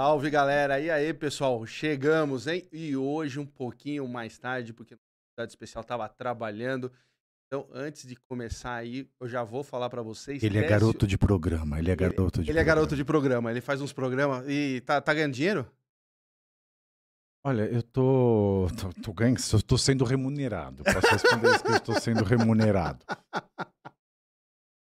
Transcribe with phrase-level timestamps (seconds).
[0.00, 2.66] Salve galera, e aí pessoal, chegamos, hein?
[2.72, 4.96] E hoje um pouquinho mais tarde, porque a
[5.34, 6.90] cidade especial estava trabalhando.
[7.46, 10.42] Então, antes de começar aí, eu já vou falar para vocês.
[10.42, 12.64] Ele é o- garoto de programa, ele é garoto de Ele é programa.
[12.64, 15.70] garoto de programa, ele faz uns programas e tá, tá ganhando dinheiro?
[17.44, 20.82] Olha, eu tô, tô, tô ganhando, tô sendo remunerado.
[20.82, 23.04] Posso responder isso que eu estou sendo remunerado.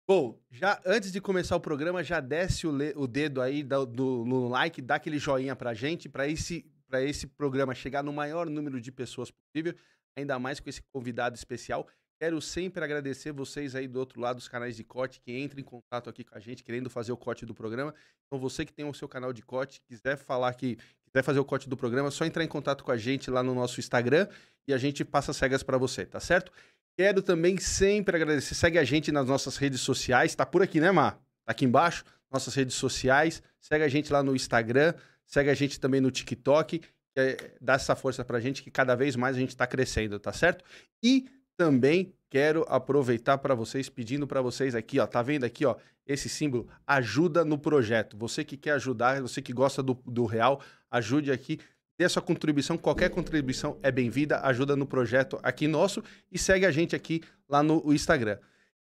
[0.07, 3.85] Bom, já antes de começar o programa, já desce o, le- o dedo aí do,
[3.85, 8.13] do- no like, dá aquele joinha pra gente, pra esse, pra esse programa chegar no
[8.13, 9.75] maior número de pessoas possível,
[10.17, 11.85] ainda mais com esse convidado especial.
[12.21, 15.63] Quero sempre agradecer vocês aí do outro lado dos canais de corte que entram em
[15.63, 17.93] contato aqui com a gente, querendo fazer o corte do programa.
[18.25, 21.45] Então, você que tem o seu canal de corte, quiser falar que quiser fazer o
[21.45, 24.27] corte do programa, é só entrar em contato com a gente lá no nosso Instagram
[24.67, 26.51] e a gente passa as cegas pra você, tá certo?
[26.97, 28.55] Quero também sempre agradecer.
[28.55, 30.33] Segue a gente nas nossas redes sociais.
[30.33, 31.13] Tá por aqui, né, Mar?
[31.45, 32.03] Tá aqui embaixo.
[32.31, 33.43] Nossas redes sociais.
[33.59, 34.95] Segue a gente lá no Instagram.
[35.23, 36.81] Segue a gente também no TikTok.
[37.15, 40.33] É, dá essa força pra gente que cada vez mais a gente tá crescendo, tá
[40.33, 40.65] certo?
[41.03, 45.05] E também quero aproveitar para vocês, pedindo para vocês aqui, ó.
[45.05, 45.75] Tá vendo aqui, ó?
[46.03, 48.17] Esse símbolo ajuda no projeto.
[48.17, 51.59] Você que quer ajudar, você que gosta do, do real, ajude aqui
[51.97, 56.65] dê a sua contribuição, qualquer contribuição é bem-vinda, ajuda no projeto aqui nosso e segue
[56.65, 58.37] a gente aqui lá no Instagram.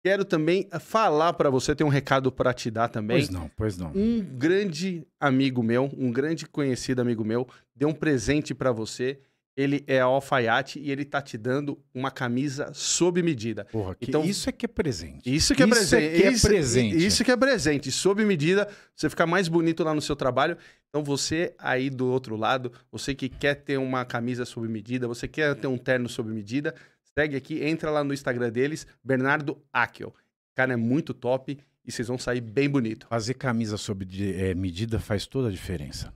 [0.04, 3.18] Quero também falar para você, tem um recado para te dar também.
[3.18, 3.92] Pois não, pois não.
[3.96, 9.20] Um grande amigo meu, um grande conhecido amigo meu, deu um presente para você.
[9.58, 13.64] Ele é alfaiate e ele tá te dando uma camisa sob medida.
[13.72, 15.34] Porra, que Então- isso é que é presente.
[15.34, 16.04] Isso que é Isso presente.
[16.06, 17.06] é que é isso, presente.
[17.06, 17.92] Isso que é presente.
[17.92, 20.58] Sob medida, você ficar mais bonito lá no seu trabalho.
[20.90, 25.28] Então, você aí do outro lado, você que quer ter uma camisa sob medida, você
[25.28, 26.76] quer ter um terno sob medida,
[27.18, 30.10] segue aqui, entra lá no Instagram deles, Bernardo Akel.
[30.10, 30.14] O
[30.56, 33.08] cara é muito top e vocês vão sair bem bonito.
[33.10, 36.14] Fazer camisa sob de- eh, medida faz toda a diferença.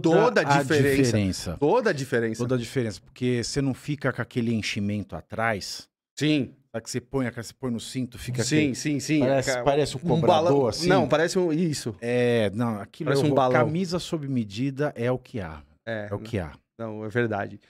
[0.00, 1.02] Toda a diferença.
[1.02, 1.56] diferença.
[1.58, 2.38] Toda a diferença.
[2.42, 5.88] Toda a diferença, porque você não fica com aquele enchimento atrás,
[6.18, 9.20] Sim, sabe que você põe, a- você põe no cinto, fica sim, aquele- sim, sim.
[9.20, 10.66] Parece, Cara, parece um um cobrador, balão.
[10.68, 10.88] assim.
[10.88, 11.52] Não, parece um...
[11.52, 11.94] Isso.
[12.00, 13.52] É, não, aquilo Parece é um balão.
[13.52, 15.62] Camisa sob medida é o que há.
[15.86, 16.52] É, É o que há.
[16.78, 17.60] Não, é verdade.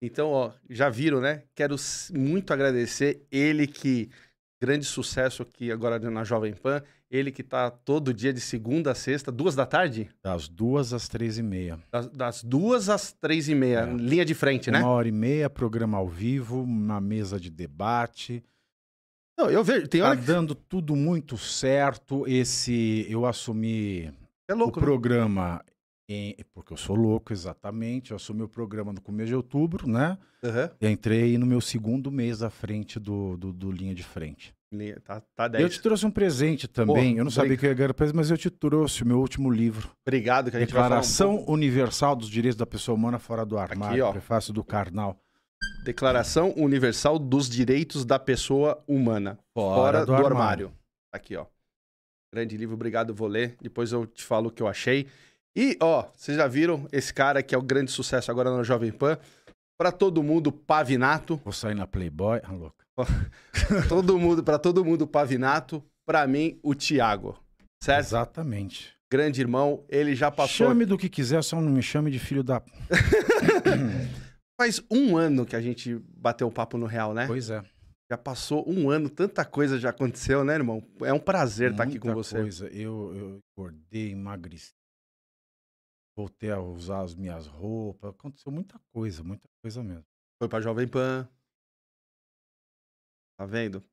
[0.00, 1.42] Então, ó, já viram, né?
[1.54, 1.74] Quero
[2.14, 4.08] muito agradecer ele que
[4.62, 8.94] grande sucesso aqui agora na Jovem Pan, ele que tá todo dia de segunda a
[8.94, 11.78] sexta, duas da tarde, Das duas às três e meia.
[11.90, 13.92] das, das duas às três e meia, É.
[13.94, 14.80] linha de frente, né?
[14.80, 18.42] Uma hora e meia, programa ao vivo, uma mesa de debate.
[19.38, 22.26] Não, eu vejo, tem Tá hora que dando tudo muito certo.
[22.26, 24.10] Esse, eu assumi
[24.48, 24.86] é louco, o né?
[24.86, 25.62] programa,
[26.08, 28.10] em- porque eu sou louco, exatamente.
[28.12, 30.16] Eu assumi o programa no começo de outubro, né?
[30.80, 34.54] E entrei no meu segundo mês à frente do, do, do Linha de Frente.
[34.72, 35.74] Linha- Tá, tá Eu 10.
[35.74, 37.14] te trouxe um presente também.
[37.14, 39.18] Pô, eu não sabia que eu ia ganhar presente, mas eu te trouxe o meu
[39.20, 39.90] último livro.
[40.06, 41.52] Obrigado que a gente um Declaração pouco.
[41.52, 44.04] Universal dos Direitos da Pessoa Humana Fora do Armário.
[44.06, 44.12] ó.
[44.12, 45.18] Prefácio do Karnal.
[45.84, 49.38] Declaração Universal dos Direitos da Pessoa Humana.
[49.54, 50.72] Fora, do, armário.
[51.12, 51.46] Aqui, ó.
[52.32, 53.56] Grande livro, obrigado, vou ler.
[53.62, 55.06] Depois eu te falo o que eu achei.
[55.56, 58.92] E, ó, vocês já viram esse cara que é o grande sucesso agora na Jovem
[58.92, 59.16] Pan?
[59.80, 61.40] Pra todo mundo, Pavinato.
[61.42, 62.40] Vou sair na Playboy.
[62.44, 62.76] Ah, louco.
[63.88, 65.82] todo mundo, para todo mundo, Pavinato.
[66.06, 67.38] Pra mim, o Thiago.
[67.82, 68.06] Certo?
[68.06, 68.94] Exatamente.
[69.10, 70.68] Grande irmão, ele já passou.
[70.68, 72.60] Chame do que quiser, só não me chame de filho da.
[74.60, 77.26] Faz um ano que a gente bateu o papo no Real, né?
[77.26, 77.62] Pois é.
[78.10, 80.82] Já passou um ano, tanta coisa já aconteceu, né, irmão?
[81.02, 82.36] É um prazer estar aqui com Muita você.
[82.36, 82.68] Coisa.
[82.68, 84.75] Eu, eu engordei, emagreci.
[86.16, 88.10] Voltei a usar as minhas roupas.
[88.10, 90.04] Aconteceu muita coisa, muita coisa mesmo.
[90.38, 91.28] Foi pra Jovem Pan.
[93.38, 93.84] Tá vendo?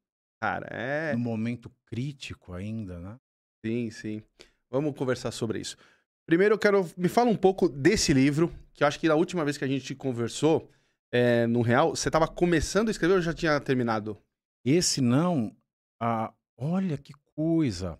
[0.41, 1.13] Cara, é.
[1.13, 3.19] No momento crítico ainda, né?
[3.65, 4.23] Sim, sim.
[4.69, 5.77] Vamos conversar sobre isso.
[6.25, 6.89] Primeiro, eu quero.
[6.97, 9.67] Me fala um pouco desse livro, que eu acho que da última vez que a
[9.67, 10.69] gente conversou
[11.11, 14.17] é, no Real, você tava começando a escrever ou já tinha terminado?
[14.65, 15.55] Esse não.
[16.01, 17.99] Ah, olha que coisa.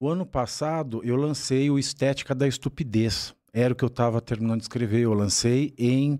[0.00, 3.34] O ano passado eu lancei o Estética da Estupidez.
[3.52, 5.00] Era o que eu estava terminando de escrever.
[5.00, 6.18] Eu lancei em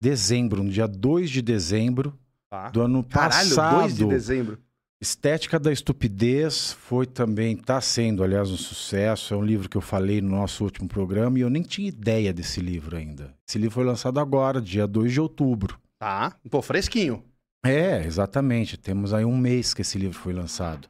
[0.00, 2.18] dezembro, no dia 2 de dezembro
[2.50, 2.68] Tá.
[2.70, 3.80] do ano Caralho, passado.
[3.80, 4.58] 2 de dezembro.
[5.00, 9.32] Estética da Estupidez foi também, está sendo, aliás, um sucesso.
[9.32, 12.32] É um livro que eu falei no nosso último programa e eu nem tinha ideia
[12.32, 13.34] desse livro ainda.
[13.48, 15.78] Esse livro foi lançado agora, dia 2 de outubro.
[15.98, 16.36] Tá.
[16.50, 17.22] Pô, fresquinho.
[17.64, 18.76] É, exatamente.
[18.76, 20.88] Temos aí um mês que esse livro foi lançado.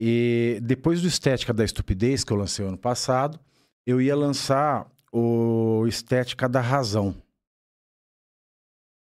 [0.00, 3.38] E depois do Estética da Estupidez, que eu lancei ano passado,
[3.86, 4.86] eu ia lançar
[5.18, 7.14] o Estética da Razão.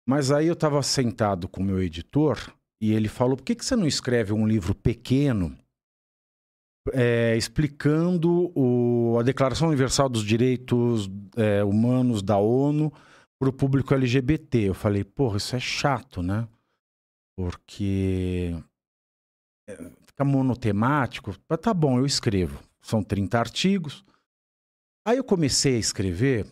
[0.08, 3.66] Mas aí eu estava sentado com o meu editor e ele falou: por que, que
[3.66, 5.58] você não escreve um livro pequeno
[6.94, 12.92] é, explicando o, a Declaração Universal dos Direitos é, Humanos da ONU
[13.40, 14.70] para o público LGBT.
[14.70, 16.48] Eu falei, porra, isso é chato, né?
[17.38, 18.56] Porque
[19.68, 19.76] é,
[20.06, 21.34] fica monotemático.
[21.48, 22.60] Mas tá bom, eu escrevo.
[22.82, 24.06] São 30 artigos.
[25.06, 26.46] Aí eu comecei a escrever,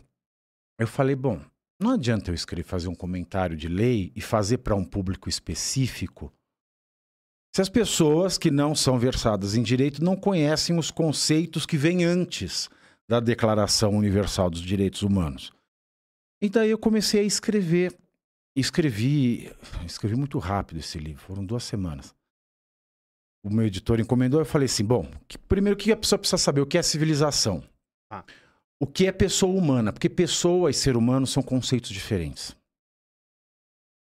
[0.80, 1.42] eu falei, bom,
[1.80, 6.32] não adianta eu escrever, fazer um comentário de lei e fazer para um público específico
[7.58, 12.06] se as pessoas que não são versadas em direito não conhecem os conceitos que vêm
[12.06, 12.70] antes
[13.10, 15.52] da Declaração Universal dos Direitos Humanos.
[16.40, 17.98] E daí eu comecei a escrever.
[18.56, 19.52] Escrevi,
[19.86, 22.14] escrevi muito rápido esse livro, foram duas semanas.
[23.44, 26.38] O meu editor encomendou, eu falei assim: bom, que, primeiro o que a pessoa precisa
[26.38, 26.62] saber?
[26.62, 27.64] O que é civilização?
[28.10, 28.24] Ah.
[28.80, 29.92] O que é pessoa humana?
[29.92, 32.56] Porque pessoa e ser humano são conceitos diferentes.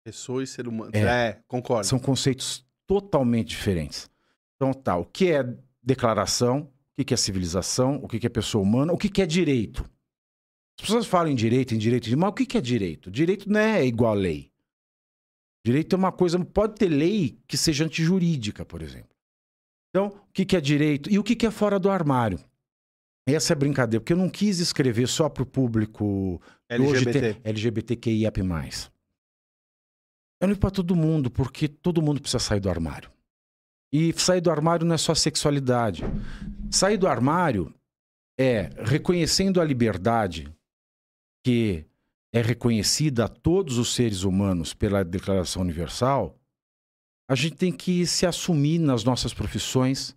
[0.04, 0.90] Pessoa e ser humano.
[0.94, 1.86] É, é concordo.
[1.86, 4.10] São conceitos totalmente diferentes.
[4.54, 5.42] Então, tá, o que é
[5.82, 9.82] declaração, o que é civilização, o que é pessoa humana, o que é direito.
[10.78, 13.10] As pessoas falam em direito, em direito, mas o que é direito?
[13.10, 14.52] Direito não é igual a lei.
[15.64, 19.16] Direito é uma coisa, pode ter lei que seja antijurídica, por exemplo.
[19.90, 22.38] Então, o que é direito e o que é fora do armário?
[23.26, 27.40] Essa é brincadeira, porque eu não quis escrever só para o público LGBT.
[27.42, 28.40] LGBTQIAP+.
[30.40, 33.10] Eu não para todo mundo, porque todo mundo precisa sair do armário.
[33.92, 36.04] E sair do armário não é só sexualidade.
[36.70, 37.74] Sair do armário
[38.38, 40.52] é reconhecendo a liberdade
[41.44, 41.84] que
[42.32, 46.38] é reconhecida a todos os seres humanos pela Declaração Universal.
[47.28, 50.14] A gente tem que se assumir nas nossas profissões,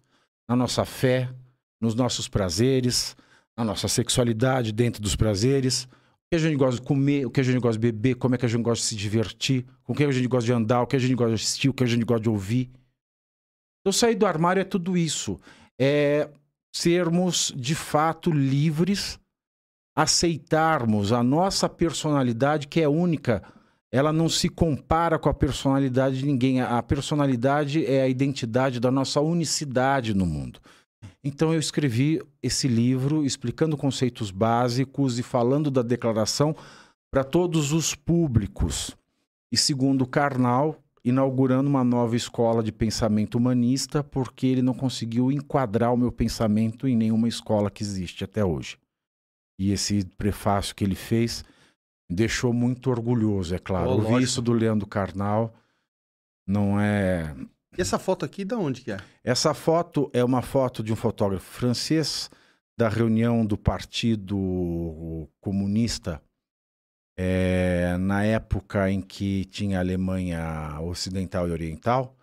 [0.47, 1.33] na nossa fé,
[1.79, 3.15] nos nossos prazeres,
[3.57, 5.87] na nossa sexualidade dentro dos prazeres,
[6.29, 8.37] que a gente gosta de comer, o que a gente gosta de beber, como é
[8.37, 10.87] que a gente gosta de se divertir, com quem a gente gosta de andar, o
[10.87, 12.69] que a gente gosta de assistir, o que a gente gosta de ouvir.
[13.81, 15.39] Então, sair do armário é tudo isso.
[15.79, 16.29] É
[16.73, 19.19] sermos, de fato, livres,
[19.95, 23.41] aceitarmos a nossa personalidade, que é única.
[23.91, 26.61] Ela não se compara com a personalidade de ninguém.
[26.61, 30.59] A personalidade é a identidade da nossa unicidade no mundo.
[31.23, 36.55] Então eu escrevi esse livro explicando conceitos básicos e falando da declaração
[37.11, 38.95] para todos os públicos.
[39.51, 45.93] E segundo Karnal, inaugurando uma nova escola de pensamento humanista, porque ele não conseguiu enquadrar
[45.93, 48.77] o meu pensamento em nenhuma escola que existe até hoje.
[49.59, 51.43] E esse prefácio que ele fez
[52.09, 53.89] me deixou muito orgulhoso, é claro.
[53.89, 55.53] Oh, Ouvir isso do Leandro Carnal
[56.47, 57.35] não é
[57.79, 58.97] e essa foto aqui, de onde que é?
[59.23, 62.29] Essa foto é uma foto de um fotógrafo francês
[62.77, 66.21] da reunião do Partido Comunista
[67.17, 72.17] é, na época em que tinha a Alemanha Ocidental e Oriental.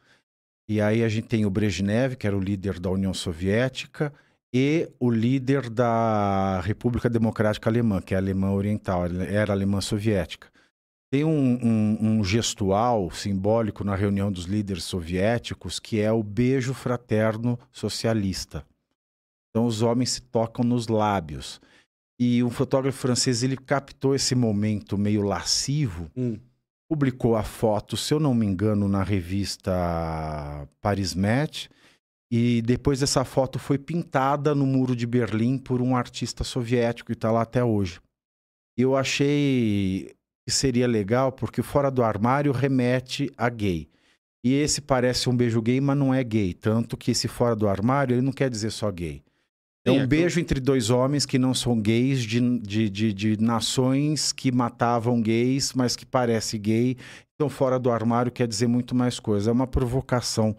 [0.68, 4.12] E aí a gente tem o Brezhnev, que era o líder da União Soviética,
[4.52, 9.80] e o líder da República Democrática Alemã, que é a Alemã Oriental, era a Alemã
[9.80, 10.48] Soviética.
[11.10, 16.74] Tem um, um, um, gestual simbólico na reunião dos líderes soviéticos que é o beijo
[16.74, 18.66] fraterno socialista.
[19.50, 21.60] Então os homens se tocam nos lábios.
[22.18, 26.38] E um fotógrafo francês ele captou esse momento meio lascivo, hum.
[26.90, 29.72] publicou a foto, se eu não me engano, na revista
[30.80, 31.68] Paris Match.
[32.30, 37.14] E depois essa foto foi pintada no muro de Berlim por um artista soviético e
[37.14, 38.00] está lá até hoje.
[38.76, 40.14] Eu achei
[40.46, 43.88] que seria legal porque fora do armário remete a gay.
[44.44, 46.54] E esse parece um beijo gay, mas não é gay.
[46.54, 49.24] Tanto que esse fora do armário, ele não quer dizer só gay.
[49.84, 54.32] É um beijo entre dois homens que não são gays, de, de, de, de, nações
[54.32, 56.96] que matavam gays, mas que parece gay.
[57.34, 59.50] Então, fora do armário quer dizer muito mais coisa.
[59.50, 60.56] É uma provocação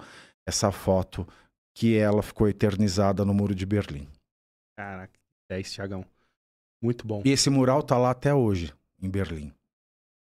[0.48, 1.28] essa foto
[1.76, 4.08] que ela ficou eternizada no Muro de Berlim.
[4.78, 5.20] Caraca,
[5.52, 6.06] é isso, Thiagão.
[6.82, 7.22] Muito bom.
[7.26, 9.52] E esse mural tá lá até hoje, em Berlim.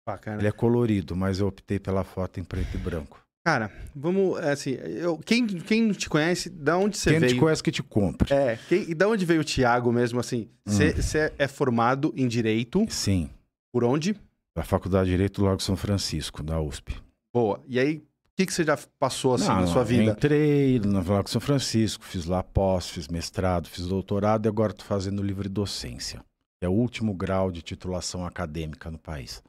[0.06, 0.40] Bacana.
[0.40, 3.20] Ele é colorido, mas eu optei pela foto em preto e branco.
[3.44, 7.30] Cara, vamos, é assim, eu, quem, quem não te conhece, da onde você quem veio?
[7.30, 8.32] Quem te conhece que te compre.
[8.32, 10.48] É, quem, e da onde veio o Thiago mesmo, assim?
[10.64, 11.34] Você hum.
[11.38, 12.84] é formado em Direito?
[12.88, 13.30] Sim.
[13.72, 14.16] Por onde?
[14.56, 16.96] Da Faculdade de Direito do Largo São Francisco, da USP.
[17.32, 17.60] Boa.
[17.68, 18.02] E aí, o
[18.36, 20.10] que, que você já passou, assim, não, na sua vida?
[20.10, 24.86] Entrei no Largo São Francisco, fiz lá pós, fiz mestrado, fiz doutorado e agora estou
[24.86, 26.20] fazendo livre docência.
[26.60, 29.42] É o último grau de titulação acadêmica no país.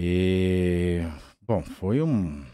[0.00, 1.00] E,
[1.42, 2.46] bom, foi um.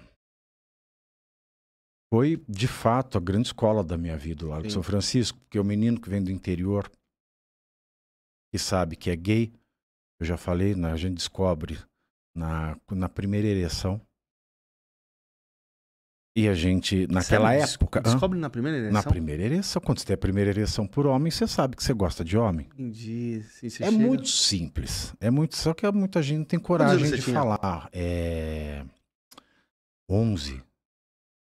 [2.10, 5.64] Foi, de fato, a grande escola da minha vida, lá de São Francisco, porque o
[5.64, 6.90] menino que vem do interior,
[8.50, 9.52] que sabe que é gay,
[10.18, 11.78] eu já falei, né, a gente descobre
[12.34, 14.00] na, na primeira ereção.
[16.36, 17.64] E a gente, naquela Sério?
[17.74, 18.00] época.
[18.00, 18.02] hã?
[18.02, 19.00] Descobre na primeira eleição?
[19.00, 21.92] Na primeira ereção, quando você tem a primeira ereção por homem, você sabe que você
[21.94, 22.66] gosta de homem.
[22.74, 23.40] Entendi.
[23.50, 25.14] Sim, é chega- muito simples.
[25.20, 25.56] É muito.
[25.56, 27.34] Só que muita gente não tem coragem de tinha?
[27.36, 27.88] falar.
[27.92, 28.84] É.
[30.10, 30.60] 11.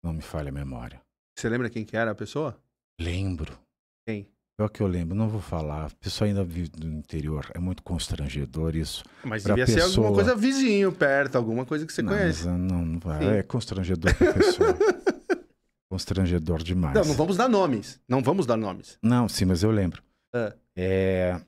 [0.03, 1.01] Não me falha a memória.
[1.37, 2.57] Você lembra quem que era a pessoa?
[2.99, 3.59] Lembro.
[4.07, 4.25] Quem?
[4.57, 5.85] Pior que eu lembro, não vou falar.
[5.85, 7.45] A pessoa ainda vive no interior.
[7.53, 9.03] É muito constrangedor isso.
[9.23, 10.13] Mas Pra devia ser alguma pessoa.
[10.15, 12.47] coisa vizinho, perto, alguma coisa que você não, conhece.
[12.49, 13.19] ah, não, não vai.
[13.19, 13.29] Sim.
[13.29, 14.75] É constrangedor pra pessoa.
[15.89, 16.95] constrangedor demais.
[16.95, 17.99] Não, não vamos dar nomes.
[18.07, 18.97] Não vamos dar nomes.
[19.01, 20.01] Não, sim, mas eu lembro.
[20.33, 20.53] É.
[20.75, 21.41] É,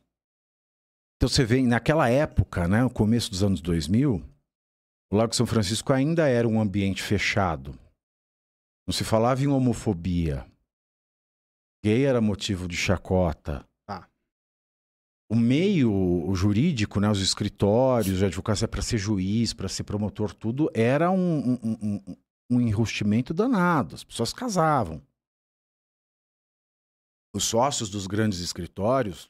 [1.17, 4.23] Então você vê, naquela época, né, no começo dos anos 2000,
[5.11, 7.73] o Lago São Francisco ainda era um ambiente fechado.
[8.87, 10.45] Não se falava em homofobia.
[11.83, 13.65] Gay era motivo de chacota.
[13.85, 14.09] Tá.
[15.31, 20.69] O meio jurídico, né, os escritórios, a advocacia para ser juiz, para ser promotor, tudo
[20.73, 22.17] era um, um, um,
[22.51, 23.95] um enrustimento danado.
[23.95, 25.01] As pessoas casavam.
[27.33, 29.29] Os sócios dos grandes escritórios,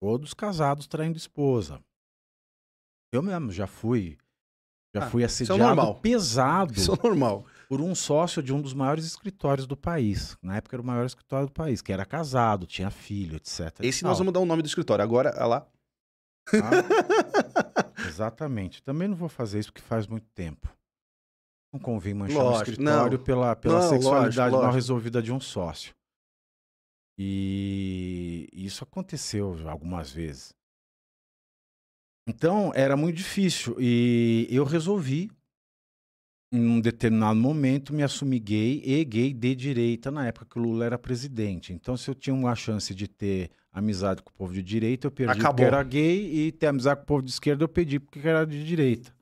[0.00, 1.82] todos casados traindo esposa.
[3.12, 4.16] Eu mesmo já fui,
[4.94, 6.00] já Ah, fui isso é assediado normal.
[6.00, 7.44] pesado Isso é normal.
[7.68, 10.36] Por um sócio de um dos maiores escritórios do país.
[10.42, 13.78] Na época era o maior escritório do país, que era casado, tinha filho, etc.
[13.80, 15.02] Esse nós vamos dar o nome do escritório.
[15.02, 15.66] Agora, olha lá.
[16.52, 18.82] Ah, exatamente.
[18.82, 20.68] Também não vou fazer isso porque faz muito tempo.
[21.72, 23.24] Não convém manchar o Lógico, escritório não.
[23.24, 24.74] pela, pela Não, sexualidade lógico, mal lógico.
[24.74, 25.92] resolvida de um sócio.
[27.18, 30.54] E isso aconteceu algumas vezes.
[32.28, 33.76] Então, era muito difícil.
[33.78, 35.30] E eu resolvi,
[36.54, 40.62] em um determinado momento, me assumir gay e gay de direita, na época que o
[40.62, 41.72] Lula era presidente.
[41.72, 45.10] Então, se eu tinha uma chance de ter amizade com o povo de direita, eu
[45.10, 45.66] perdi porque Acabou.
[45.66, 48.64] era gay, e ter amizade com o povo de esquerda, eu perdi porque era de
[48.64, 49.12] direita.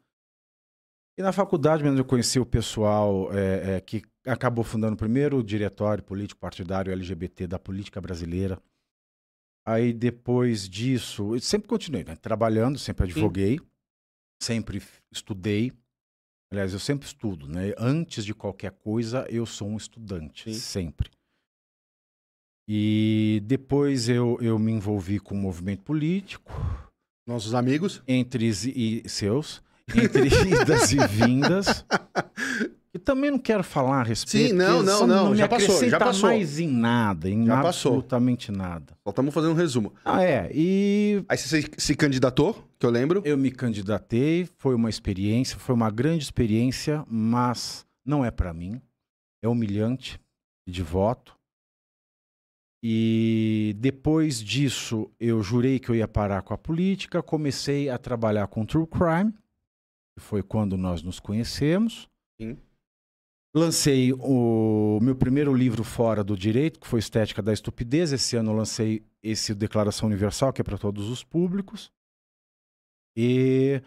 [1.19, 5.43] E na faculdade mesmo eu conheci o pessoal é, é, que acabou fundando primeiro o
[5.43, 8.61] diretório político partidário LGBT da política brasileira.
[9.67, 13.61] Aí depois disso, eu sempre continuei né, trabalhando, sempre advoguei,
[14.43, 15.73] sempre f- estudei.
[16.53, 17.73] Aliás, eu sempre estudo, né?
[17.79, 20.61] Antes de qualquer coisa, eu sou um estudante, Sim.
[20.61, 21.11] sempre.
[22.69, 26.53] E depois eu, eu me envolvi com o movimento político,
[27.27, 28.03] Nossos amigos.
[28.07, 29.63] entre e seus,
[29.97, 30.29] entre
[30.61, 31.87] idas e vindas.
[32.95, 34.49] E também não quero falar a respeito.
[34.51, 36.29] Sim, não, não, não, me já passou, já passou.
[36.29, 37.93] mais em nada, em Já passou.
[37.93, 38.93] absolutamente nada.
[39.03, 39.95] Só estamos fazendo um resumo.
[40.05, 40.51] Ah, é.
[40.55, 43.23] E Aí você se- se candidatou, que eu lembro.
[43.25, 48.79] eu me candidatei, foi uma experiência, foi uma grande experiência, mas não é para mim.
[49.43, 50.21] É humilhante
[50.69, 51.35] de voto.
[52.85, 58.49] E depois disso, eu jurei que eu ia parar com a política, comecei a trabalhar
[58.49, 59.33] com True Crime,
[60.15, 62.09] que foi quando nós nos conhecemos.
[62.41, 62.59] Sim.
[63.55, 68.11] Lancei o meu primeiro livro fora do direito, que foi Estética da Estupidez.
[68.11, 71.93] Esse ano eu lancei esse Declaração Universal, que é para todos os públicos.
[73.15, 73.83] E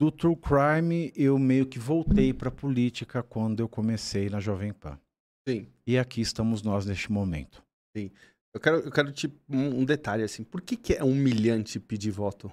[0.00, 4.72] do True Crime, eu meio que voltei para a política quando eu comecei na Jovem
[4.72, 4.96] Pan.
[5.48, 5.66] Sim.
[5.84, 7.60] E aqui estamos nós neste momento.
[7.96, 10.44] Eu quero, eu quero tipo, um, um detalhe assim.
[10.44, 12.52] Por que, que é humilhante pedir voto?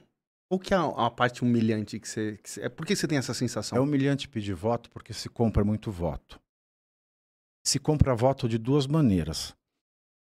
[0.49, 3.08] Qual que é a, a parte humilhante que você, que você- é Por que você
[3.08, 3.78] tem essa sensação?
[3.78, 6.39] É humilhante pedir voto porque se compra muito voto.
[7.65, 9.56] Se compra voto de duas maneiras: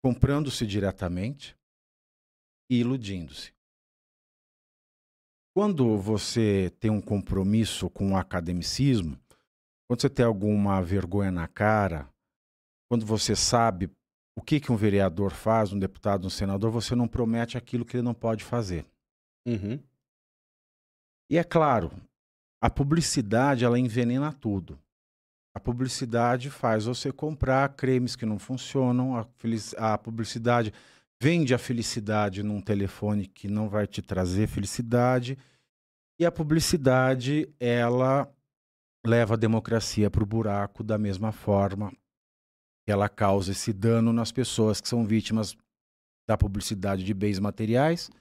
[0.04, 1.58] comprando-se diretamente
[2.72, 3.54] e iludindo-se.
[5.56, 9.20] Quando você tem um compromisso com o academicismo,
[9.88, 12.08] quando você tem alguma vergonha na cara,
[12.90, 13.90] quando você sabe
[14.38, 17.98] o que, que um vereador faz, um deputado, um senador, você não promete aquilo que
[17.98, 18.86] ele não pode fazer.
[19.48, 19.82] Uhum.
[21.30, 21.92] E é claro,
[22.62, 24.80] a publicidade ela envenena tudo.
[25.58, 29.26] A publicidade faz você comprar cremes que não funcionam, a,
[29.78, 30.72] a publicidade
[31.20, 35.36] vende a felicidade num telefone que não vai te trazer felicidade.
[36.20, 38.32] E a publicidade, ela
[39.04, 41.92] leva a democracia para o buraco da mesma forma
[42.86, 45.58] que ela causa esse dano nas pessoas que são vítimas
[46.30, 48.12] da publicidade de bens materiais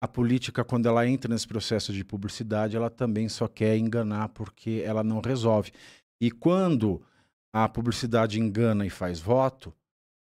[0.00, 4.82] a política, quando ela entra nesse processo de publicidade, ela também só quer enganar porque
[4.84, 5.72] ela não resolve.
[6.20, 7.02] E quando
[7.52, 9.74] a publicidade engana e faz voto,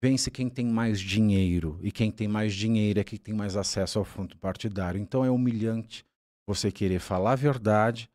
[0.02, 1.78] vence quem tem mais dinheiro.
[1.83, 5.00] E quem tem mais dinheiro é quem tem mais acesso ao fundo partidário.
[5.00, 6.04] Então é humilhante
[6.46, 8.11] você querer falar a verdade,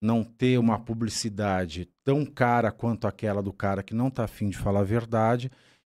[0.00, 4.56] não ter uma publicidade tão cara quanto aquela do cara que não está afim de
[4.56, 5.50] falar a verdade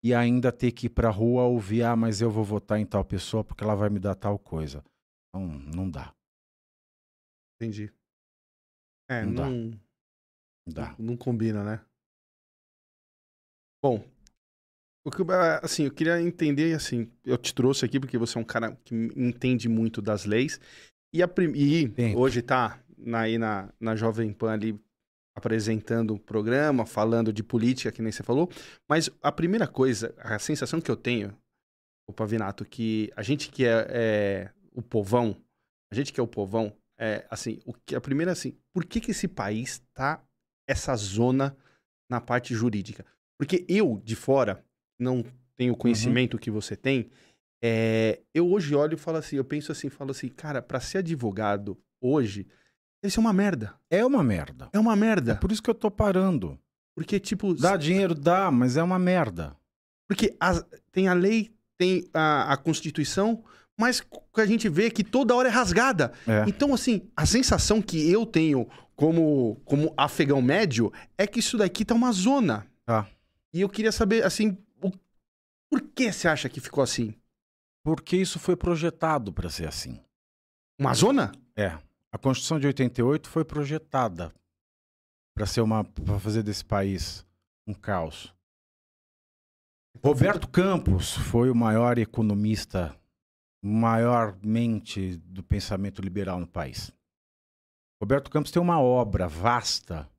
[0.02, 2.86] e ainda ter que ir para a rua ouvir, ah, mas eu vou votar em
[2.86, 4.84] tal pessoa porque ela vai me dar tal coisa.
[5.28, 6.14] Então, não dá,
[7.56, 7.90] Entendi.
[9.08, 9.48] É, Não dá.
[9.48, 9.85] não, não
[10.66, 10.94] dá.
[10.98, 11.80] não combina, né?
[13.82, 14.04] Bom,
[15.06, 18.40] o que, ah, assim, eu queria entender, assim, eu te trouxe aqui porque você é
[18.40, 20.60] um cara que entende muito das leis.
[21.14, 24.80] E, a, e hoje tá na, aí na, na Jovem Pan ali
[25.36, 28.50] apresentando o programa, falando de política, que nem você falou.
[28.88, 31.36] Mas a primeira coisa, a sensação que eu tenho,
[32.08, 35.36] o Pavinato, que a gente que é, é, o povão,
[35.92, 39.00] a gente que é o povão, é assim, o que a primeira assim, por que
[39.00, 40.25] que esse país tá
[40.66, 41.56] essa zona
[42.08, 43.04] na parte jurídica?
[43.38, 44.64] Porque eu de fora
[44.98, 45.24] não
[45.56, 45.78] tenho o uhum.
[45.78, 46.40] conhecimento uhum.
[46.40, 47.10] que você tem,
[47.62, 50.98] é, eu hoje olho e falo assim, eu penso assim, falo assim, cara, para ser
[50.98, 52.46] advogado hoje,
[53.02, 53.74] isso é uma merda.
[53.90, 54.68] É uma merda.
[54.72, 55.32] É uma merda.
[55.32, 56.58] É por isso que eu tô parando.
[56.96, 57.54] Porque, tipo.
[57.54, 59.56] Dá dinheiro, dá, mas é uma merda.
[60.08, 60.36] Porque
[60.92, 63.44] tem a lei, tem a, a Constituição,
[63.78, 64.02] mas
[64.36, 66.12] a gente vê que toda hora é rasgada.
[66.26, 66.44] É.
[66.46, 71.84] Então, assim, a sensação que eu tenho como, como afegão médio é que isso daqui
[71.84, 72.66] tá uma zona.
[72.86, 73.06] Ah.
[73.52, 74.90] E eu queria saber, assim, o,
[75.70, 77.14] por que você acha que ficou assim?
[77.84, 80.02] Porque isso foi projetado para ser assim.
[80.80, 81.30] Uma zona?
[81.54, 81.78] É.
[82.10, 84.32] A Constituição de 88 foi projetada
[85.34, 87.24] para ser uma para fazer desse país
[87.66, 88.34] um caos.
[90.02, 92.96] Roberto Campos foi o maior economista,
[93.62, 96.92] maior mente do pensamento liberal no país.
[98.00, 100.10] Roberto Campos tem uma obra vasta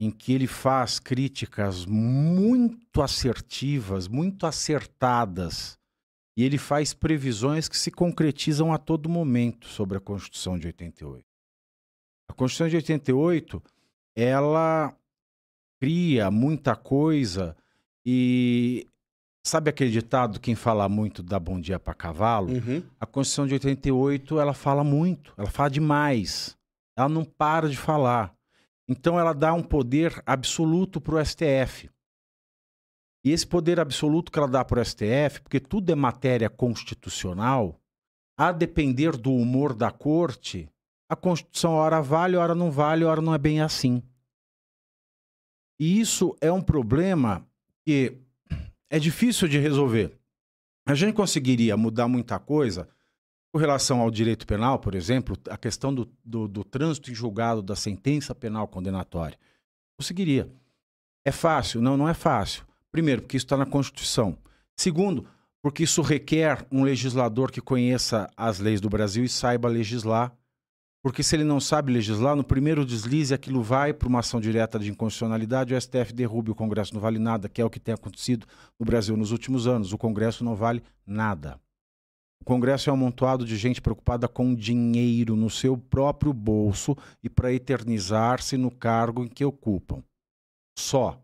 [0.00, 5.78] em que ele faz críticas muito assertivas, muito acertadas,
[6.36, 11.26] e ele faz previsões que se concretizam a todo momento sobre a Constituição de 88.
[12.28, 13.62] A Constituição de 88,
[14.14, 14.96] ela
[15.80, 17.56] cria muita coisa
[18.06, 18.86] e
[19.48, 22.52] sabe aquele ditado quem fala muito dá bom dia para cavalo?
[22.52, 22.82] Uhum.
[23.00, 26.56] A Constituição de 88, ela fala muito, ela fala demais.
[26.96, 28.34] Ela não para de falar.
[28.88, 31.90] Então ela dá um poder absoluto para o STF.
[33.24, 37.80] E esse poder absoluto que ela dá para o STF, porque tudo é matéria constitucional,
[38.38, 40.68] a depender do humor da corte,
[41.10, 44.02] a Constituição ora vale, ora não vale, ora não é bem assim.
[45.80, 47.46] E isso é um problema
[47.84, 48.16] que
[48.90, 50.18] é difícil de resolver.
[50.86, 52.88] A gente conseguiria mudar muita coisa
[53.52, 57.62] com relação ao direito penal, por exemplo, a questão do, do, do trânsito em julgado
[57.62, 59.38] da sentença penal condenatória.
[59.98, 60.50] Conseguiria.
[61.24, 61.80] É fácil?
[61.80, 62.64] Não, não é fácil.
[62.90, 64.38] Primeiro, porque isso está na Constituição.
[64.76, 65.26] Segundo,
[65.60, 70.32] porque isso requer um legislador que conheça as leis do Brasil e saiba legislar.
[71.02, 74.78] Porque se ele não sabe legislar, no primeiro deslize aquilo vai para uma ação direta
[74.78, 77.94] de inconstitucionalidade, o STF derruba o Congresso não vale nada, que é o que tem
[77.94, 78.46] acontecido
[78.78, 79.92] no Brasil nos últimos anos.
[79.92, 81.60] O Congresso não vale nada.
[82.40, 87.28] O Congresso é um amontoado de gente preocupada com dinheiro no seu próprio bolso e
[87.28, 90.02] para eternizar-se no cargo em que ocupam.
[90.78, 91.20] Só.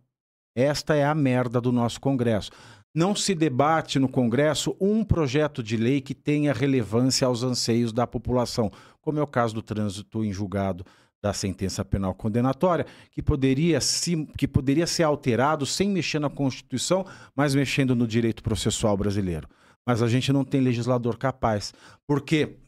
[0.56, 2.52] Esta é a merda do nosso Congresso.
[2.94, 8.06] Não se debate no Congresso um projeto de lei que tenha relevância aos anseios da
[8.06, 10.86] população, como é o caso do trânsito em julgado
[11.20, 17.04] da sentença penal condenatória, que poderia, se, que poderia ser alterado sem mexer na Constituição,
[17.34, 19.48] mas mexendo no direito processual brasileiro.
[19.86, 21.72] Mas a gente não tem legislador capaz.
[22.06, 22.58] Porque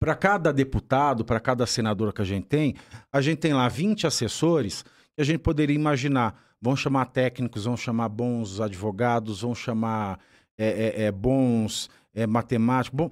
[0.00, 2.76] para cada deputado, para cada senador que a gente tem,
[3.12, 6.40] a gente tem lá 20 assessores que a gente poderia imaginar.
[6.62, 10.18] Vão chamar técnicos, vão chamar bons advogados, vão chamar
[10.58, 11.88] é, é, bons
[12.28, 13.10] matemáticos, bom,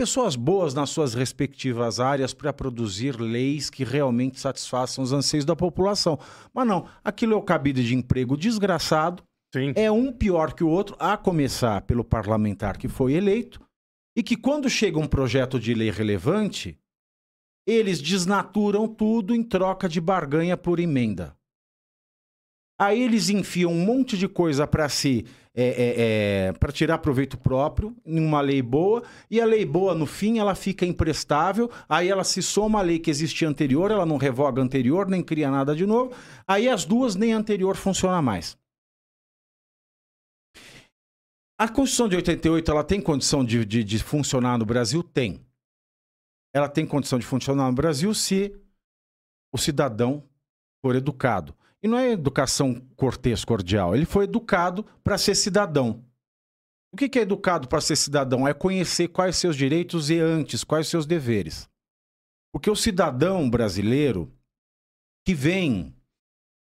[0.00, 5.54] pessoas boas nas suas respectivas áreas para produzir leis que realmente satisfaçam os anseios da
[5.54, 6.18] população.
[6.54, 9.22] Mas não, aquilo é o cabide de emprego desgraçado,
[9.54, 9.74] Sim.
[9.76, 13.60] é um pior que o outro, a começar pelo parlamentar que foi eleito,
[14.16, 16.78] e que quando chega um projeto de lei relevante,
[17.66, 21.36] eles desnaturam tudo em troca de barganha por emenda.
[22.80, 25.94] Aí eles enfiam um monte de coisa para si, é, é,
[26.48, 30.38] é, para tirar proveito próprio, em uma lei boa, e a lei boa, no fim,
[30.38, 34.62] ela fica imprestável, aí ela se soma à lei que existia anterior, ela não revoga
[34.62, 36.16] anterior, nem cria nada de novo,
[36.48, 38.56] aí as duas nem anterior funciona mais.
[41.58, 45.02] A Constituição de 88 ela tem condição de, de, de, funcionar no Brasil?
[45.02, 45.44] Tem.
[46.54, 48.58] Ela tem condição de funcionar no Brasil se
[49.52, 50.24] o cidadão
[50.80, 51.54] for educado.
[51.82, 53.94] E não é educação cortês, cordial.
[53.94, 56.04] Ele foi educado para ser cidadão.
[56.92, 58.46] O que é educado para ser cidadão?
[58.46, 61.68] É conhecer quais seus direitos e antes, quais seus deveres.
[62.52, 64.30] Porque o cidadão brasileiro
[65.24, 65.94] que vem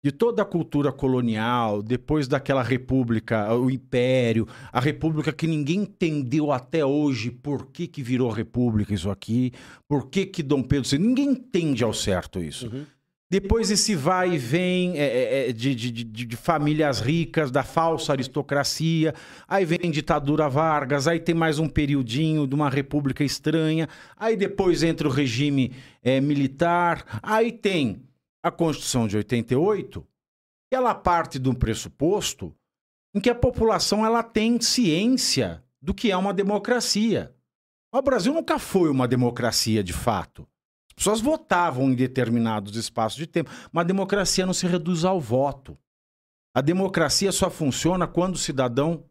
[0.04, 6.52] de toda a cultura colonial, depois daquela república, o império, a república que ninguém entendeu
[6.52, 9.52] até hoje por que, que virou república isso aqui,
[9.88, 10.98] por que, que Dom Pedro...
[11.00, 12.68] Ninguém entende ao certo isso.
[12.68, 12.86] Uhum.
[13.30, 17.62] Depois esse vai e vem é, é, é de, de, de, de, famílias ricas, da
[17.62, 19.14] falsa aristocracia.
[19.46, 23.90] Aí vem ditadura Vargas, aí tem mais um periodinho de uma república estranha.
[24.16, 27.20] Aí depois entra o regime é, militar.
[27.22, 28.02] Aí tem
[28.42, 30.08] a Constituição de 88,
[30.70, 32.56] que ela parte de um pressuposto
[33.14, 37.36] em que a população ela tem ciência do que é uma democracia.
[37.92, 40.48] O Brasil nunca foi uma democracia de fato
[40.98, 45.78] pessoas votavam em determinados espaços de tempo, mas a democracia não se reduz ao voto.
[46.54, 49.06] A democracia só funciona quando o cidadão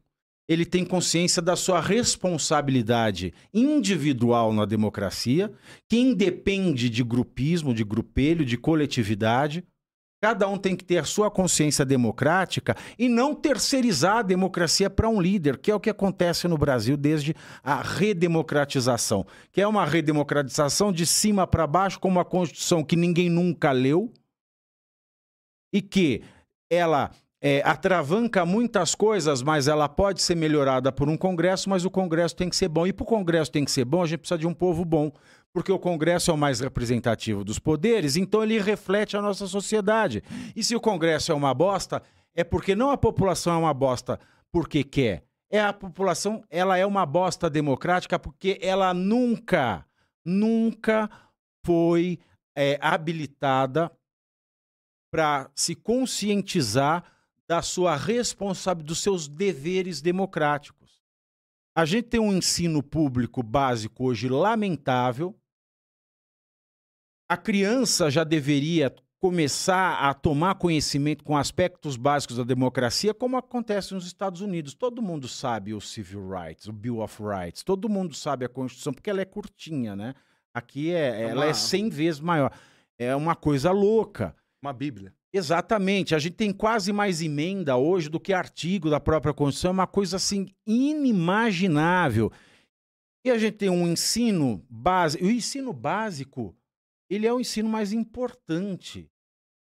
[0.49, 5.53] ele tem consciência da sua responsabilidade individual na democracia,
[5.88, 9.64] que independe de grupismo, de grupelho, de coletividade,
[10.26, 15.08] Cada um tem que ter a sua consciência democrática e não terceirizar a democracia para
[15.08, 19.86] um líder, que é o que acontece no Brasil desde a redemocratização, que é uma
[19.86, 24.12] redemocratização de cima para baixo, com uma Constituição que ninguém nunca leu
[25.72, 26.24] e que
[26.68, 31.90] ela é, atravanca muitas coisas, mas ela pode ser melhorada por um Congresso, mas o
[31.90, 32.84] Congresso tem que ser bom.
[32.84, 35.12] E para o Congresso tem que ser bom, a gente precisa de um povo bom
[35.56, 40.22] porque o Congresso é o mais representativo dos poderes, então ele reflete a nossa sociedade.
[40.54, 42.02] E se o Congresso é uma bosta,
[42.34, 44.20] é porque não a população é uma bosta
[44.52, 45.24] porque quer.
[45.50, 49.86] É a população, ela é uma bosta democrática porque ela nunca,
[50.22, 51.08] nunca
[51.64, 52.18] foi
[52.54, 53.90] é, habilitada
[55.10, 57.02] para se conscientizar
[57.48, 61.00] da sua responsabilidade, dos seus deveres democráticos.
[61.74, 65.34] A gente tem um ensino público básico hoje lamentável,
[67.28, 73.94] a criança já deveria começar a tomar conhecimento com aspectos básicos da democracia, como acontece
[73.94, 74.74] nos Estados Unidos.
[74.74, 78.92] Todo mundo sabe o Civil Rights, o Bill of Rights, todo mundo sabe a Constituição,
[78.92, 80.14] porque ela é curtinha, né?
[80.54, 81.50] Aqui é, é ela uma...
[81.50, 82.50] é 100 vezes maior.
[82.98, 84.34] É uma coisa louca.
[84.62, 85.12] Uma Bíblia.
[85.32, 86.14] Exatamente.
[86.14, 89.70] A gente tem quase mais emenda hoje do que artigo da própria Constituição.
[89.70, 92.32] É uma coisa assim inimaginável.
[93.22, 95.24] E a gente tem um ensino básico.
[95.24, 96.56] O ensino básico
[97.08, 99.10] ele é o ensino mais importante,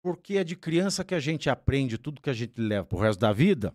[0.03, 3.01] porque é de criança que a gente aprende tudo que a gente leva para o
[3.01, 3.75] resto da vida.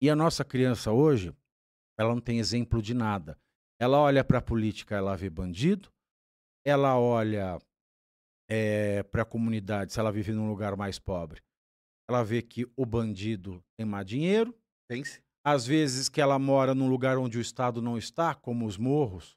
[0.00, 1.34] E a nossa criança hoje,
[1.98, 3.38] ela não tem exemplo de nada.
[3.80, 5.92] Ela olha para a política, ela vê bandido,
[6.64, 7.58] ela olha
[8.48, 11.42] é, eh, para a comunidade, se ela vive num lugar mais pobre,
[12.08, 14.54] ela vê que o bandido tem mais dinheiro.
[14.88, 15.22] Tem-se.
[15.44, 19.36] Às vezes que ela mora num lugar onde o Estado não está, como os morros,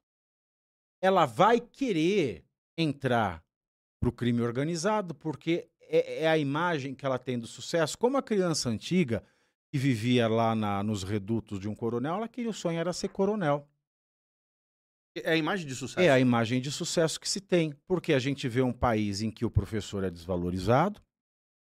[1.02, 2.46] ela vai querer
[2.78, 3.45] entrar
[4.06, 7.98] para o crime organizado, porque é, é, a imagem que ela tem do sucesso.
[7.98, 9.24] Como a criança antiga
[9.72, 13.10] que vivia lá na, nos redutos de um coronel, ela queria o sonho era ser
[13.10, 13.68] coronel.
[15.16, 16.00] É a imagem de sucesso.
[16.00, 19.32] É a imagem de sucesso que se tem, porque a gente vê um país em
[19.32, 21.02] que o professor é desvalorizado,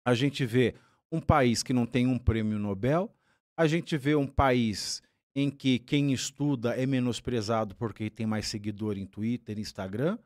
[0.05, 0.75] a gente vê
[1.11, 3.13] um país que não tem um prêmio Nobel,
[3.55, 5.01] a gente vê um país
[5.35, 10.17] em que quem estuda é menosprezado porque tem mais seguidor em Twitter, Instagram,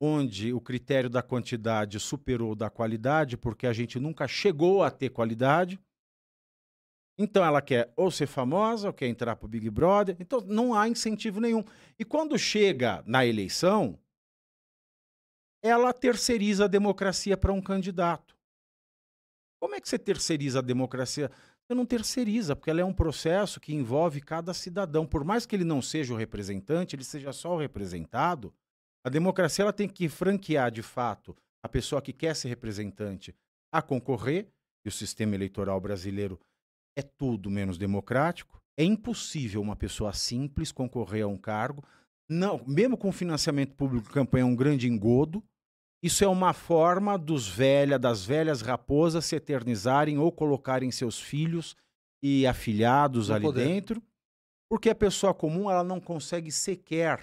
[0.00, 5.10] onde o critério da quantidade superou da qualidade, porque a gente nunca chegou a ter
[5.10, 5.78] qualidade.
[7.18, 10.16] Então ela quer ou ser famosa, ou quer entrar para o Big Brother.
[10.18, 11.62] Então não há incentivo nenhum.
[11.98, 13.98] E quando chega na eleição,
[15.62, 18.34] ela terceiriza a democracia para um candidato.
[19.60, 21.30] Como é que você terceiriza a democracia?
[21.62, 25.06] Você não terceiriza, porque ela é um processo que envolve cada cidadão.
[25.06, 28.54] Por mais que ele não seja o representante, ele seja só o representado,
[29.04, 33.34] a democracia ela tem que franquear, de fato, a pessoa que quer ser representante
[33.72, 34.48] a concorrer,
[34.84, 36.40] e o sistema eleitoral brasileiro
[36.96, 38.60] é tudo menos democrático.
[38.78, 41.84] É impossível uma pessoa simples concorrer a um cargo.
[42.28, 45.44] Não, mesmo com financiamento público, campanha é um grande engodo.
[46.02, 51.76] Isso é uma forma dos velha, das velhas raposas se eternizarem ou colocarem seus filhos
[52.22, 53.66] e afilhados no ali poder.
[53.66, 54.02] dentro,
[54.70, 57.22] porque a pessoa comum ela não consegue sequer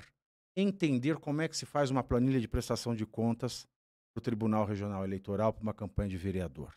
[0.61, 3.67] entender como é que se faz uma planilha de prestação de contas
[4.13, 6.73] para o Tribunal Regional Eleitoral para uma campanha de vereador.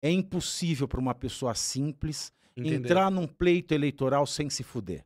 [0.00, 2.76] É impossível para uma pessoa simples Entender.
[2.76, 5.04] entrar num pleito eleitoral sem se fuder.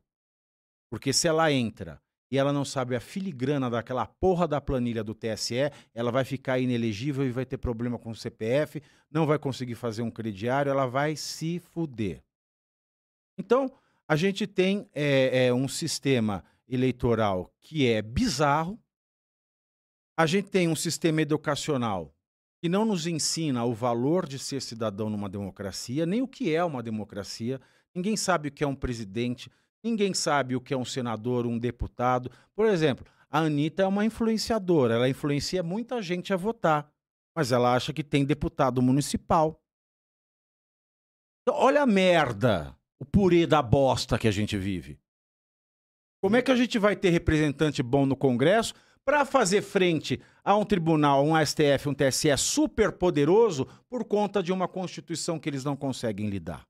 [0.89, 1.99] Porque se ela entra
[2.31, 6.59] e ela não sabe a filigrana daquela porra da planilha do TSE, ela vai ficar
[6.59, 10.85] inelegível e vai ter problema com o CPF, não vai conseguir fazer um crediário, ela
[10.85, 12.23] vai se fuder.
[13.37, 13.71] Então,
[14.07, 18.79] a gente tem é, é, um sistema eleitoral que é bizarro.
[20.17, 22.15] A gente tem um sistema educacional
[22.61, 26.63] que não nos ensina o valor de ser cidadão numa democracia, nem o que é
[26.63, 27.59] uma democracia.
[27.93, 29.51] Ninguém sabe o que é um presidente,
[29.83, 32.31] ninguém sabe o que é um senador, um deputado.
[32.55, 36.89] Por exemplo, a Anitta é uma influenciadora, ela influencia muita gente a votar.
[37.35, 39.59] mas ela acha que tem deputado municipal.
[41.41, 44.99] Então, olha a merda, o purê da bosta que a gente vive.
[46.23, 50.55] Como é que a gente vai ter representante bom no Congresso para fazer frente a
[50.55, 55.65] um tribunal, um STF, um TSE super poderoso por conta de uma Constituição que eles
[55.65, 56.65] não conseguem lidar?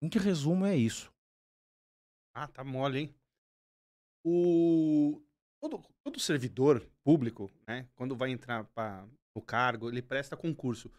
[0.00, 1.12] Em que resumo é isso?
[2.34, 3.14] Ah, tá mole, hein?
[4.24, 5.20] O
[5.60, 10.90] todo, todo servidor público, né, quando vai entrar para o cargo, ele presta concurso.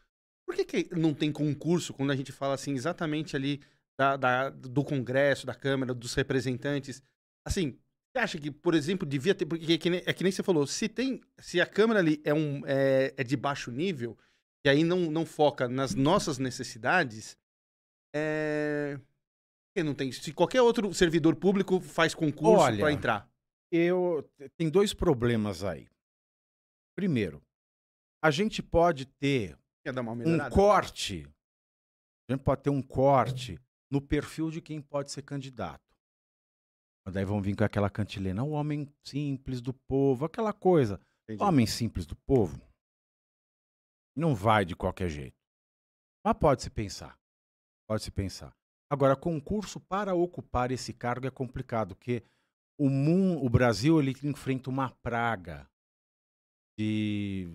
[0.45, 3.59] Por que, que não tem concurso quando a gente fala assim exatamente ali
[3.99, 7.03] da, da, do Congresso, da Câmara, dos representantes?
[7.45, 7.77] Assim,
[8.09, 9.45] você acha que, por exemplo, devia ter.
[9.45, 11.19] Porque é que, nem, é que nem você falou, se tem.
[11.37, 14.17] Se a Câmara ali é, um, é, é de baixo nível,
[14.65, 17.37] e aí não, não foca nas nossas necessidades,
[18.15, 18.97] é.
[19.83, 20.11] Não tem.
[20.11, 23.29] Se qualquer outro servidor público faz concurso para entrar.
[23.71, 25.87] Eu tem dois problemas aí.
[26.97, 27.41] Primeiro,
[28.21, 29.57] a gente pode ter
[30.25, 31.27] um corte.
[32.27, 33.57] A gente pode ter um corte
[33.89, 35.83] no perfil de quem pode ser candidato.
[37.11, 41.01] Daí vão vir com aquela cantilena, o homem simples do povo, aquela coisa.
[41.23, 41.43] Entendi.
[41.43, 42.61] Homem simples do povo
[44.15, 45.37] não vai de qualquer jeito.
[46.23, 47.17] Mas pode se pensar.
[47.87, 48.55] Pode se pensar.
[48.89, 52.23] Agora, concurso para ocupar esse cargo é complicado, porque
[52.77, 55.69] o, mundo, o Brasil ele enfrenta uma praga
[56.77, 57.47] de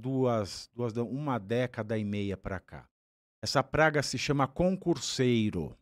[0.00, 2.88] duas, duas, uma década e meia para cá.
[3.42, 5.76] Essa praga se chama concurseiro.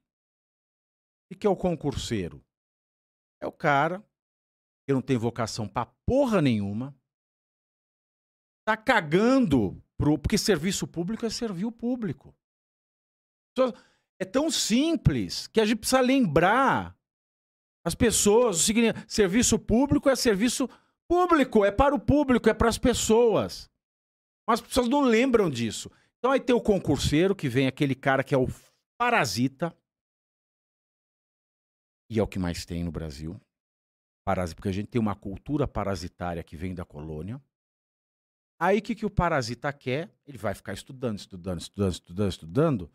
[1.30, 2.42] O que é o concurseiro?
[3.40, 4.02] É o cara
[4.86, 6.96] que não tem vocação pra porra nenhuma,
[8.66, 10.18] tá cagando pro.
[10.18, 12.34] Porque serviço público é servir o público.
[14.18, 16.98] É tão simples que a gente precisa lembrar
[17.84, 18.66] as pessoas.
[19.06, 20.68] Serviço público é serviço
[21.06, 23.70] público, é para o público, é para as pessoas.
[24.48, 25.90] Mas as pessoas não lembram disso.
[26.20, 28.46] Então aí tem o concurseiro, que vem aquele cara que é o
[28.98, 29.74] parasita,
[32.10, 33.40] e é o que mais tem no Brasil.
[34.24, 37.40] Parasita, porque a gente tem uma cultura parasitária que vem da colônia.
[38.60, 40.12] Aí o que, que o parasita quer?
[40.26, 42.90] Ele vai ficar estudando, estudando, estudando, estudando, estudando.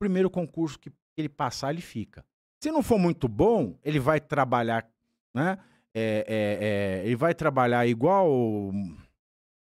[0.00, 2.26] Primeiro concurso que ele passar, ele fica.
[2.60, 4.90] Se não for muito bom, ele vai trabalhar,
[5.32, 5.62] né?
[5.94, 8.72] É, é, é, ele vai trabalhar igual.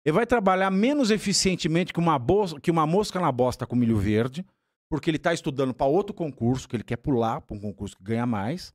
[0.05, 3.97] Ele vai trabalhar menos eficientemente que uma, bolsa, que uma mosca na bosta com milho
[3.97, 4.45] verde,
[4.87, 8.03] porque ele está estudando para outro concurso, que ele quer pular para um concurso que
[8.03, 8.71] ganha mais.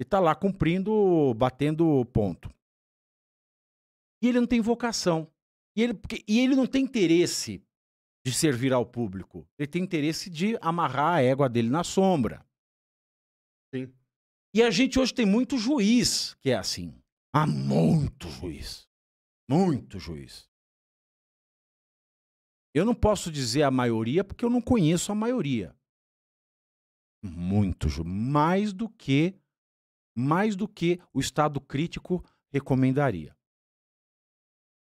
[0.00, 2.48] E está lá cumprindo, batendo ponto.
[4.22, 5.28] E ele não tem vocação.
[5.76, 7.62] E ele, porque, e ele não tem interesse
[8.24, 9.46] de servir ao público.
[9.58, 12.46] Ele tem interesse de amarrar a égua dele na sombra.
[13.74, 13.92] Sim.
[14.54, 16.94] E a gente hoje tem muito juiz que é assim.
[17.32, 18.89] Há muito juiz.
[19.50, 20.48] Muito juiz.
[22.72, 25.76] Eu não posso dizer a maioria porque eu não conheço a maioria.
[27.20, 28.06] Muito juiz.
[28.06, 29.36] Mais do que
[30.16, 33.36] mais do que o estado crítico recomendaria.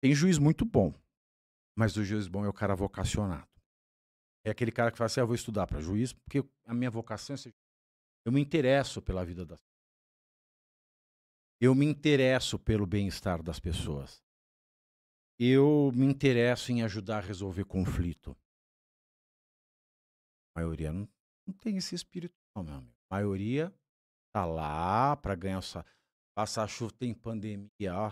[0.02, 0.93] Tem juiz muito bom,
[1.78, 3.48] mas o juiz bom é o cara vocacionado.
[4.45, 6.91] É aquele cara que fala assim: ah, eu vou estudar para juiz porque a minha
[6.91, 7.56] vocação é ser.
[8.26, 9.60] Eu me interesso pela vida das
[11.62, 14.22] Eu me interesso pelo bem-estar das pessoas.
[15.39, 18.36] Eu me interesso em ajudar a resolver conflito.
[20.54, 21.08] A maioria não,
[21.47, 22.93] não tem esse espírito, não, meu amigo.
[23.10, 23.73] A maioria
[24.34, 25.91] tá lá para ganhar salário.
[26.36, 28.12] Passar chuva, tem pandemia, ó.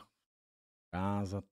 [0.93, 1.43] Casa,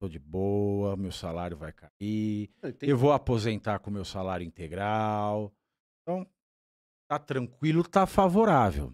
[0.00, 2.50] tô de boa, meu salário vai cair.
[2.80, 5.54] Eu vou aposentar com meu salário integral.
[6.02, 6.28] Então,
[7.08, 8.92] tá tranquilo, tá favorável.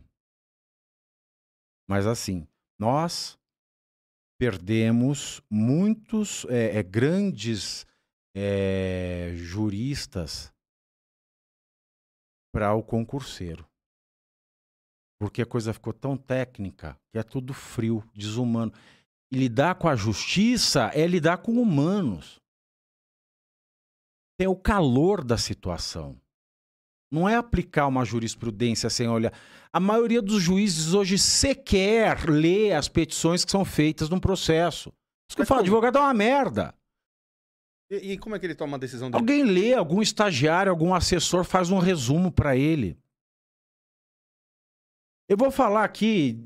[1.88, 2.46] Mas assim,
[2.78, 3.38] nós
[4.38, 7.86] perdemos muitos é, é, grandes
[8.34, 10.52] é, juristas
[12.52, 13.66] para o concurseiro.
[15.18, 18.72] Porque a coisa ficou tão técnica que é tudo frio, desumano.
[19.30, 22.40] E lidar com a justiça é lidar com humanos.
[24.38, 26.20] É o calor da situação.
[27.14, 29.32] Não é aplicar uma jurisprudência sem olhar.
[29.72, 34.92] A maioria dos juízes hoje sequer lê as petições que são feitas num processo.
[35.28, 36.74] Isso que eu falo, advogado é uma merda.
[37.88, 39.20] E, e, como é que ele toma a decisão dele?
[39.20, 42.98] Alguém lê, algum estagiário, algum assessor faz um resumo para ele.
[45.28, 46.36] Eu vou falar aqui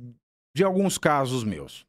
[0.54, 1.87] de alguns casos meus.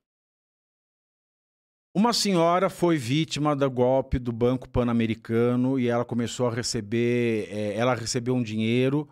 [1.94, 7.76] Uma senhora foi vítima do golpe do Banco Pan-Americano e ela começou a receber, é,
[7.76, 9.10] ela recebeu um dinheiro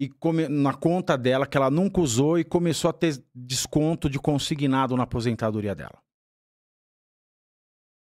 [0.00, 4.18] e come, na conta dela que ela nunca usou e começou a ter desconto de
[4.18, 6.02] consignado na aposentadoria dela.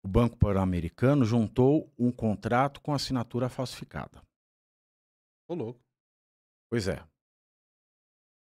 [0.04, 4.22] o Banco Pan-Americano juntou um contrato com assinatura falsificada.
[5.48, 5.80] Ô, louco.
[6.70, 7.02] Pois é.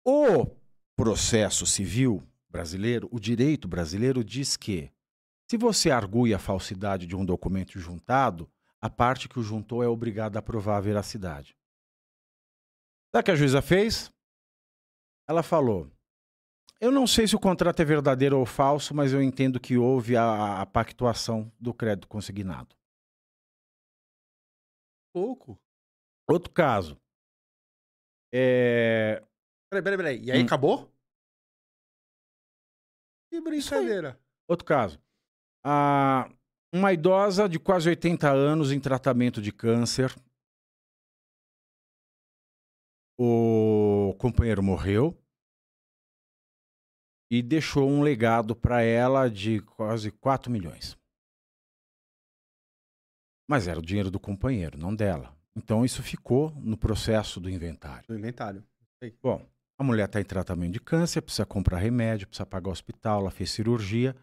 [0.04, 0.48] O
[0.98, 4.92] processo civil brasileiro, o direito brasileiro diz que
[5.50, 8.50] se você argui a falsidade de um documento juntado,
[8.82, 11.56] a parte que o juntou é obrigada a provar a veracidade.
[13.14, 14.12] Sabe o que a juíza fez?
[15.28, 15.92] Ela falou:
[16.80, 20.16] Eu não sei se o contrato é verdadeiro ou falso, mas eu entendo que houve
[20.16, 22.76] a, a pactuação do crédito consignado.
[25.14, 25.60] Pouco.
[26.30, 26.96] Outro caso.
[28.32, 29.26] É,
[29.72, 30.24] Peraí, peraí, peraí.
[30.24, 30.46] E aí Hum.
[30.46, 30.92] acabou?
[33.32, 34.20] Que brincadeira.
[34.48, 35.00] Outro caso.
[35.64, 36.30] Ah,
[36.74, 40.14] uma idosa de quase 80 anos em tratamento de câncer.
[43.20, 45.18] O companheiro morreu
[47.32, 50.98] e deixou um legado para ela de quase 4 milhões.
[53.48, 55.36] Mas era o dinheiro do companheiro, não dela.
[55.56, 58.06] Então isso ficou no processo do inventário.
[58.08, 58.64] No inventário.
[59.22, 59.46] Bom,
[59.78, 63.32] a mulher está em tratamento de câncer, precisa comprar remédio, precisa pagar o hospital, ela
[63.32, 64.16] fez cirurgia.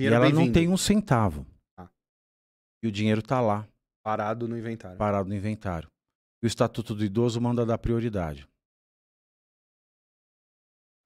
[0.00, 1.46] E ela não tem um centavo.
[1.76, 1.90] Ah.
[2.82, 3.68] E o dinheiro está lá,
[4.02, 4.96] Parado no inventário.
[4.98, 5.90] parado no inventário.
[6.42, 8.48] E o Estatuto do Idoso manda dar prioridade.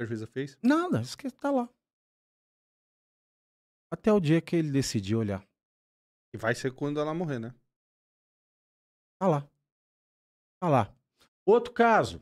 [0.01, 0.57] A juíza fez?
[0.63, 1.69] Nada, isso que está lá.
[3.91, 5.45] Até o dia que ele decidir olhar.
[6.33, 7.55] E vai ser quando ela morrer, né?
[9.21, 9.49] Tá lá.
[10.61, 10.97] Tá lá.
[11.47, 12.21] Outro caso.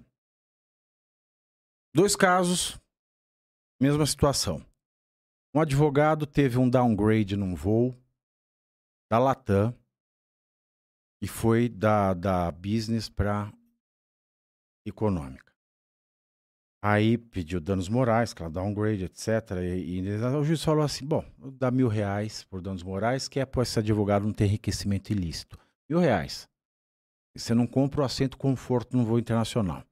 [1.94, 2.78] Dois casos,
[3.80, 4.64] mesma situação.
[5.54, 7.94] Um advogado teve um downgrade num voo
[9.10, 9.76] da Latam
[11.20, 13.52] e foi da, da business para
[14.86, 15.52] econômica.
[16.84, 19.28] Aí pediu danos morais, claro, downgrade, etc.
[19.62, 23.46] E, e o juiz falou assim: bom, dá mil reais por danos morais, que é
[23.46, 25.56] para esse advogado não ter enriquecimento ilícito.
[25.88, 26.48] Mil reais.
[27.36, 29.84] Você não compra o assento conforto no voo internacional.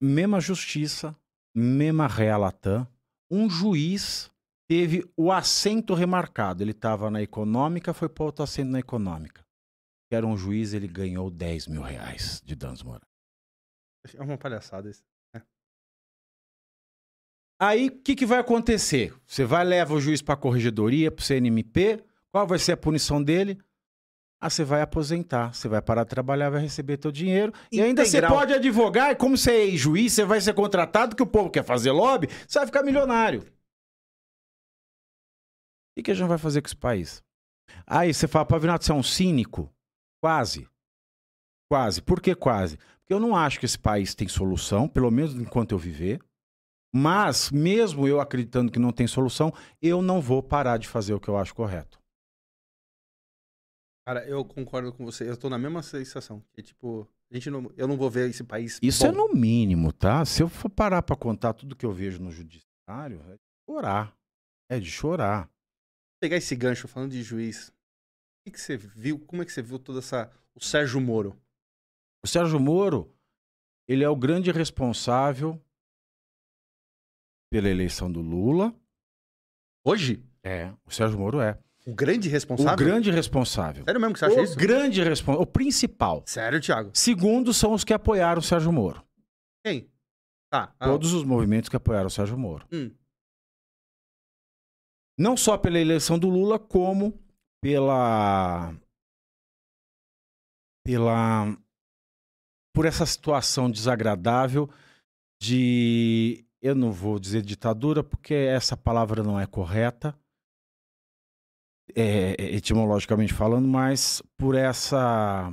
[0.00, 1.16] Mesma justiça,
[1.54, 2.86] mesma Rea Latam,
[3.32, 4.30] um juiz
[4.68, 6.62] teve o assento remarcado.
[6.62, 9.42] Ele estava na econômica, foi para outro assento na econômica.
[10.12, 13.02] Era um juiz, ele ganhou 10 mil reais de danos morais.
[14.14, 15.02] É uma palhaçada isso.
[17.58, 19.14] Aí, o que, que vai acontecer?
[19.24, 22.04] Você vai levar o juiz para a corregedoria, para o CNMP.
[22.32, 23.56] Qual vai ser a punição dele?
[24.44, 25.54] Ah, você vai aposentar.
[25.54, 27.52] Você vai parar de trabalhar, vai receber teu dinheiro.
[27.70, 28.40] E ainda você Integral.
[28.40, 29.12] pode advogar.
[29.12, 32.26] E como você é juiz, você vai ser contratado, que o povo quer fazer lobby,
[32.48, 33.42] você vai ficar milionário.
[33.42, 33.44] O
[35.94, 37.22] que, que a gente vai fazer com esse país?
[37.86, 39.72] Aí você fala, Pavinato, você é um cínico?
[40.20, 40.68] Quase.
[41.70, 42.02] Quase.
[42.02, 42.78] Por que quase?
[42.78, 46.20] Porque eu não acho que esse país tem solução, pelo menos enquanto eu viver.
[46.92, 51.20] Mas, mesmo eu acreditando que não tem solução, eu não vou parar de fazer o
[51.20, 52.01] que eu acho correto.
[54.06, 55.28] Cara, eu concordo com você.
[55.28, 56.42] Eu tô na mesma sensação.
[56.52, 58.78] Que, tipo, a gente não, eu não vou ver esse país.
[58.82, 59.28] Isso é bom.
[59.28, 60.24] no mínimo, tá?
[60.24, 64.16] Se eu for parar pra contar tudo que eu vejo no judiciário, é de chorar.
[64.68, 65.50] É de chorar.
[66.20, 67.68] pegar esse gancho falando de juiz.
[67.68, 67.72] O
[68.44, 69.20] que, que você viu?
[69.20, 70.32] Como é que você viu toda essa.
[70.54, 71.40] O Sérgio Moro?
[72.24, 73.14] O Sérgio Moro,
[73.88, 75.60] ele é o grande responsável
[77.50, 78.74] pela eleição do Lula.
[79.84, 80.24] Hoje?
[80.42, 81.58] É, o Sérgio Moro é.
[81.84, 82.72] O grande responsável?
[82.72, 83.84] O grande responsável.
[83.84, 84.56] Sério mesmo que você acha o isso?
[84.56, 85.42] grande responsável.
[85.42, 86.22] O principal.
[86.26, 86.90] Sério, Thiago?
[86.94, 89.04] Segundo são os que apoiaram o Sérgio Moro.
[89.64, 89.90] Quem?
[90.50, 90.72] Tá.
[90.78, 92.66] ah, Todos os movimentos que apoiaram o Sérgio Moro.
[92.72, 92.90] hum.
[95.18, 97.18] Não só pela eleição do Lula, como
[97.62, 98.74] pela.
[100.84, 101.56] pela.
[102.74, 104.68] por essa situação desagradável
[105.40, 106.44] de.
[106.60, 110.16] Eu não vou dizer ditadura, porque essa palavra não é correta,
[111.94, 115.52] é, é, etimologicamente falando, mas por essa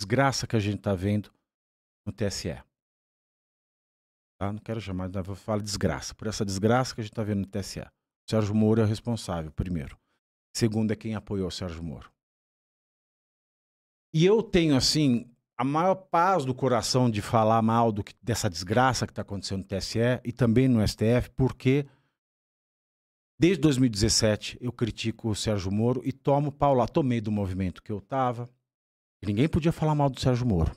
[0.00, 1.32] desgraça que a gente está vendo
[2.06, 2.60] no TSE.
[4.38, 4.52] Tá?
[4.52, 6.14] Não quero chamar, vou falar desgraça.
[6.14, 7.80] Por essa desgraça que a gente está vendo no TSE.
[7.80, 9.96] O Sérgio Moro é o responsável, primeiro.
[10.56, 12.10] Segundo é quem apoiou o Sérgio Moro.
[14.14, 18.50] E eu tenho, assim, a maior paz do coração de falar mal do que- dessa
[18.50, 21.86] desgraça que está acontecendo no TSE e também no STF, porque
[23.42, 26.86] desde 2017 eu critico o Sérgio Moro e tomo pau lá.
[26.86, 28.48] Tomei do movimento que eu estava.
[29.26, 30.70] Ninguém podia falar mal do Sérgio Moro.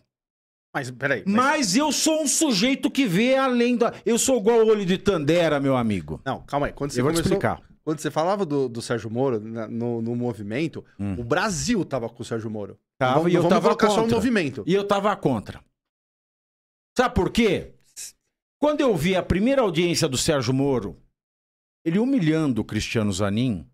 [0.73, 1.23] Mas, peraí.
[1.27, 1.35] Mas...
[1.35, 3.93] Mas eu sou um sujeito que vê além da.
[4.03, 6.19] Eu sou igual o olho de Tandera, meu amigo.
[6.25, 6.73] Não, calma aí.
[6.73, 7.61] Quando você Eu vou te começou- explicar.
[7.83, 11.17] Quando você falava do, do Sérgio Moro na- no, no movimento, Hum.
[11.19, 12.79] o Brasil tava com o Sérgio Moro.
[12.97, 14.15] Tava, não, vamos- e eu vamos tava colocar só o contra.
[14.15, 14.63] movimento.
[14.65, 15.63] E eu tava contra.
[16.97, 17.73] Sabe por quê?
[18.59, 20.97] Quando eu vi a primeira audiência do Sérgio Moro
[21.85, 23.69] Ele humilhando o Cristiano Zanin.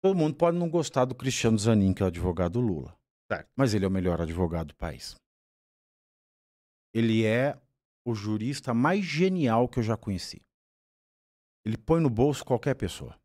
[0.00, 2.96] Todo mundo pode não gostar do Cristiano Zanin, que é o advogado Lula.
[3.28, 3.50] Certo.
[3.56, 5.16] Mas ele é o melhor advogado do país.
[6.94, 7.60] Ele é
[8.06, 10.40] o jurista mais genial que eu já conheci.
[11.66, 13.18] Ele põe no bolso qualquer pessoa.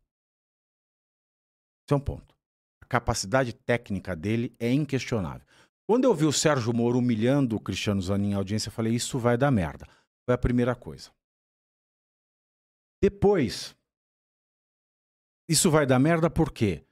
[1.86, 2.36] Esse é um ponto.
[2.82, 5.46] A capacidade técnica dele é inquestionável.
[5.88, 9.20] Quando eu vi o Sérgio Moro humilhando o Cristiano Zanin em audiência, eu falei: Isso
[9.20, 9.88] vai dar merda.
[10.26, 11.12] Foi a primeira coisa.
[13.04, 13.76] Depois,
[15.50, 16.86] isso vai dar merda por quê?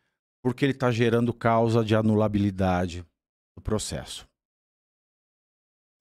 [0.44, 3.06] Porque ele está gerando causa de anulabilidade
[3.56, 4.28] do processo.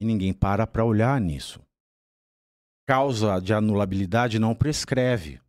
[0.00, 1.64] E ninguém para para olhar nisso.
[2.88, 5.40] Causa de anulabilidade não prescreve.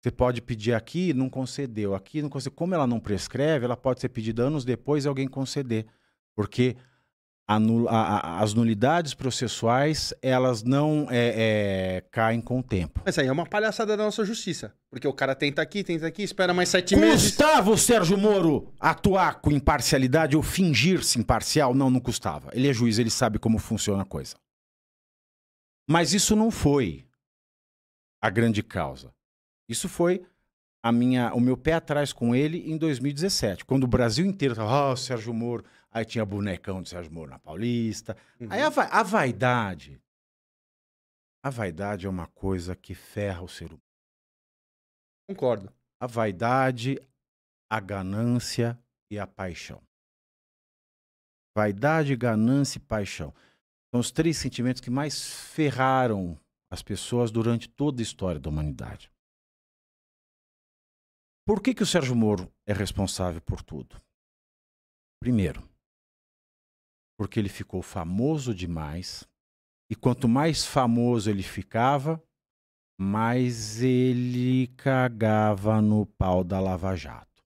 [0.00, 1.92] Você pode pedir aqui, não concedeu.
[1.92, 2.54] Aqui não concedeu.
[2.54, 5.88] Como ela não prescreve, ela pode ser pedida anos depois e alguém conceder.
[6.36, 6.76] Porque
[7.46, 13.02] a, a, as nulidades processuais, elas não é, é, caem com o tempo.
[13.04, 14.74] Mas aí é uma palhaçada da nossa justiça.
[14.90, 17.30] Porque o cara tenta aqui, tenta aqui, espera mais sete meses.
[17.30, 21.74] Custava o Sérgio Moro atuar com imparcialidade ou fingir-se imparcial?
[21.74, 22.50] Não, não custava.
[22.52, 24.36] Ele é juiz, ele sabe como funciona a coisa.
[25.88, 27.04] Mas isso não foi
[28.22, 29.12] a grande causa.
[29.68, 30.24] Isso foi
[30.82, 34.70] a minha, o meu pé atrás com ele em 2017, quando o Brasil inteiro estava,
[34.70, 35.64] ah, oh, Sérgio Moro,
[35.94, 38.16] aí tinha bonecão de Sérgio Moro na Paulista.
[38.40, 38.48] Uhum.
[38.50, 40.02] Aí a, a, vaidade,
[41.40, 43.80] a vaidade é uma coisa que ferra o ser humano.
[45.28, 45.72] Concordo.
[46.00, 47.00] A vaidade,
[47.70, 48.76] a ganância
[49.08, 49.80] e a paixão.
[51.56, 53.32] Vaidade, ganância e paixão.
[53.92, 56.38] São os três sentimentos que mais ferraram
[56.68, 59.10] as pessoas durante toda a história da humanidade.
[61.46, 64.02] Por que, que o Sérgio Moro é responsável por tudo?
[65.20, 65.62] Primeiro,
[67.16, 69.28] porque ele ficou famoso demais,
[69.90, 72.22] e quanto mais famoso ele ficava,
[72.98, 77.44] mais ele cagava no pau da Lava Jato.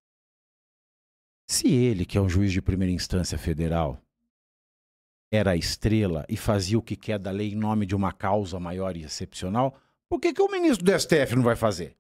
[1.51, 4.01] Se ele, que é um juiz de primeira instância federal,
[5.33, 8.97] era estrela e fazia o que quer da lei em nome de uma causa maior
[8.97, 11.99] e excepcional, por que, que o ministro do STF não vai fazer?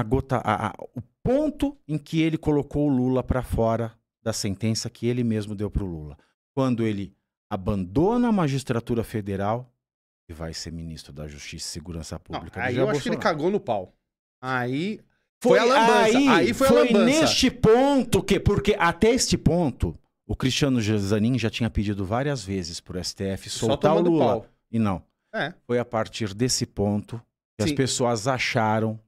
[0.00, 4.32] a gota, a, a, o ponto em que ele colocou o Lula para fora da
[4.32, 6.16] sentença que ele mesmo deu para o Lula.
[6.54, 7.14] Quando ele
[7.48, 9.72] abandona a magistratura federal
[10.28, 12.60] e vai ser ministro da Justiça e Segurança Pública.
[12.60, 12.96] Não, aí eu Bolsonaro.
[12.96, 13.92] acho que ele cagou no pau.
[14.40, 15.00] Aí
[15.42, 16.18] foi, foi a lambança.
[16.18, 17.04] Aí, aí foi, foi a lambança.
[17.04, 22.80] neste ponto que, porque até este ponto, o Cristiano Zanin já tinha pedido várias vezes
[22.80, 24.24] para o STF soltar o Lula.
[24.24, 24.46] Pau.
[24.70, 25.02] E não.
[25.34, 25.52] É.
[25.66, 27.20] Foi a partir desse ponto
[27.58, 27.70] que Sim.
[27.70, 28.98] as pessoas acharam.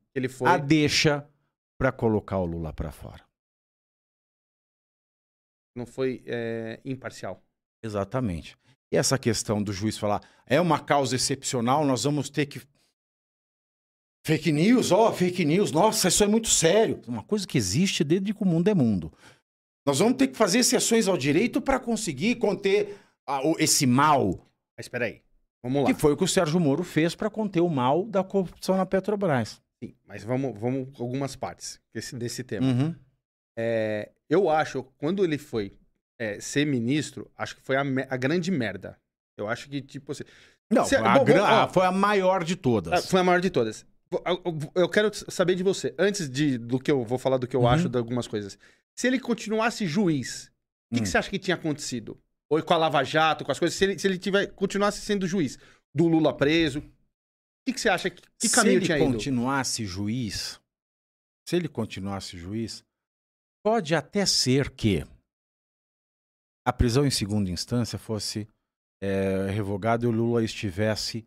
[0.45, 1.27] A deixa
[1.79, 3.23] para colocar o Lula para fora.
[5.75, 7.43] Não foi é, imparcial.
[7.83, 8.57] Exatamente.
[8.93, 12.61] E essa questão do juiz falar é uma causa excepcional, nós vamos ter que.
[14.25, 17.01] Fake news, ó, oh, fake news, nossa, isso é muito sério.
[17.09, 19.13] Uma coisa que existe desde que o mundo é mundo.
[19.85, 22.97] Nós vamos ter que fazer exceções ao direito para conseguir conter
[23.27, 24.47] a, o, esse mal.
[24.77, 25.23] Mas espera aí,
[25.63, 25.93] vamos lá.
[25.93, 28.87] Que foi o que o Sérgio Moro fez para conter o mal da corrupção na
[28.87, 29.61] Petrobras.
[29.83, 32.67] Sim, mas vamos, vamos algumas partes desse, desse tema.
[32.67, 32.95] Uhum.
[33.57, 35.73] É, eu acho, quando ele foi
[36.19, 38.99] é, ser ministro, acho que foi a, a, grande merda.
[39.37, 40.25] Eu acho que, tipo assim.
[40.71, 42.93] Não, se, a, bom, bom, ó, foi a maior de todas.
[42.93, 43.85] Ah, foi a maior de todas.
[44.11, 47.57] Eu, eu quero saber de você, antes de, do que eu vou falar do que
[47.57, 47.69] eu uhum.
[47.69, 48.59] acho de algumas coisas.
[48.95, 50.51] Se ele continuasse juiz,
[50.91, 51.03] o que, hum.
[51.05, 52.19] que, você acha que tinha acontecido?
[52.51, 55.27] Ou com a Lava Jato, com as coisas, se ele, se ele tiver, continuasse sendo
[55.27, 55.59] juiz,
[55.95, 56.83] do Lula preso,
[57.65, 58.11] que, que você acha?
[58.11, 59.05] Que, que caminho tinha ido?
[59.05, 60.61] Se ele continuasse juiz,
[61.49, 62.85] se ele continuasse juiz,
[63.63, 65.05] pode até ser que
[66.67, 68.49] a prisão em segunda instância fosse
[69.03, 71.27] é, revogada e o Lula estivesse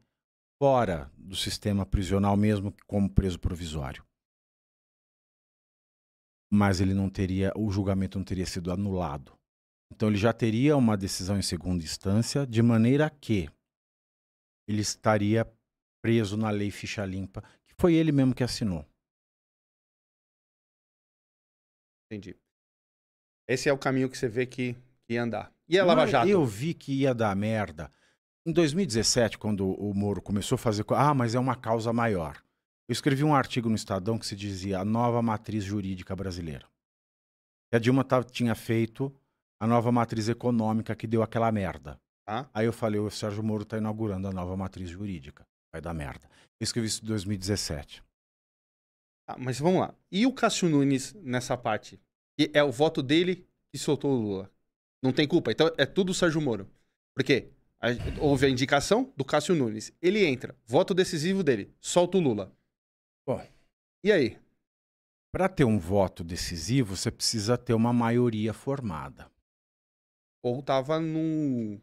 [0.61, 4.05] fora do sistema prisional mesmo como preso provisório.
[6.51, 9.37] Mas ele não teria, o julgamento não teria sido anulado.
[9.91, 13.49] Então ele já teria uma decisão em segunda instância, de maneira que
[14.67, 15.45] ele estaria
[16.01, 18.85] preso na lei ficha limpa, que foi ele mesmo que assinou.
[22.15, 22.37] Entendi.
[23.47, 25.51] Esse é o caminho que você vê que, que ia andar.
[25.67, 26.27] E a Lava Jato?
[26.27, 27.91] Eu vi que ia dar merda.
[28.45, 30.85] Em 2017, quando o Moro começou a fazer.
[30.89, 32.41] Ah, mas é uma causa maior.
[32.87, 36.67] Eu escrevi um artigo no Estadão que se dizia a nova matriz jurídica brasileira.
[37.73, 39.13] E a Dilma tinha feito
[39.59, 41.99] a nova matriz econômica que deu aquela merda.
[42.27, 42.47] Ah?
[42.53, 46.29] Aí eu falei, o Sérgio Moro está inaugurando a nova matriz jurídica vai dar merda.
[46.59, 48.01] Eu escrevi isso em 2017.
[49.27, 49.93] Ah, mas vamos lá.
[50.11, 51.99] E o Cássio Nunes nessa parte?
[52.39, 54.51] E é o voto dele que soltou o Lula.
[55.01, 55.51] Não tem culpa.
[55.51, 56.69] Então é tudo o Sérgio Moro.
[57.15, 57.51] Por quê?
[57.79, 59.91] A- houve a indicação do Cássio Nunes.
[60.01, 62.55] Ele entra, voto decisivo dele, solta o Lula.
[63.27, 63.45] Bom.
[64.03, 64.39] E aí?
[65.31, 69.29] Para ter um voto decisivo, você precisa ter uma maioria formada.
[70.43, 71.81] Ou tava num,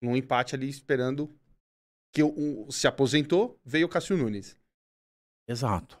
[0.00, 1.34] num empate ali esperando
[2.14, 4.56] que um, se aposentou, veio o Cássio Nunes.
[5.48, 6.00] Exato.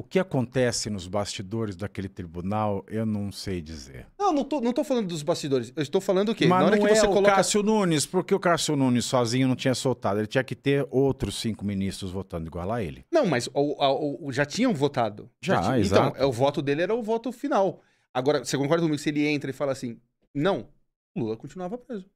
[0.00, 4.06] O que acontece nos bastidores daquele tribunal, eu não sei dizer.
[4.18, 5.74] Não, não tô, não tô falando dos bastidores.
[5.76, 6.46] Eu estou falando o quê?
[6.46, 7.34] Mas Na hora que é você o coloca.
[7.34, 10.18] Cássio Nunes, porque o Cássio Nunes sozinho não tinha soltado.
[10.18, 13.04] Ele tinha que ter outros cinco ministros votando igual a ele.
[13.12, 15.28] Não, mas o- o- o- já tinham votado.
[15.42, 16.08] Já, tinha- exato.
[16.16, 17.82] Então, é, o voto dele era o voto final.
[18.14, 19.98] Agora, você concorda comigo se ele entra e fala assim,
[20.34, 20.66] não,
[21.14, 22.06] o Lula continuava preso.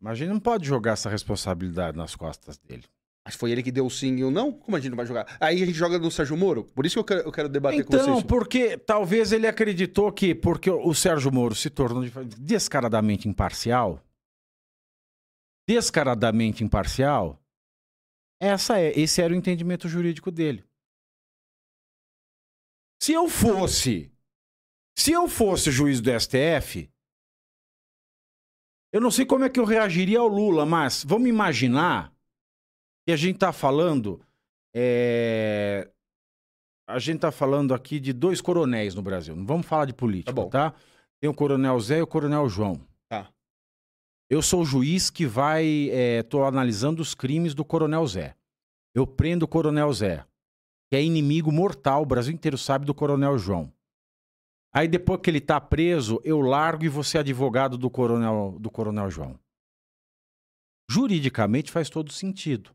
[0.00, 2.84] Mas a gente não pode jogar essa responsabilidade nas costas dele.
[3.26, 4.52] Mas foi ele que deu o sim e o não?
[4.52, 5.36] Como a gente não vai jogar?
[5.40, 6.64] Aí a gente joga no Sérgio Moro.
[6.64, 8.24] Por isso que eu quero, eu quero debater com Então, vocês.
[8.24, 12.04] porque talvez ele acreditou que, porque o Sérgio Moro se tornou
[12.38, 14.02] descaradamente imparcial,
[15.66, 17.40] descaradamente imparcial,
[18.40, 20.62] essa é, esse era o entendimento jurídico dele.
[23.02, 24.12] Se eu fosse,
[24.98, 26.90] se eu fosse juiz do STF,
[28.92, 32.13] eu não sei como é que eu reagiria ao Lula, mas vamos imaginar
[33.06, 34.20] que a gente está falando
[34.74, 35.90] é,
[36.88, 39.34] a gente tá falando aqui de dois coronéis no Brasil.
[39.36, 40.48] Não vamos falar de política, Tá bom.
[40.50, 40.74] tá?
[41.20, 42.80] Tem o coronel Zé e o coronel João.
[43.08, 43.30] Tá.
[44.28, 45.88] Eu sou o juiz que vai.
[45.90, 48.36] É, tô analisando os crimes do coronel Zé.
[48.94, 50.24] Eu prendo o coronel Zé,
[50.90, 53.72] que é inimigo mortal, o Brasil inteiro sabe do coronel João.
[54.72, 58.70] Aí depois que ele tá preso, eu largo e você é advogado do coronel, do
[58.70, 59.38] coronel João.
[60.90, 62.74] Juridicamente faz todo sentido.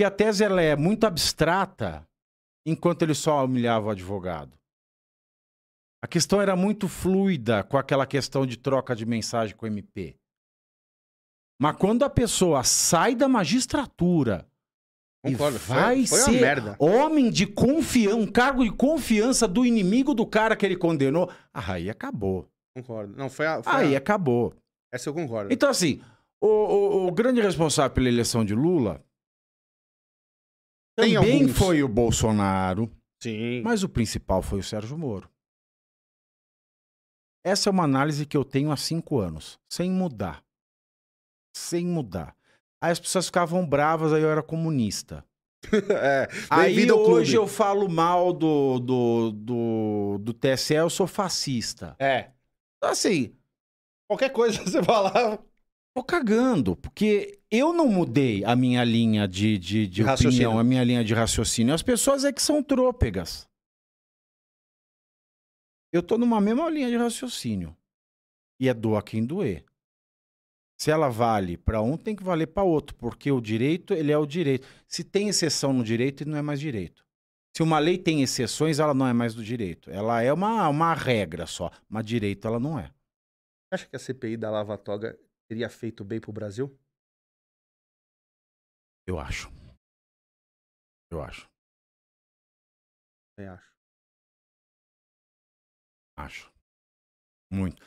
[0.00, 2.08] Que a tese ela é muito abstrata,
[2.64, 4.56] enquanto ele só humilhava o advogado.
[6.02, 10.16] A questão era muito fluida com aquela questão de troca de mensagem com o MP.
[11.60, 14.48] Mas quando a pessoa sai da magistratura
[15.22, 15.56] Concordo.
[15.58, 16.76] e foi- vai foi, ser uma merda.
[16.78, 21.90] homem de confiança, um cargo de confiança do inimigo do cara que ele condenou, aí
[21.90, 22.48] acabou.
[22.74, 23.14] Concordo.
[23.18, 23.62] Não, foi a.
[23.62, 24.54] Foi Aí a- acabou.
[24.90, 25.52] Essa eu concordo.
[25.52, 26.00] Então, assim,
[26.40, 29.04] o, o- o grande responsável pela eleição de Lula
[31.00, 31.58] também alguns.
[31.58, 32.90] foi o Bolsonaro,
[33.22, 33.62] Sim.
[33.62, 35.30] mas o principal foi o Sérgio Moro.
[37.44, 40.44] Essa é uma análise que eu tenho há cinco anos, sem mudar.
[41.56, 42.36] Sem mudar.
[42.82, 45.24] Aí as pessoas ficavam bravas, aí eu era comunista.
[45.90, 51.94] é, Aí hoje eu falo mal do, do, do, do TSE, eu sou fascista.
[51.98, 52.30] É.
[52.78, 53.36] Então, assim,
[54.10, 55.38] Qualquer coisa você falar.
[55.94, 60.84] Tô cagando, porque eu não mudei a minha linha de, de, de opinião, a minha
[60.84, 61.74] linha de raciocínio.
[61.74, 63.48] As pessoas é que são trôpegas.
[65.92, 67.76] Eu tô numa mesma linha de raciocínio.
[68.60, 69.64] E é doa quem doer.
[70.78, 74.16] Se ela vale para um, tem que valer para outro, porque o direito, ele é
[74.16, 74.66] o direito.
[74.86, 77.04] Se tem exceção no direito, ele não é mais direito.
[77.54, 79.90] Se uma lei tem exceções, ela não é mais do direito.
[79.90, 82.90] Ela é uma, uma regra só, mas direito ela não é.
[83.72, 85.18] Acha que a CPI da Lava Toga
[85.50, 86.78] teria feito bem pro Brasil?
[89.04, 89.48] Eu acho.
[91.10, 91.50] Eu acho.
[93.36, 93.74] Eu acho.
[96.16, 96.52] Acho.
[97.52, 97.82] Muito.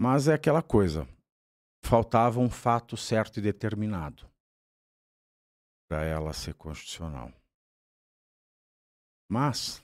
[0.00, 1.06] Mas é aquela coisa.
[1.84, 4.26] Faltava um fato certo e determinado
[5.90, 7.30] para ela ser constitucional.
[9.30, 9.82] Mas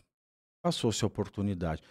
[0.65, 1.83] passou-se a oportunidade.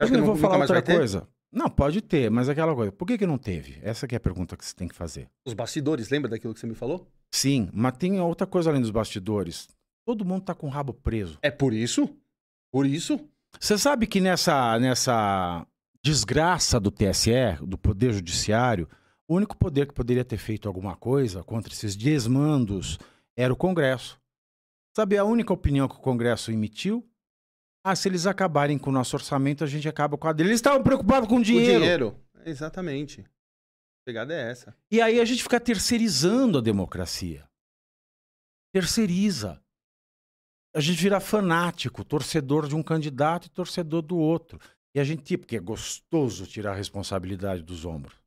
[0.00, 1.28] Eu que vou falar outra coisa.
[1.52, 2.92] Não, pode ter, mas aquela coisa.
[2.92, 3.78] Por que, que não teve?
[3.82, 5.28] Essa que é a pergunta que você tem que fazer.
[5.44, 7.06] Os bastidores, lembra daquilo que você me falou?
[7.30, 9.68] Sim, mas tem outra coisa além dos bastidores.
[10.04, 11.38] Todo mundo tá com o rabo preso.
[11.42, 12.08] É por isso?
[12.70, 13.18] Por isso?
[13.58, 15.66] Você sabe que nessa, nessa
[16.04, 18.88] desgraça do TSE, do Poder Judiciário,
[19.28, 22.98] o único poder que poderia ter feito alguma coisa contra esses desmandos
[23.36, 24.20] era o Congresso.
[24.96, 27.04] Sabe a única opinião que o Congresso emitiu?
[27.88, 30.48] Ah, se eles acabarem com o nosso orçamento, a gente acaba com a dele.
[30.48, 31.78] Eles estavam preocupados com o O dinheiro.
[31.78, 32.20] dinheiro.
[32.44, 33.20] Exatamente.
[33.20, 34.76] A pegada é essa.
[34.90, 37.48] E aí a gente fica terceirizando a democracia.
[38.74, 39.62] Terceiriza.
[40.74, 44.58] A gente vira fanático, torcedor de um candidato e torcedor do outro.
[44.92, 48.20] E a gente, tipo, porque é gostoso tirar a responsabilidade dos ombros.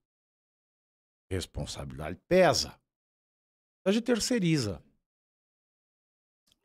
[1.30, 2.80] Responsabilidade pesa.
[3.86, 4.82] A gente terceiriza.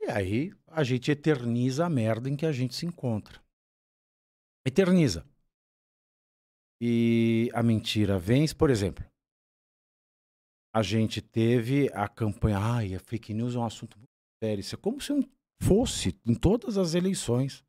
[0.06, 3.42] E aí a gente eterniza a merda em que a gente se encontra.
[4.66, 5.26] Eterniza.
[6.80, 9.04] E a mentira vence, por exemplo
[10.74, 12.58] a gente teve a campanha.
[12.58, 14.10] Ai, a fake news é um assunto muito
[14.42, 14.60] sério.
[14.60, 15.12] Isso é como se
[15.62, 17.62] fosse em todas as eleições.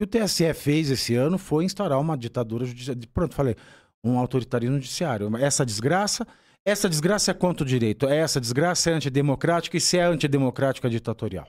[0.00, 2.96] O que o TSE fez esse ano foi instaurar uma ditadura judicial.
[3.12, 3.56] Pronto, falei.
[4.04, 5.36] um autoritarismo judiciário.
[5.36, 6.24] Essa desgraça,
[6.64, 10.90] essa desgraça é contra o direito, essa desgraça é antidemocrática e se é antidemocrática é
[10.90, 11.48] ditatorial.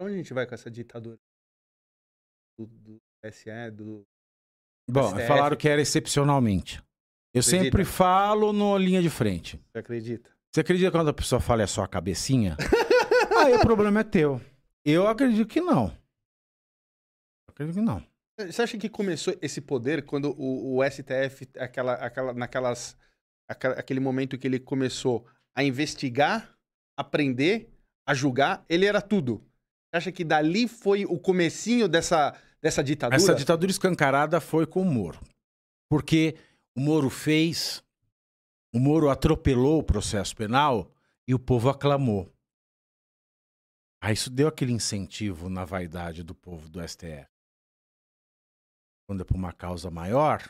[0.00, 1.18] Onde a gente vai com essa ditadura?
[2.58, 4.02] Do, do SE, do.
[4.90, 5.26] Bom, STF.
[5.28, 6.82] falaram que era excepcionalmente.
[7.32, 7.64] Eu Acredita?
[7.64, 9.58] sempre falo no linha de frente.
[9.70, 10.30] Você acredita?
[10.52, 12.56] Você acredita quando a pessoa fala é só a cabecinha?
[13.38, 14.40] Aí o problema é teu.
[14.84, 15.96] Eu acredito que não.
[17.48, 18.04] Acredito que não.
[18.38, 22.96] Você acha que começou esse poder quando o, o STF, aquela, aquela, naquelas,
[23.48, 26.56] aquela- aquele momento que ele começou a investigar,
[26.98, 27.70] aprender,
[28.06, 29.38] a julgar, ele era tudo?
[29.90, 33.16] Você acha que dali foi o comecinho dessa, dessa ditadura?
[33.16, 35.20] Essa ditadura escancarada foi com o Moro.
[35.90, 36.36] Porque
[36.74, 37.84] o Moro fez,
[38.74, 40.90] o Moro atropelou o processo penal
[41.28, 42.32] e o povo aclamou.
[44.02, 47.30] Aí isso deu aquele incentivo na vaidade do povo do STF.
[49.12, 50.42] Quando é por uma causa maior,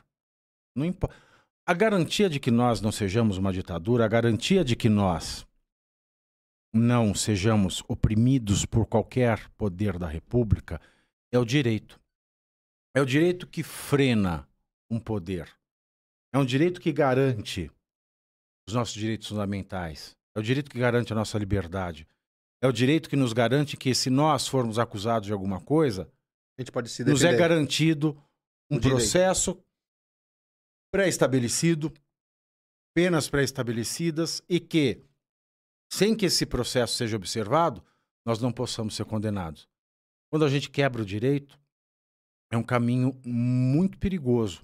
[0.73, 1.17] não importa.
[1.67, 5.45] A garantia de que nós não sejamos uma ditadura, a garantia de que nós
[6.73, 10.81] não sejamos oprimidos por qualquer poder da República
[11.33, 12.01] é o direito.
[12.95, 14.49] É o direito que frena
[14.89, 15.51] um poder.
[16.33, 17.69] É um direito que garante
[18.69, 20.17] os nossos direitos fundamentais.
[20.37, 22.07] É o direito que garante a nossa liberdade.
[22.63, 26.09] É o direito que nos garante que, se nós formos acusados de alguma coisa,
[27.07, 28.17] nos é garantido
[28.73, 28.97] um direito.
[28.97, 29.63] processo
[30.91, 31.93] pré-estabelecido,
[32.95, 35.05] penas pré-estabelecidas e que,
[35.93, 37.85] sem que esse processo seja observado,
[38.27, 39.69] nós não possamos ser condenados.
[40.31, 41.61] Quando a gente quebra o direito,
[42.51, 44.63] é um caminho muito perigoso.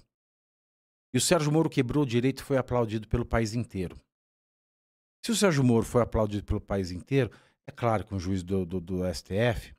[1.13, 3.99] E o Sérgio Moro quebrou o direito e foi aplaudido pelo país inteiro.
[5.25, 7.31] Se o Sérgio Moro foi aplaudido pelo país inteiro,
[7.67, 9.75] é claro que um juiz do, do, do STF,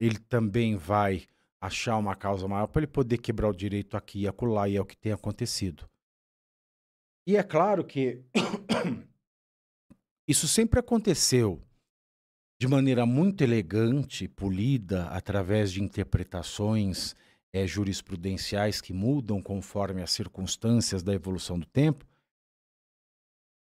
[0.00, 1.26] ele também vai
[1.64, 4.80] achar uma causa maior para ele poder quebrar o direito aqui e acolá, e é
[4.80, 5.88] o que tem acontecido.
[7.26, 8.22] E é claro que
[10.28, 11.62] isso sempre aconteceu
[12.60, 17.16] de maneira muito elegante, polida, através de interpretações
[17.52, 22.06] eh, jurisprudenciais que mudam conforme as circunstâncias da evolução do tempo.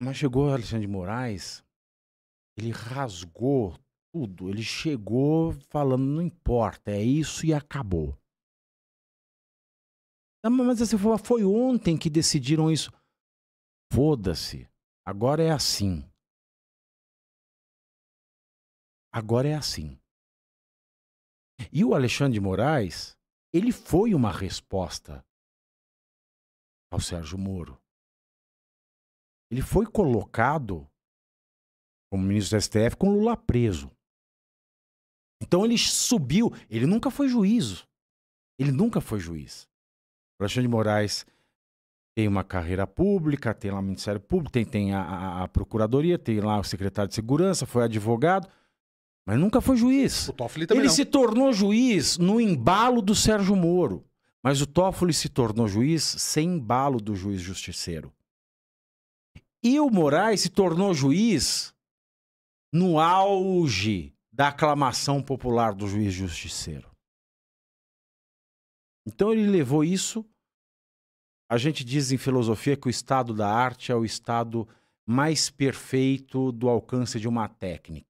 [0.02, 1.64] Mas chegou Alexandre de Moraes,
[2.58, 3.78] ele rasgou
[4.14, 4.50] tudo.
[4.50, 8.16] Ele chegou falando, não importa, é isso e acabou.
[10.46, 12.92] Ah, Mas assim, foi ontem que decidiram isso.
[13.92, 14.70] Foda-se.
[15.06, 16.08] Agora é assim.
[19.12, 20.00] Agora é assim.
[21.72, 23.18] E o Alexandre de Moraes,
[23.54, 25.26] ele foi uma resposta
[26.92, 27.82] ao Sérgio Moro.
[29.52, 30.90] Ele foi colocado
[32.12, 33.92] como ministro do STF com Lula preso.
[35.44, 37.86] Então ele subiu, ele nunca foi juízo.
[38.58, 39.68] Ele nunca foi juiz.
[40.40, 41.26] O Alexandre de Moraes
[42.16, 46.18] tem uma carreira pública, tem lá o Ministério Público, tem, tem a, a- a Procuradoria,
[46.18, 48.48] tem lá o secretário de Segurança, foi advogado,
[49.26, 50.30] mas nunca foi juiz.
[50.30, 50.96] O Toffoli também Ele não.
[50.96, 54.06] se tornou juiz no embalo do Sérgio Moro.
[54.42, 58.14] Mas o Toffoli se tornou juiz sem embalo do juiz justiceiro.
[59.64, 61.74] E o Moraes se tornou juiz
[62.72, 66.92] no auge da aclamação popular do juiz justiceiro.
[69.06, 70.26] Então ele levou isso.
[71.48, 74.68] A gente diz em filosofia que o estado da arte é o estado
[75.06, 78.08] mais perfeito do alcance de uma técnica.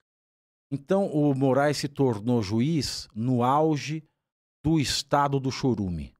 [0.72, 4.02] Então o Moraes se tornou juiz no auge
[4.64, 6.16] do estado do chorume.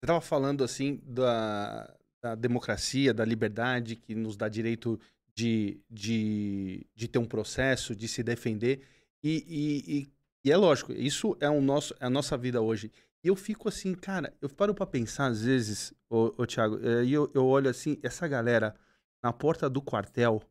[0.00, 4.98] Você estava falando assim da, da democracia, da liberdade que nos dá direito
[5.34, 8.82] de, de, de ter um processo, de se defender.
[9.22, 10.12] E, e, e,
[10.44, 12.90] e é lógico, isso é, o nosso, é a nossa vida hoje.
[13.24, 17.04] E eu fico assim, cara, eu paro pra pensar às vezes, ô, ô Thiago, eh,
[17.04, 18.74] e eu, eu olho assim, essa galera
[19.22, 20.42] na porta do quartel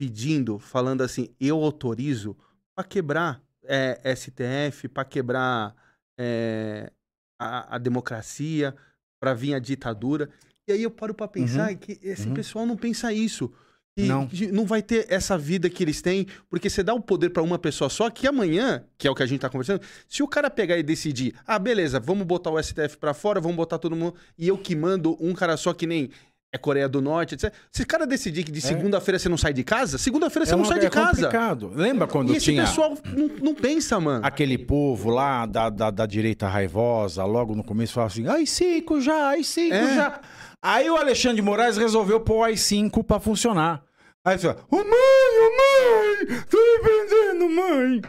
[0.00, 2.36] pedindo, falando assim, eu autorizo
[2.74, 5.76] pra quebrar eh, STF, pra quebrar
[6.18, 6.90] eh,
[7.38, 8.74] a, a democracia,
[9.20, 10.30] pra vir a ditadura.
[10.66, 12.34] E aí eu paro pra pensar que esse uhum.
[12.34, 13.52] pessoal não pensa isso.
[13.96, 14.26] E Não.
[14.52, 17.58] não vai ter essa vida que eles têm, porque você dá o poder pra uma
[17.58, 20.48] pessoa só, que amanhã, que é o que a gente tá conversando, se o cara
[20.48, 24.14] pegar e decidir, ah, beleza, vamos botar o STF pra fora, vamos botar todo mundo,
[24.38, 26.08] e eu que mando um cara só que nem
[26.54, 27.52] é Coreia do Norte, etc.
[27.70, 30.56] Se o cara decidir que de segunda-feira você não sai de casa, segunda-feira você é
[30.56, 31.08] não sai de é casa.
[31.10, 31.72] complicado.
[31.74, 34.24] Lembra quando E esse tinha pessoal não, não pensa, mano.
[34.24, 39.00] aquele povo lá da, da, da direita raivosa, logo no começo, falava assim: ai, cinco
[39.02, 39.94] já, ai, cinco É.
[39.96, 40.20] já.
[40.62, 43.82] Aí o Alexandre de Moraes resolveu pôr o AI-5 pra funcionar.
[44.24, 48.02] Aí você fala, ô mãe, ô mãe, tô me prendendo, mãe.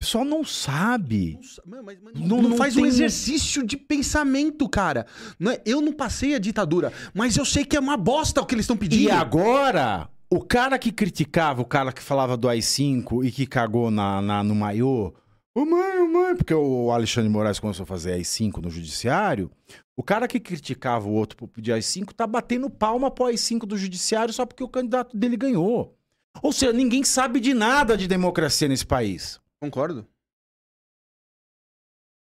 [0.00, 1.38] pessoal não sabe.
[1.66, 5.06] Não Mas, mas Não- não, não faz um um- exercício de pensamento, cara.
[5.38, 8.46] Não é- eu não passei a ditadura, mas eu sei que é uma bosta o
[8.46, 9.02] que eles estão pedindo.
[9.02, 13.90] E agora, o cara que criticava, o cara que falava do AI-5 e que cagou
[13.92, 15.12] na, na- no maiô,
[15.54, 19.50] ô mãe, ô mãe, porque o Alexandre Moraes começou a fazer AI-5 no judiciário,
[19.96, 23.76] o cara que criticava o outro por pedir AI-5 tá batendo palma pro AI-5 do
[23.76, 25.96] judiciário só porque o candidato dele ganhou.
[26.42, 29.40] Ou seja, ninguém sabe de nada de democracia nesse país.
[29.60, 30.06] Concordo.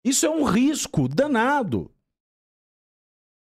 [0.03, 1.91] Isso é um risco danado.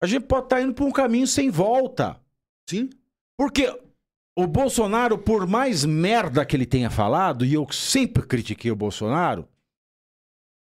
[0.01, 2.21] A gente pode estar indo por um caminho sem volta.
[2.69, 2.89] Sim.
[3.37, 3.67] Porque
[4.37, 9.47] o Bolsonaro, por mais merda que ele tenha falado, e eu sempre critiquei o Bolsonaro.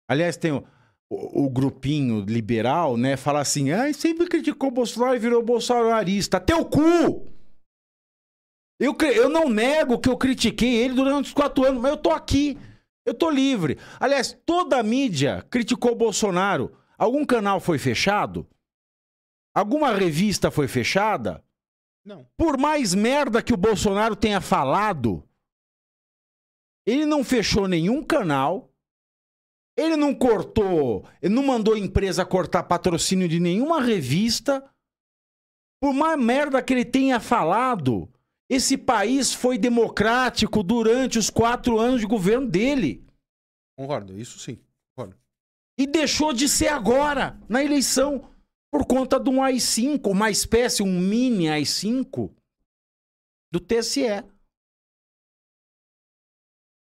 [0.08, 0.64] Aliás, tem o,
[1.10, 3.18] o- o grupinho liberal, né?
[3.18, 6.40] Fala assim: ai, sempre criticou o Bolsonaro e virou bolsonarista.
[6.40, 7.28] Teu cu!
[8.80, 12.12] Eu, eu não nego que eu critiquei ele durante os quatro anos, mas eu tô
[12.12, 12.58] aqui.
[13.06, 13.78] Eu tô livre.
[14.00, 16.76] Aliás, toda a mídia criticou o Bolsonaro.
[16.98, 18.48] Algum canal foi fechado?
[19.54, 21.44] Alguma revista foi fechada?
[22.04, 22.28] Não.
[22.36, 25.24] Por mais merda que o Bolsonaro tenha falado,
[26.86, 28.72] ele não fechou nenhum canal,
[29.78, 34.64] ele não cortou, ele não mandou empresa cortar patrocínio de nenhuma revista.
[35.82, 38.10] Por mais merda que ele tenha falado,
[38.50, 43.06] esse país foi democrático durante os quatro anos de governo dele.
[43.78, 44.58] Concordo, isso sim.
[44.96, 45.20] Concordo.
[45.78, 48.30] E deixou de ser agora, na eleição,
[48.72, 52.32] por conta de um AI-5, uma espécie, um mini AI-5
[53.52, 54.24] do TSE.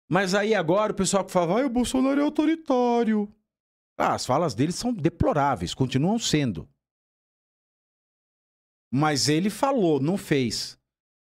[0.09, 3.33] Mas aí agora o pessoal que fala, ai, o Bolsonaro é autoritário.
[3.97, 6.69] Ah, as falas dele são deploráveis, continuam sendo.
[8.91, 10.79] Mas ele falou, não fez.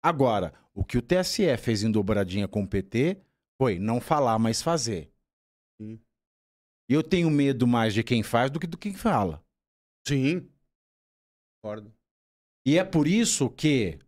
[0.02, 3.20] Agora, o que o TSE fez em dobradinha com o PT
[3.60, 5.12] foi não falar, mas fazer.
[5.80, 6.00] Sim.
[6.88, 9.44] E eu tenho medo mais de quem faz do que do quem fala.
[10.06, 10.48] Sim.
[11.60, 11.92] Concordo.
[12.64, 13.98] E é por isso que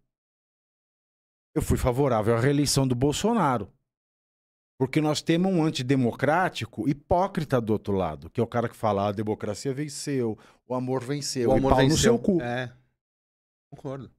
[1.55, 3.73] eu fui favorável à reeleição do Bolsonaro.
[4.81, 9.03] Porque nós temos um antidemocrático hipócrita do outro lado, que é o cara que fala:
[9.03, 11.99] "Ah, a democracia venceu, o amor venceu, o amor pau no venceu.
[11.99, 12.41] seu cu.
[12.41, 12.73] É.
[13.71, 14.11] Concordo.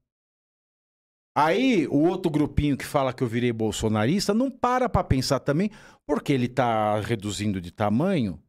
[1.36, 5.72] Aí o outro grupinho que fala que eu virei bolsonarista não para pra pensar também,
[6.06, 8.40] porque ele tá reduzindo de tamanho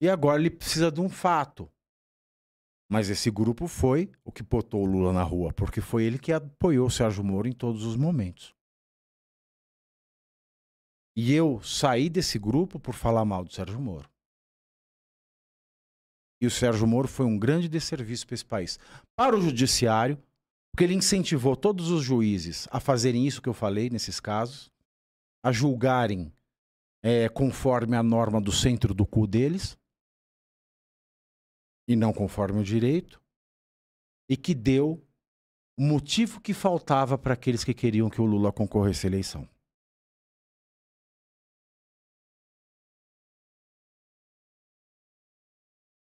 [0.00, 1.70] e agora ele precisa de um fato.
[2.90, 6.32] Mas esse grupo foi o que botou o Lula na rua, porque foi ele que
[6.32, 8.52] apoiou o Sérgio Moro em todos os momentos.
[11.16, 14.08] E eu saí desse grupo por falar mal do Sérgio Moro.
[16.40, 18.78] E o Sérgio Moro foi um grande desserviço para esse país.
[19.16, 20.20] Para o judiciário,
[20.72, 24.70] porque ele incentivou todos os juízes a fazerem isso que eu falei nesses casos,
[25.44, 26.32] a julgarem
[27.02, 29.78] eh, conforme a norma do centro do cu deles,
[31.86, 33.22] e não conforme o direito,
[34.28, 35.00] e que deu
[35.78, 39.48] o motivo que faltava para aqueles que queriam que o Lula concorresse à eleição.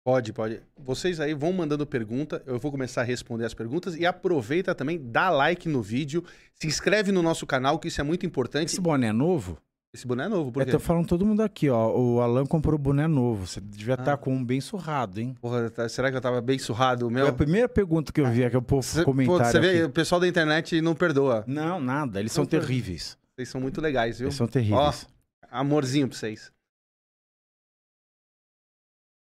[0.04, 0.60] Pode, pode.
[0.78, 4.98] Vocês aí vão mandando pergunta, eu vou começar a responder as perguntas e aproveita também,
[4.98, 6.24] dá like no vídeo,
[6.54, 8.68] se inscreve no nosso canal, que isso é muito importante.
[8.68, 9.58] Esse boné é novo?
[9.92, 10.72] Esse boné é novo, por Eu quê?
[10.72, 11.92] tô falando todo mundo aqui, ó.
[11.94, 13.46] O Alan comprou boné novo.
[13.46, 14.16] Você devia estar Ah.
[14.16, 15.34] com um bem surrado, hein?
[15.40, 17.06] Porra, tá- será que eu tava bem surrado?
[17.06, 17.26] o Foi Meu?
[17.26, 19.44] a primeira pergunta que eu vi aqui, o povo Cê- pô, comentário.
[19.50, 19.82] Você vê, aqui.
[19.82, 21.44] o pessoal da internet não perdoa.
[21.46, 22.20] Não, nada.
[22.20, 23.18] Eles são Não, foi- terríveis.
[23.36, 24.28] Vocês são muito legais, viu?
[24.28, 25.06] Eles são terríveis.
[25.50, 26.52] Amorzinho pra vocês.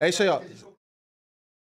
[0.01, 0.41] É isso aí, ó.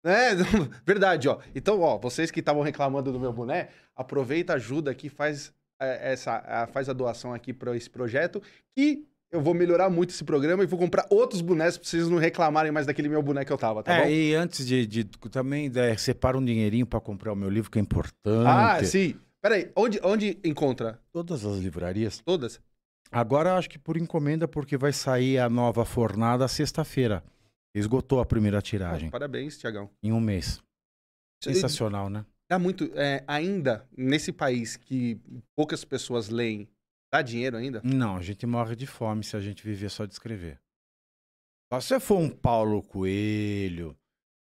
[0.05, 0.35] É,
[0.85, 1.39] verdade, ó.
[1.55, 6.43] Então, ó, vocês que estavam reclamando do meu boné, aproveita, ajuda aqui, faz é, essa,
[6.45, 8.41] a- faz a doação aqui para esse projeto,
[8.75, 12.17] que eu vou melhorar muito esse programa e vou comprar outros bonés pra vocês não
[12.19, 14.09] reclamarem mais daquele meu boné que eu tava, tá é, bom?
[14.09, 17.79] e antes de, de- também é, separa um dinheirinho pra comprar o meu livro, que
[17.79, 18.47] é importante.
[18.47, 19.15] Ah, sim.
[19.41, 20.99] Peraí, onde, onde encontra?
[21.11, 22.21] Todas as livrarias.
[22.23, 22.61] Todas?
[23.11, 27.23] Agora acho que por encomenda, porque vai sair a nova fornada sexta-feira.
[27.75, 29.89] Esgotou a primeira tiragem Parabéns, Tiagão.
[30.01, 30.61] em um mês.
[31.43, 32.25] Sensacional, né?
[32.49, 32.91] Dá muito.
[32.95, 35.19] é, ainda, nesse país que
[35.55, 36.69] poucas pessoas leem,
[37.11, 37.81] dá dinheiro ainda?
[37.83, 40.61] Não, a gente morre de fome se a gente viver só de escrever.
[41.71, 43.97] Só se você for um Paulo Coelho,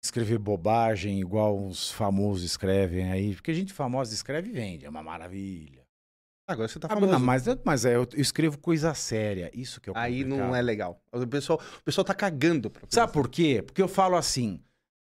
[0.03, 4.89] escrever bobagem igual os famosos escrevem aí, porque a gente famosa escreve e vende, é
[4.89, 5.84] uma maravilha.
[6.47, 7.11] Agora você tá Ah, famoso.
[7.11, 10.37] não, mas, é- mas é, eu escrevo coisa séria, isso que é o Aí não
[10.37, 10.55] complicado.
[10.55, 11.01] é legal.
[11.11, 13.63] O pessoal, o pessoal tá cagando pra Sabe por quê?
[13.65, 14.61] Porque eu falo assim.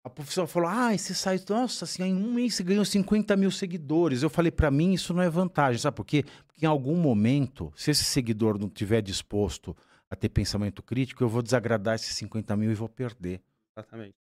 [0.03, 3.51] A professora falou: ah, esse site, nossa, assim, em um mês você ganhou 50 mil
[3.51, 4.23] seguidores.
[4.23, 5.79] Eu falei: pra mim, isso não é vantagem.
[5.81, 6.25] Sabe por quê?
[6.47, 9.77] Porque em algum momento, se esse seguidor não tiver disposto
[10.09, 13.43] a ter pensamento crítico, eu vou desagradar esses 50 mil e vou perder.
[13.77, 14.15] Exatamente.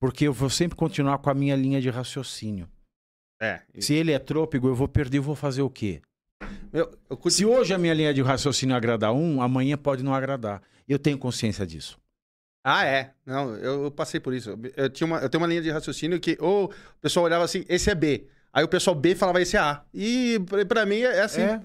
[0.00, 2.68] Porque eu vou sempre continuar com a minha linha de raciocínio.
[3.40, 3.62] É.
[3.78, 6.00] Se ele é trôpego, eu vou perder, eu vou fazer o quê?
[6.72, 10.14] Eu, eu curti- Se hoje a minha linha de raciocínio agradar um, amanhã pode não
[10.14, 10.62] agradar.
[10.88, 11.98] Eu tenho consciência disso.
[12.64, 13.12] Ah, é.
[13.24, 14.58] Não, eu, eu passei por isso.
[14.76, 17.64] Eu, tinha uma, eu tenho uma linha de raciocínio que ou o pessoal olhava assim,
[17.68, 18.26] esse é B.
[18.52, 19.82] Aí o pessoal B falava esse é A.
[19.94, 21.42] E pra- pra mim é assim.
[21.42, 21.60] É.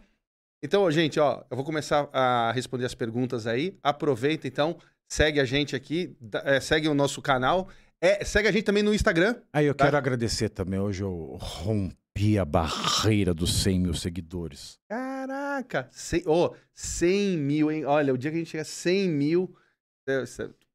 [0.64, 3.78] Então, gente, ó, eu vou começar a responder as perguntas aí.
[3.84, 4.78] Aproveita, então,
[5.12, 6.16] segue a gente aqui,
[6.46, 7.68] é, segue o nosso canal.
[8.02, 9.36] É, segue a gente também no Instagram.
[9.52, 9.86] Aí eu Tá.
[9.86, 10.80] quero agradecer também.
[10.80, 11.38] Hoje eu
[12.16, 14.80] rompi a barreira dos 100 mil seguidores.
[14.88, 15.90] Caraca!
[15.92, 17.86] Cem, oh, 100 mil, hein?
[17.86, 19.56] Olha, o dia que a gente chegar a 100 mil.
[20.08, 20.24] é,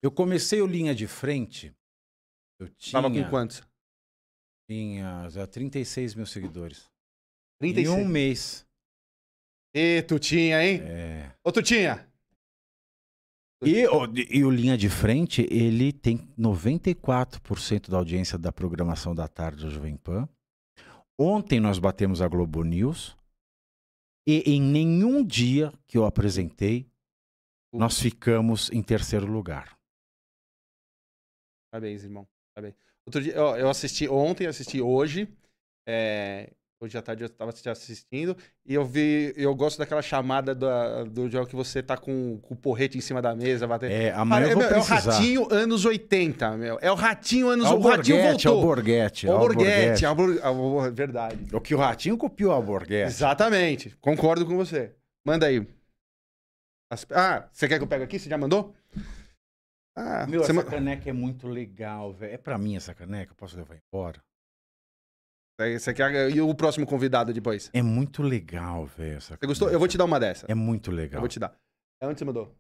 [0.03, 1.74] Eu comecei o Linha de Frente.
[2.61, 3.62] Eu tinha, tava com quantos?
[4.68, 6.91] tinha já 36 mil seguidores.
[7.61, 7.89] 36.
[7.89, 8.66] Em um mês.
[9.74, 10.80] E Tutinha, hein?
[10.82, 11.32] É.
[11.45, 12.07] Ô, Tutinha!
[13.64, 19.26] E, o- e o Linha de Frente, ele tem 94% da audiência da programação da
[19.26, 20.28] tarde da Jovem Pan.
[21.18, 23.16] Ontem nós batemos a Globo News.
[24.26, 26.88] E em nenhum dia que eu apresentei,
[27.72, 29.78] nós ficamos em terceiro lugar.
[31.70, 32.28] Parabéns, irmão.
[32.54, 32.76] Parabéns.
[33.06, 35.28] Outro dia, ó, eu assisti ontem, assisti hoje.
[35.86, 38.36] é, hoje à tarde eu tava te assistindo.
[38.64, 39.32] E eu vi.
[39.36, 43.00] Eu gosto daquela chamada da- do jogo que você tá com, com o porrete em
[43.00, 43.92] cima da mesa, batendo.
[43.92, 46.78] É, amanhã é, eu vou meu, é o ratinho anos 80, meu.
[46.80, 47.88] É o ratinho anos É o 80.
[47.88, 48.74] O ratinho Borghetti, é o voltou.
[48.74, 49.26] Borghetti.
[49.26, 50.04] é O o Borghetti, Borghetti.
[50.04, 50.48] é o Bor- é
[50.88, 51.46] o- verdade.
[51.56, 53.08] O que o Ratinho copiou a Borghetti.
[53.08, 53.96] Exatamente.
[54.00, 54.92] Concordo com você.
[55.26, 55.66] Manda aí.
[56.90, 58.18] As- Ah, você quer que eu pegue aqui?
[58.18, 58.74] Você já mandou?
[59.96, 62.32] Ah, Meu, essa ma- caneca é muito legal, velho.
[62.32, 63.32] É pra mim essa caneca?
[63.32, 64.20] Eu posso levar embora?
[65.61, 66.30] Você quer...
[66.30, 67.68] E o próximo convidado depois?
[67.72, 69.16] É muito legal, velho.
[69.16, 69.70] essa Você gostou?
[69.70, 70.46] Eu vou te dar uma dessa.
[70.48, 71.20] É muito Eu legal.
[71.20, 71.52] vou te dar.
[72.00, 72.54] É onde você mandou?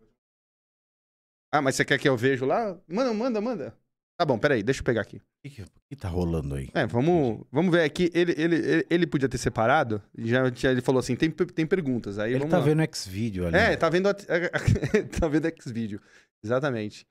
[1.52, 2.76] Ah, mas você quer que eu veja lá?
[2.88, 3.74] Manda, manda, manda.
[4.18, 5.18] Tá bom, peraí, deixa eu pegar aqui.
[5.18, 6.68] O que, que- tá rolando aí?
[6.74, 8.10] É, vamos, vamos ver aqui.
[8.12, 10.02] Ele, ele, ele, ele podia ter separado.
[10.18, 12.18] Já, já ele falou assim: tem, tem perguntas.
[12.18, 12.64] Aí Ele tá lá.
[12.64, 13.56] vendo X-Video ali.
[13.56, 14.08] É, tá vendo,
[15.20, 16.00] tá vendo X-Video.
[16.44, 17.06] Exatamente.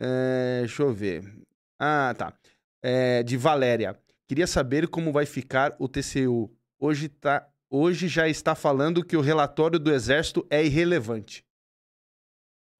[0.00, 1.24] É, deixa eu ver.
[1.80, 2.32] Ah, tá.
[2.82, 3.98] É, de Valéria.
[4.32, 6.50] Queria saber como vai ficar o TCU.
[6.80, 11.44] Hoje, tá, hoje já está falando que o relatório do Exército é irrelevante.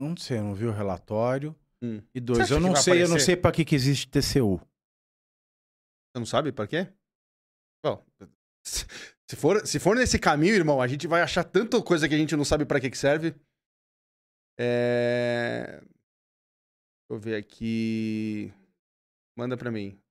[0.01, 1.55] Não sei, eu não vi o relatório.
[1.83, 2.03] Hum.
[2.15, 4.57] E dois, eu não sei, eu não sei pra que, que existe TCU.
[4.57, 6.91] Você não sabe pra quê?
[7.85, 8.03] Bom,
[8.65, 12.19] se for, se for nesse caminho, irmão, a gente vai achar tanta coisa que a
[12.19, 13.35] gente não sabe pra que, que serve.
[14.59, 15.83] É...
[15.83, 18.51] Deixa eu ver aqui.
[19.37, 20.02] Manda pra mim.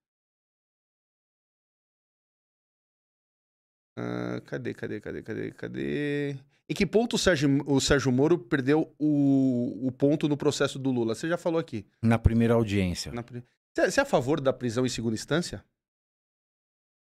[3.98, 6.32] Ah, cadê, cadê, cadê, cadê, cadê?
[6.70, 10.90] Em que ponto o Sérgio, o Sérgio Moro perdeu o, o ponto no processo do
[10.92, 11.14] Lula?
[11.14, 11.86] Você já falou aqui.
[12.02, 13.12] Na primeira audiência.
[13.12, 13.44] Na Você
[13.92, 15.64] você é a favor da prisão em segunda instância?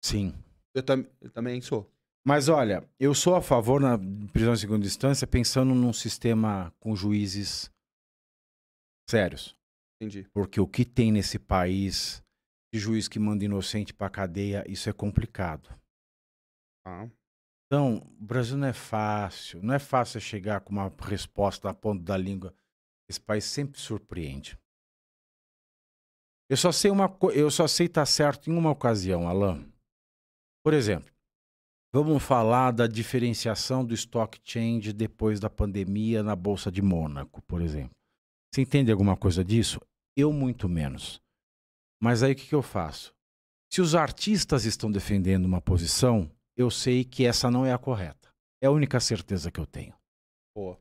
[0.04, 0.34] Sim.
[0.74, 1.90] Eu, tam- eu também sou.
[2.24, 3.98] Mas olha, eu sou a favor na
[4.32, 7.72] prisão em segunda instância pensando num sistema com juízes
[9.10, 9.56] sérios.
[10.00, 10.28] Entendi.
[10.34, 12.22] Porque o que tem nesse país
[12.74, 15.70] de juiz que manda inocente pra cadeia, isso é complicado.
[16.86, 17.10] Ah.
[17.66, 19.62] Então, o Brasil não é fácil.
[19.64, 22.54] Não é fácil chegar com uma resposta na ponta da língua.
[23.10, 24.58] Esse país sempre surpreende.
[26.48, 29.68] Eu só sei uma eu só sei estar certo em uma ocasião, Alan.
[30.64, 31.12] Por exemplo,
[31.92, 37.62] vamos falar da diferenciação do stock change depois da pandemia na bolsa de Mônaco, por
[37.62, 37.96] exemplo.
[38.54, 39.80] Você entende alguma coisa disso?
[40.16, 41.20] Eu muito menos.
[42.02, 43.14] Mas aí o que eu faço?
[43.72, 48.34] Se os artistas estão defendendo uma posição, eu sei que essa não é a correta.
[48.62, 49.94] É a única certeza que eu tenho.
[50.56, 50.80] Boa.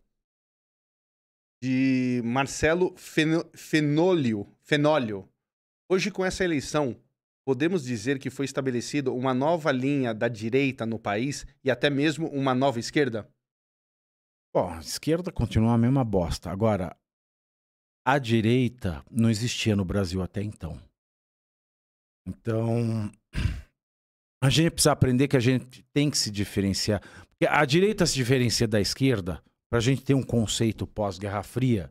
[1.63, 4.47] De Marcelo Fenólio.
[4.63, 5.29] Fenólio.
[5.91, 6.99] Hoje, com essa eleição,
[7.45, 12.29] podemos dizer que foi estabelecida uma nova linha da direita no país e até mesmo
[12.29, 13.29] uma nova esquerda?
[14.55, 16.51] Bom, a esquerda continua a mesma bosta.
[16.51, 16.97] Agora,
[18.07, 20.81] a direita não existia no Brasil até então.
[22.27, 23.11] Então,
[24.45, 27.01] a gente precisa aprender que a gente tem que se diferenciar.
[27.01, 31.91] Porque a direita se diferencia da esquerda, para a gente ter um conceito pós-Guerra Fria.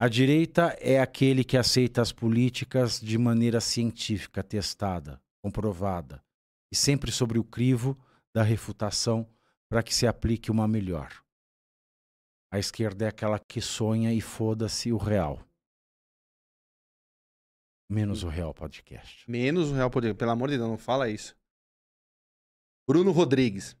[0.00, 6.24] A direita é aquele que aceita as políticas de maneira científica, testada, comprovada,
[6.72, 7.94] e sempre sobre o crivo
[8.34, 9.28] da refutação
[9.68, 11.12] para que se aplique uma melhor.
[12.50, 15.46] A esquerda é aquela que sonha e foda-se o real.
[17.86, 19.30] Menos o real podcast.
[19.30, 20.14] Menos o Real Poder.
[20.14, 21.38] Pelo amor de Deus, não fala isso.
[22.90, 23.76] Bruno Rodrigues.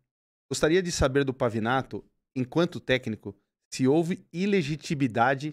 [0.48, 2.04] Gostaria de saber do Pavinato,
[2.36, 3.34] enquanto técnico,
[3.74, 5.52] se houve ilegitimidade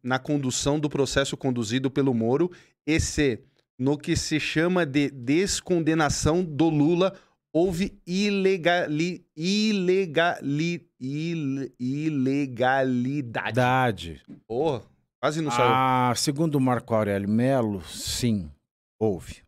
[0.00, 2.52] na, condução do processo conduzido pelo Moro
[2.86, 3.42] e se,
[3.76, 7.18] no que se chama de descondenação do Lula,
[7.52, 12.62] houve ilegali, ilegali, ile, ilegalidade.
[14.46, 14.84] Porra,
[15.20, 15.68] quase não saiu.
[15.68, 18.48] Ah, segundo o Marco Aurélio Melo, sim,
[19.00, 19.42] houve.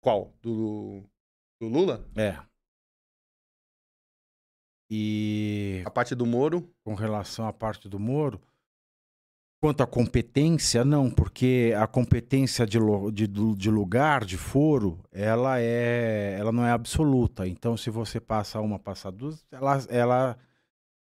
[0.00, 0.32] Qual?
[0.40, 1.02] Do,
[1.60, 2.06] do Lula?
[2.14, 2.38] É.
[4.90, 6.68] E A parte do Moro?
[6.82, 8.40] com relação à parte do Moro,
[9.60, 12.78] quanto à competência, não, porque a competência de,
[13.12, 17.46] de, de lugar, de foro, ela é, ela não é absoluta.
[17.46, 20.38] Então, se você passa uma, passa duas, ela, ela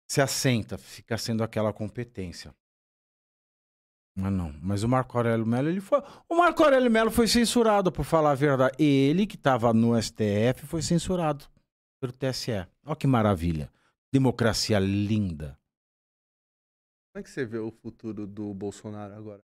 [0.08, 2.54] se assenta, fica sendo aquela competência.
[4.16, 4.52] Mas não.
[4.60, 6.02] Mas o Marco Aurélio Melo, ele foi.
[6.28, 8.74] O Marco Aurélio Melo foi censurado, por falar a verdade.
[8.82, 11.44] Ele, que estava no STF, foi censurado
[12.00, 12.52] pelo TSE.
[12.84, 13.72] Olha que maravilha.
[14.12, 15.58] Democracia linda.
[17.12, 19.44] Como é que você vê o futuro do Bolsonaro agora?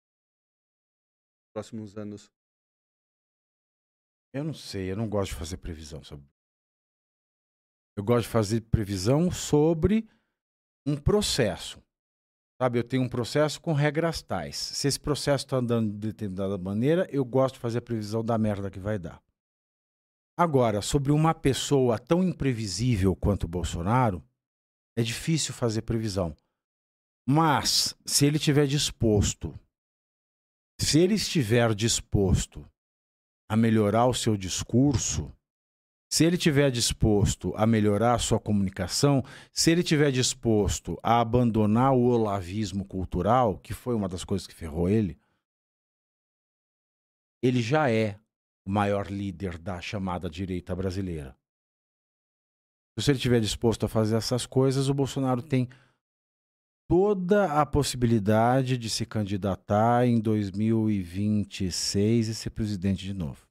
[1.53, 2.31] Próximos anos?
[4.33, 6.27] Eu não sei, eu não gosto de fazer previsão sobre.
[7.97, 10.09] Eu gosto de fazer previsão sobre
[10.87, 11.83] um processo.
[12.61, 14.57] Sabe, eu tenho um processo com regras tais.
[14.57, 18.37] Se esse processo está andando de determinada maneira, eu gosto de fazer a previsão da
[18.37, 19.23] merda que vai dar.
[20.37, 24.25] Agora, sobre uma pessoa tão imprevisível quanto o Bolsonaro,
[24.97, 26.35] é difícil fazer previsão.
[27.27, 29.59] Mas, se ele estiver disposto,
[30.79, 32.67] se ele estiver disposto
[33.49, 35.33] a melhorar o seu discurso,
[36.13, 41.93] se ele estiver disposto a melhorar a sua comunicação, se ele estiver disposto a abandonar
[41.93, 45.21] o olavismo cultural, que foi uma das coisas que ferrou ele,
[47.43, 48.19] ele já é
[48.67, 51.37] o maior líder da chamada direita brasileira.
[52.99, 55.69] Se ele estiver disposto a fazer essas coisas, o Bolsonaro tem
[56.89, 63.49] toda a possibilidade de se candidatar em 2026 e ser presidente de novo.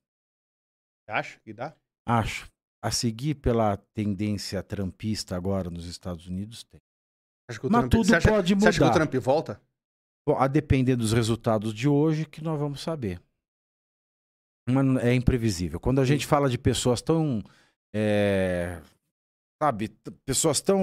[1.07, 1.75] Acha que dá?
[2.05, 2.51] Acho.
[2.81, 6.79] A seguir pela tendência trampista agora nos Estados Unidos, tem.
[7.49, 9.07] Acha que o Mas Trump, tudo você acha, pode Você acha que o mudar.
[9.07, 9.61] Trump volta?
[10.27, 13.19] Bom, a depender dos resultados de hoje que nós vamos saber.
[14.71, 15.79] Mas é imprevisível.
[15.79, 17.41] Quando a gente fala de pessoas tão.
[17.93, 18.81] é,
[19.61, 19.89] sabe,
[20.25, 20.79] pessoas tão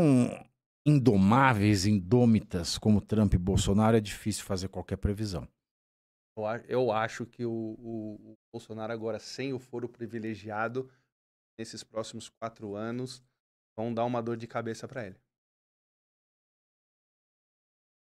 [0.87, 5.49] indomáveis, indômitas como Trump e Bolsonaro, é difícil fazer qualquer previsão.
[6.69, 10.89] Eu, acho que o, o- o Bolsonaro agora, sem o foro privilegiado,
[11.59, 13.23] nesses próximos quatro anos,
[13.77, 15.17] vão dar uma dor de cabeça pra ele.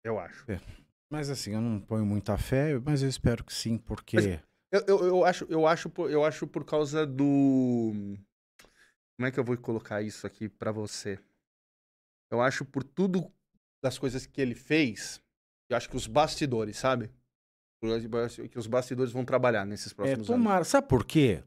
[0.04, 0.44] Eu acho.
[1.10, 4.16] Mas assim, eu não ponho muita fé, mas eu espero que sim, porque.
[4.16, 7.92] Mas- Eu, eu, eu acho, eu, acho por, eu acho por causa do.
[9.16, 11.18] Como é que eu vou colocar isso aqui pra você?
[12.30, 13.30] Eu acho por tudo
[13.82, 15.22] das coisas que ele fez,
[15.70, 17.10] eu acho que os bastidores, sabe?
[18.50, 20.42] Que os bastidores vão trabalhar nesses É, próximos anos.
[20.42, 20.64] tomara.
[20.64, 21.44] Sabe por quê?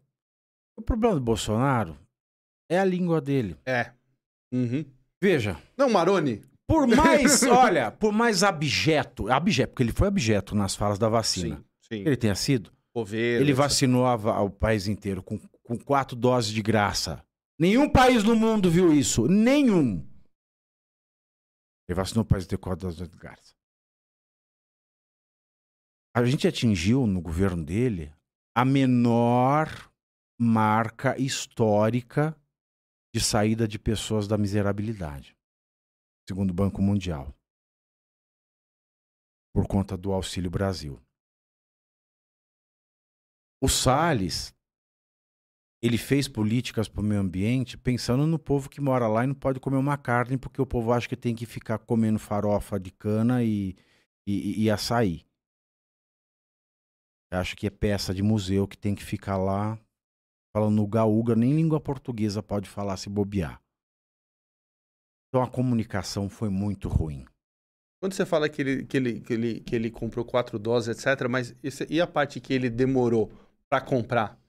[0.78, 1.98] O problema do Bolsonaro
[2.70, 3.58] é a língua dele.
[3.66, 3.92] É.
[4.54, 4.86] Uhum.
[5.22, 6.42] Veja, Não, Maroni.
[6.66, 11.58] por mais, olha, por mais abjeto, abjeto, porque ele foi abjeto nas falas da vacina,
[11.58, 12.04] Sim, sim.
[12.06, 16.62] ele tenha sido, Coveiro, ele vacinou a o país inteiro com, com quatro doses de
[16.62, 17.26] graça.
[17.58, 19.28] Nenhum país no mundo viu isso.
[19.28, 20.08] Nenhum.
[21.88, 23.54] Ele vacinou o país inteiro com quatro doses de graça.
[26.16, 28.14] A gente atingiu no governo dele
[28.56, 29.90] a menor
[30.40, 32.36] marca histórica
[33.14, 35.36] de saída de pessoas da miserabilidade,
[36.28, 37.36] segundo o Banco Mundial,
[39.54, 41.02] por conta do Auxílio Brasil.
[43.62, 44.54] O Salles,
[45.82, 49.36] ele fez políticas para o meio ambiente pensando no povo que mora lá e não
[49.36, 52.92] pode comer uma carne porque o povo acha que tem que ficar comendo farofa de
[52.92, 53.76] cana e,
[54.28, 55.26] e, e açaí.
[57.32, 59.80] Acha que é peça de museu que tem que ficar lá
[60.52, 63.62] falando uga-uga, nem língua portuguesa pode falar se bobear.
[65.28, 67.26] Então a comunicação foi muito ruim.
[68.02, 71.28] Quando você fala que ele, que ele, que ele, que ele comprou quatro doses, etc.,
[71.30, 73.32] mas esse- e a parte que ele demorou
[73.70, 74.40] pra comprar?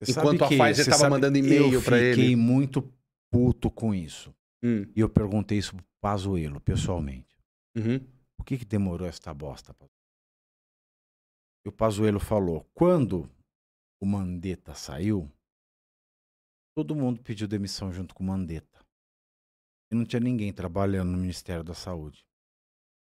[0.00, 2.36] Você Enquanto a Pfizer você tava sabe mandando e-mail pra Eu fiquei ele.
[2.36, 2.82] muito
[3.30, 4.34] puto com isso.
[4.62, 7.36] Hum, E eu perguntei isso pro Pazuello, pessoalmente.
[7.76, 7.98] uhum.
[8.36, 9.74] Por que, que demorou esta bosta?
[11.64, 13.28] E o Pazuello falou, quando
[14.00, 15.30] o Mandetta saiu,
[16.76, 18.78] todo mundo pediu demissão junto com o Mandetta.
[19.90, 22.24] E não tinha ninguém trabalhando no Ministério da Saúde.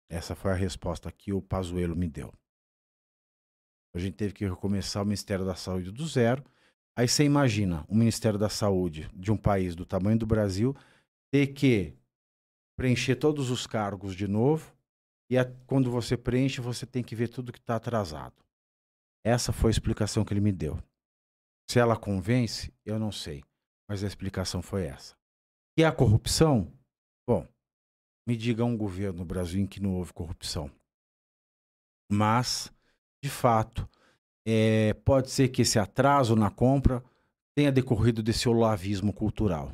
[0.09, 2.33] Essa foi a resposta que o Pazuello me deu.
[3.93, 6.43] A gente teve que recomeçar o Ministério da Saúde do zero.
[6.95, 10.75] Aí você imagina o Ministério da Saúde de um país do tamanho do Brasil
[11.31, 11.93] ter que
[12.77, 14.75] preencher todos os cargos de novo.
[15.29, 18.35] E a, quando você preenche, você tem que ver tudo que está atrasado.
[19.23, 20.81] Essa foi a explicação que ele me deu.
[21.69, 23.43] Se ela convence, eu não sei.
[23.87, 25.15] Mas a explicação foi essa.
[25.77, 26.71] E a corrupção?
[27.27, 27.47] Bom,
[28.27, 30.71] me diga um governo no Brasil em que não houve corrupção.
[32.11, 32.71] Mas,
[33.21, 33.87] de fato,
[34.45, 37.03] é, pode ser que esse atraso na compra
[37.55, 39.71] tenha decorrido desse olavismo cultural.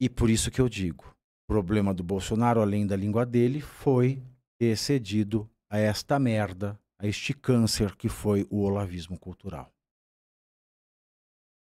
[0.00, 4.22] E por isso que eu digo, o problema do Bolsonaro, além da língua dele, foi
[4.58, 9.72] ter cedido a esta merda, a este câncer que foi o olavismo cultural.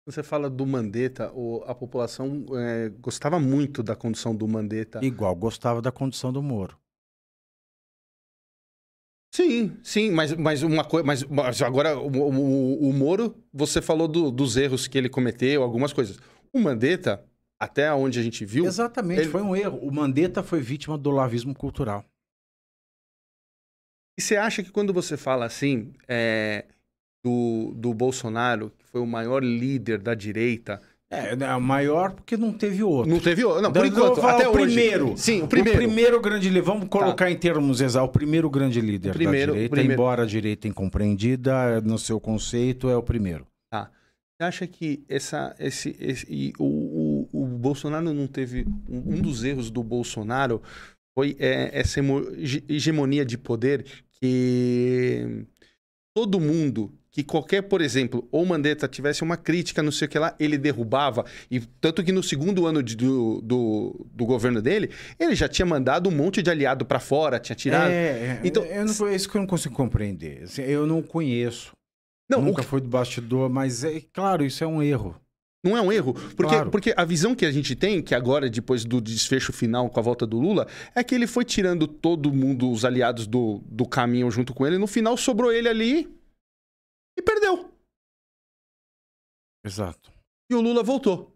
[0.05, 1.31] Você fala do Mandetta,
[1.65, 5.03] a população é, gostava muito da condução do Mandetta.
[5.03, 6.77] Igual gostava da condução do Moro.
[9.33, 11.03] Sim, sim, mas, mas uma coisa.
[11.03, 15.63] Mas, mas, agora, o, o, o Moro, você falou do, dos erros que ele cometeu,
[15.63, 16.19] algumas coisas.
[16.53, 17.25] O Mandetta,
[17.59, 18.63] até onde a gente viu.
[18.63, 19.29] Exatamente, ele...
[19.31, 19.79] foi um erro.
[19.79, 22.05] O Mandetta foi vítima do lavismo cultural.
[24.15, 26.65] E você acha que quando você fala assim, é,
[27.25, 30.79] do, do Bolsonaro, que foi o maior líder da direita,
[31.13, 33.11] é, é, o maior porque não teve outro.
[33.11, 33.61] Não teve outro.
[33.61, 34.65] Não, por enquanto, até o hoje.
[34.65, 35.13] primeiro.
[35.15, 35.79] Sim, o primeiro.
[35.79, 36.61] O primeiro grande líder.
[36.61, 36.89] Vamos tá.
[36.89, 37.31] colocar tá.
[37.31, 38.09] em termos exatos.
[38.09, 39.93] O primeiro grande líder o primeiro, da direita, primeiro.
[39.93, 43.45] embora a direita incompreendida no seu conceito, é o primeiro.
[43.71, 43.91] Tá.
[44.35, 48.65] Você acha que essa, esse, esse o, o, o Bolsonaro não teve...
[48.89, 50.61] Um, um dos erros do Bolsonaro
[51.13, 51.99] foi é, essa
[52.67, 53.85] hegemonia de poder
[54.19, 55.45] que
[56.15, 60.17] todo mundo que qualquer, por exemplo, ou Mandetta tivesse uma crítica, não sei o que
[60.17, 61.23] lá, ele derrubava.
[61.49, 65.65] E tanto que no segundo ano de, do, do, do, governo dele, ele já tinha
[65.65, 67.91] mandado um monte de aliado para fora, tinha tirado.
[67.91, 70.41] É, é então, eu não, é isso que eu não consigo compreender.
[70.45, 71.73] Assim, eu não conheço.
[72.27, 72.67] Não, Nunca que...
[72.67, 75.15] foi do bastidor, mas é claro, isso é um erro.
[75.63, 76.15] Não é um erro?
[76.35, 76.71] Porque, claro.
[76.71, 80.03] porque a visão que a gente tem, que agora, depois do desfecho final com a
[80.03, 84.31] volta do Lula, é que ele foi tirando todo mundo, os aliados do, do caminho
[84.31, 84.79] junto com ele.
[84.79, 86.22] No final sobrou ele ali
[87.23, 87.73] perdeu.
[89.65, 90.11] Exato.
[90.49, 91.33] E o Lula voltou.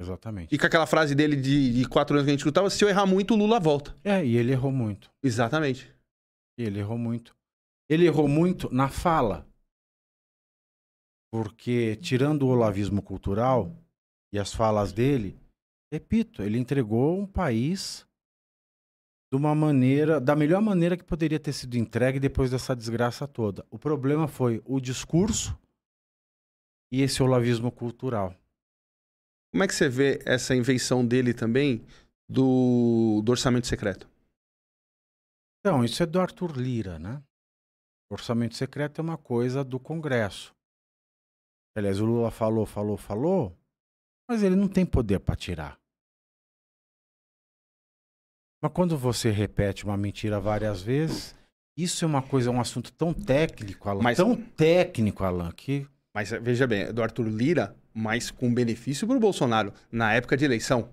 [0.00, 0.54] Exatamente.
[0.54, 2.88] E com aquela frase dele de, de quatro anos que a gente escutava, se eu
[2.88, 3.96] errar muito, o Lula volta.
[4.02, 5.10] É, e ele errou muito.
[5.22, 5.94] Exatamente.
[6.58, 7.34] E ele errou muito.
[7.88, 9.46] Ele errou muito na fala.
[11.32, 13.74] Porque, tirando o olavismo cultural
[14.32, 15.38] e as falas dele,
[15.92, 18.06] repito, ele entregou um país
[19.34, 23.66] de uma maneira, da melhor maneira que poderia ter sido entregue depois dessa desgraça toda.
[23.68, 25.58] O problema foi o discurso
[26.92, 28.32] e esse olavismo cultural.
[29.50, 31.84] Como é que você vê essa invenção dele também
[32.30, 34.08] do, do orçamento secreto?
[35.58, 37.20] Então, isso é do Arthur Lira, né?
[38.08, 40.54] O orçamento secreto é uma coisa do Congresso.
[41.76, 43.58] Aliás, o Lula falou, falou, falou,
[44.30, 45.76] mas ele não tem poder para tirar.
[48.64, 51.34] Mas quando você repete uma mentira várias vezes,
[51.76, 54.00] isso é uma coisa, um assunto tão técnico, Alan.
[54.02, 55.86] Mas, tão técnico, Alan, que.
[56.14, 60.34] Mas veja bem, é do Arthur Lira, mas com benefício para o Bolsonaro na época
[60.34, 60.88] de eleição.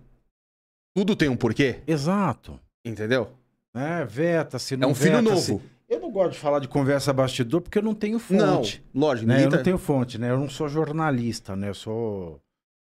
[0.94, 1.80] Tudo tem um porquê.
[1.88, 2.60] Exato.
[2.84, 3.32] Entendeu?
[3.74, 5.62] É, veta, se não É um filho novo.
[5.88, 8.84] Eu não gosto de falar de conversa bastidor porque eu não tenho fonte.
[8.94, 9.30] Não, lógico.
[9.30, 9.46] Né?
[9.46, 10.30] Eu não tenho fonte, né?
[10.30, 11.70] Eu não sou jornalista, né?
[11.70, 12.42] Eu sou...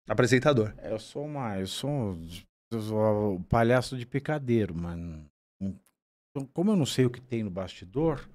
[0.07, 0.73] Apresentador.
[0.77, 1.60] É, eu sou uma...
[1.60, 2.18] Eu sou
[2.72, 5.26] o palhaço de picadeiro, mano.
[5.60, 8.28] Então, como eu não sei o que tem no bastidor,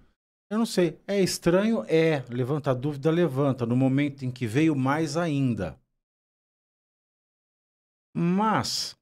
[0.51, 0.98] eu não sei.
[1.06, 1.85] É estranho?
[1.89, 2.24] É.
[2.28, 3.65] Levanta dúvida, levanta.
[3.65, 5.78] No momento em que veio, mais ainda.
[8.15, 8.97] Mas.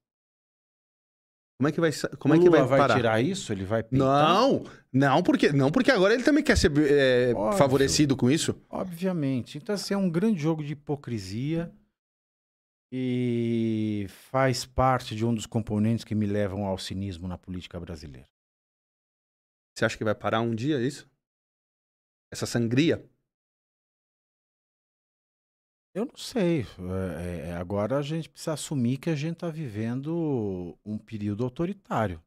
[1.59, 3.53] Como é que vai, como é que vai, vai tirar isso?
[3.53, 4.27] Ele vai pintar?
[4.27, 8.59] Não, não porque, não porque agora ele também quer ser é, favorecido com isso.
[8.69, 9.57] Obviamente.
[9.57, 11.71] Então, assim, é um grande jogo de hipocrisia
[12.95, 18.29] e faz parte de um dos componentes que me levam ao cinismo na política brasileira.
[19.75, 21.09] Você acha que vai parar um dia isso?
[22.31, 23.03] Essa sangria?
[25.95, 26.61] Eu não sei.
[26.61, 32.23] É, é, agora a gente precisa assumir que a gente está vivendo um período autoritário.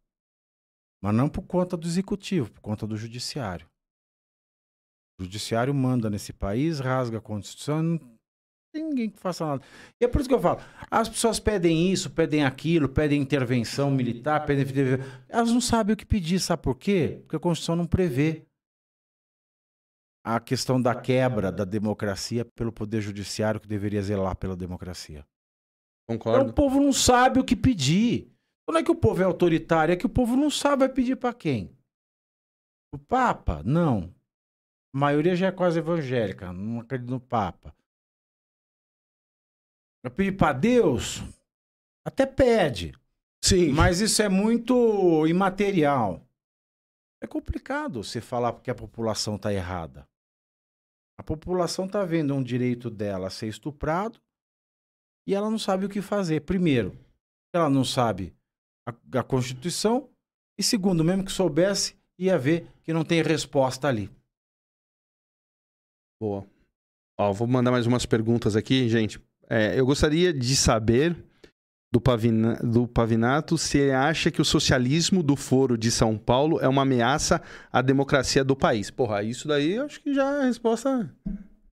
[1.00, 3.70] Mas não por conta do executivo, por conta do judiciário.
[5.20, 8.00] O judiciário manda nesse país, rasga a Constituição,
[8.76, 9.62] tem ninguém que faça nada.
[10.00, 13.90] E é por isso que eu falo: as pessoas pedem isso, pedem aquilo, pedem intervenção
[13.90, 14.64] militar, pedem.
[15.28, 17.18] Elas não sabem o que pedir, sabe por quê?
[17.22, 18.46] Porque a Constituição não prevê
[20.24, 25.24] a questão da quebra da democracia pelo Poder Judiciário que deveria zelar pela democracia.
[26.08, 26.40] Concordo.
[26.40, 28.32] Então, o povo não sabe o que pedir.
[28.68, 31.16] Não é que o povo é autoritário, é que o povo não sabe vai pedir
[31.16, 31.70] para quem.
[32.92, 33.62] O Papa?
[33.64, 34.12] Não.
[34.92, 37.72] A maioria já é quase evangélica, não acredita no Papa.
[40.06, 41.20] Eu pedir para Deus,
[42.06, 42.94] até pede.
[43.44, 43.72] Sim.
[43.72, 46.24] Mas isso é muito imaterial.
[47.20, 50.06] É complicado você falar porque a população está errada.
[51.18, 54.20] A população está vendo um direito dela ser estuprado
[55.26, 56.42] e ela não sabe o que fazer.
[56.42, 56.96] Primeiro,
[57.52, 58.32] ela não sabe
[58.88, 60.08] a, a Constituição
[60.56, 64.08] e segundo, mesmo que soubesse, ia ver que não tem resposta ali.
[66.22, 66.46] Boa.
[67.18, 69.25] Ó, vou mandar mais umas perguntas aqui, gente.
[69.48, 71.16] É, eu gostaria de saber
[71.92, 76.58] do, Pavina, do Pavinato se ele acha que o socialismo do Foro de São Paulo
[76.60, 77.40] é uma ameaça
[77.72, 78.90] à democracia do país.
[78.90, 81.10] Porra, isso daí eu acho que já é a resposta.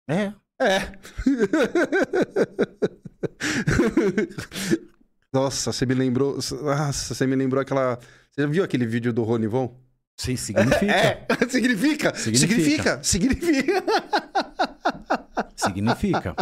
[0.09, 0.33] É.
[0.61, 0.93] É.
[5.33, 6.37] Nossa, você me lembrou.
[6.37, 7.99] Nossa, você me lembrou aquela.
[8.31, 9.79] Você já viu aquele vídeo do Ronivon?
[10.19, 10.87] Sim, significa.
[10.89, 12.15] É, significa.
[12.15, 13.03] Significa.
[13.03, 13.05] Significa.
[13.05, 13.85] Significa.
[15.55, 16.35] Significa.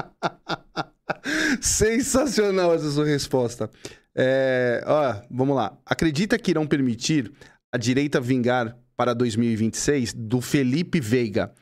[1.60, 3.70] Sensacional essa sua resposta.
[4.14, 5.76] É, ó, vamos lá.
[5.84, 7.32] Acredita que irão permitir
[7.72, 11.52] a direita vingar para 2026 do Felipe Veiga?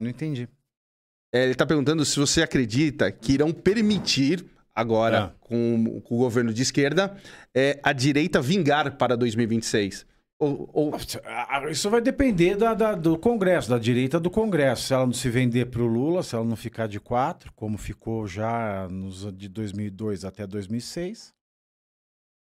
[0.00, 0.48] Não entendi.
[1.34, 4.44] É, ele está perguntando se você acredita que irão permitir,
[4.74, 5.36] agora É.
[5.40, 7.16] com, com o governo de esquerda,
[7.54, 10.06] é, a direita vingar para 2026.
[10.38, 10.92] Ou, ou-
[11.24, 14.82] Ah, Isso vai depender da, da- do Congresso, da direita do Congresso.
[14.88, 17.78] Se ela não se vender para o Lula, se ela não ficar de quatro, como
[17.78, 21.32] ficou já nos, de 2002 até 2006.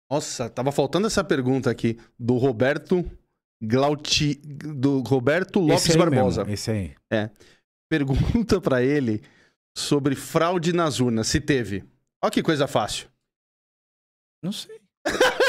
[0.10, 3.04] Nossa, tava faltando essa pergunta aqui do Roberto
[3.64, 6.42] Glauti, do Roberto Lopes Esse Barbosa.
[6.44, 6.96] mesmo, esse aí.
[7.90, 9.22] Pergunta pra ele
[9.78, 11.84] sobre fraude nas urnas, se teve.
[12.24, 13.08] Olha que coisa fácil.
[14.44, 14.80] Não sei.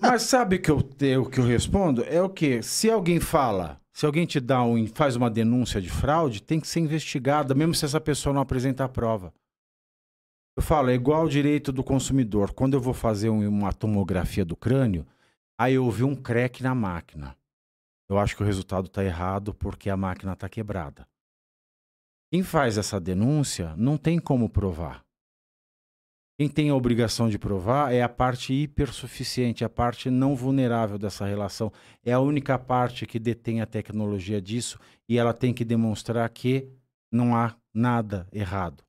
[0.00, 2.04] Mas sabe que eu, o que eu respondo?
[2.04, 2.62] É o que?
[2.62, 6.66] Se alguém fala, se alguém te dá um, faz uma denúncia de fraude, tem que
[6.68, 9.32] ser investigada, mesmo se essa pessoa não apresenta a prova.
[10.56, 12.52] Eu falo, é igual o direito do consumidor.
[12.54, 15.06] Quando eu vou fazer um- uma tomografia do crânio,
[15.58, 17.36] aí eu vi um crack na máquina.
[18.08, 21.06] Eu acho que o resultado está errado porque a máquina está quebrada.
[22.32, 25.04] Quem faz essa denúncia não tem como provar.
[26.38, 31.24] Quem tem a obrigação de provar é a parte hipersuficiente, a parte não vulnerável dessa
[31.24, 31.72] relação.
[32.04, 36.68] É a única parte que detém a tecnologia disso e ela tem que demonstrar que
[37.10, 38.84] não há nada errado.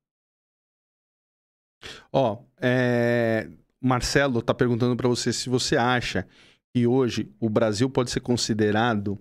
[2.12, 3.50] Ó, é,
[3.80, 6.28] Marcelo tá perguntando pra você se você acha
[6.76, 9.18] que hoje o Brasil pode ser considerado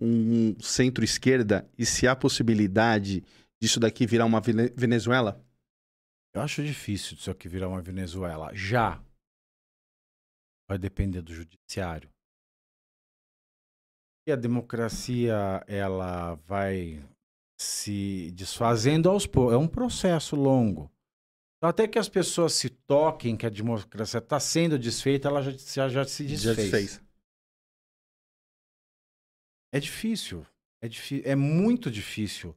[0.00, 3.24] um centro-esquerda e se há possibilidade
[3.60, 5.43] disso daqui virar uma Vene- Venezuela?
[6.34, 8.50] Eu acho difícil isso aqui virar uma Venezuela.
[8.54, 9.02] Já.
[10.68, 12.10] Vai depender do judiciário.
[14.26, 17.06] E a democracia, ela vai
[17.60, 19.54] se desfazendo aos poucos.
[19.54, 20.90] É um processo longo.
[21.56, 25.52] Então, até que as pessoas se toquem que a democracia está sendo desfeita, ela já,
[25.52, 26.56] já, já se desfez.
[26.56, 27.04] Já se fez.
[29.72, 30.46] É difícil.
[30.82, 32.54] É, difí é muito difícil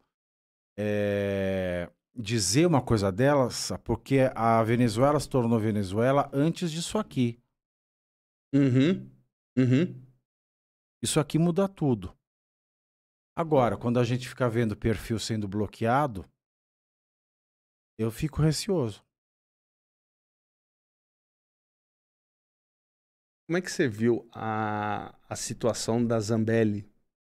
[0.77, 7.39] é, dizer uma coisa delas, porque a Venezuela se tornou Venezuela antes disso aqui.
[8.53, 9.09] Uhum.
[9.57, 10.07] Uhum.
[11.01, 12.17] Isso aqui muda tudo.
[13.35, 16.25] Agora, quando a gente fica vendo o perfil sendo bloqueado,
[17.99, 19.05] eu fico receoso.
[23.45, 26.91] Como é que você viu a, a situação da Zambelli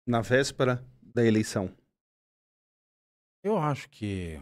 [0.06, 1.74] na véspera da eleição?
[3.44, 4.40] Eu acho que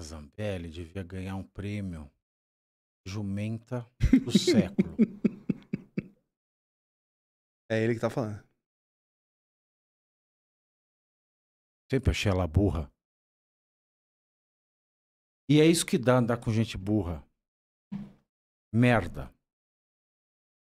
[0.00, 2.10] a Zambelli devia ganhar um prêmio
[3.06, 3.86] Jumenta
[4.24, 4.96] do século.
[7.72, 8.44] É ele que tá falando.
[11.88, 12.92] Sempre achei ela burra.
[15.48, 17.24] E é isso que dá andar com gente burra.
[18.74, 19.32] Merda.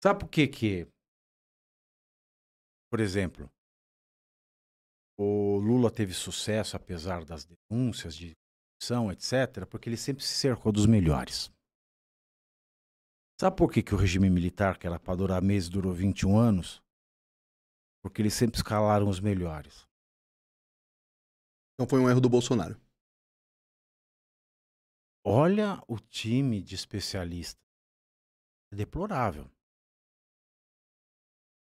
[0.03, 0.88] Sabe por que que...
[2.90, 3.48] Por exemplo,
[5.16, 8.36] o Lula teve sucesso apesar das denúncias de
[8.86, 11.52] corrupção, etc., porque ele sempre se cercou dos melhores.
[13.40, 16.82] Sabe por que, que o regime militar, que era para durar meses, durou 21 anos?
[18.02, 19.86] Porque eles sempre escalaram os melhores.
[21.74, 22.80] Então foi um erro do Bolsonaro.
[25.26, 27.62] Olha o time de especialistas.
[28.72, 29.49] É deplorável.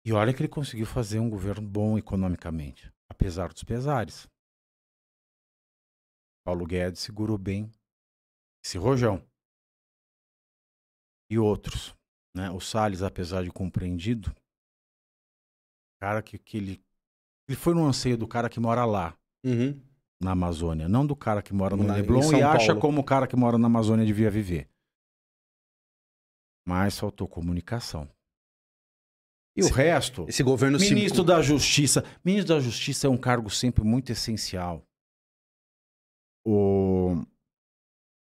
[0.05, 4.27] E olha que ele conseguiu fazer um governo bom economicamente, apesar dos pesares.
[6.47, 7.69] Paulo Guedes segurou bem
[8.63, 9.21] esse rojão.
[11.29, 11.93] E outros.
[12.33, 12.49] Né?
[12.51, 14.33] O Salles, apesar de compreendido,
[15.99, 16.81] cara que, que ele.
[17.49, 19.13] Ele foi no anseio do cara que mora lá
[19.45, 19.77] Uhum.
[20.21, 22.79] na Amazônia, não do cara que mora no Na- Leblon e acha Paulo.
[22.81, 24.69] como o cara que mora na Amazônia devia viver.
[26.65, 28.09] mas faltou comunicação.
[29.55, 32.03] E Esse- o resto, Esse governo se- ministro da Justiça.
[32.23, 34.86] Ministro da Justiça é um cargo sempre muito essencial.
[36.49, 37.25] O,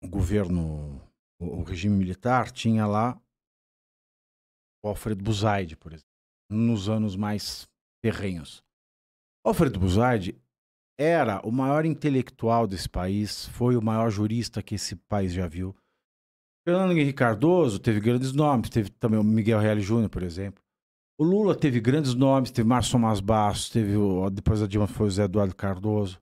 [0.02, 1.00] o governo,
[1.40, 3.16] o, o regime militar tinha lá
[4.84, 6.08] o Alfredo Buzaide, por exemplo,
[6.50, 7.68] nos anos mais
[8.02, 8.60] terrenhos.
[9.46, 10.36] Alfredo Buzaide
[10.98, 15.76] era o maior intelectual desse país, foi o maior jurista que esse país já viu.
[16.66, 20.62] Fernando Henrique Cardoso teve grandes nomes, teve também o Miguel Reale Júnior, por exemplo.
[21.20, 25.06] O Lula teve grandes nomes, teve Márcio Tomás Bastos, teve o, depois da Dilma foi
[25.06, 26.20] o Zé Eduardo Cardoso.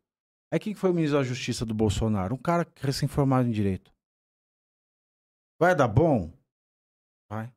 [0.52, 2.34] Aí quem que foi o ministro da Justiça do Bolsonaro?
[2.34, 3.92] Um cara recém-formado em direito.
[5.60, 6.32] Vai dar bom?
[7.28, 7.52] Vai.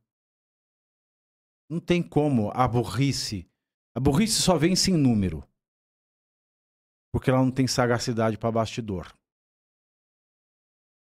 [1.68, 3.48] Não tem como a burrice.
[3.94, 5.46] A burrice só vence em número.
[7.12, 9.12] Porque ela não tem sagacidade para bastidor.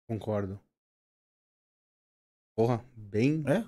[0.07, 0.59] Concordo.
[2.55, 3.43] Porra, bem.
[3.47, 3.67] É?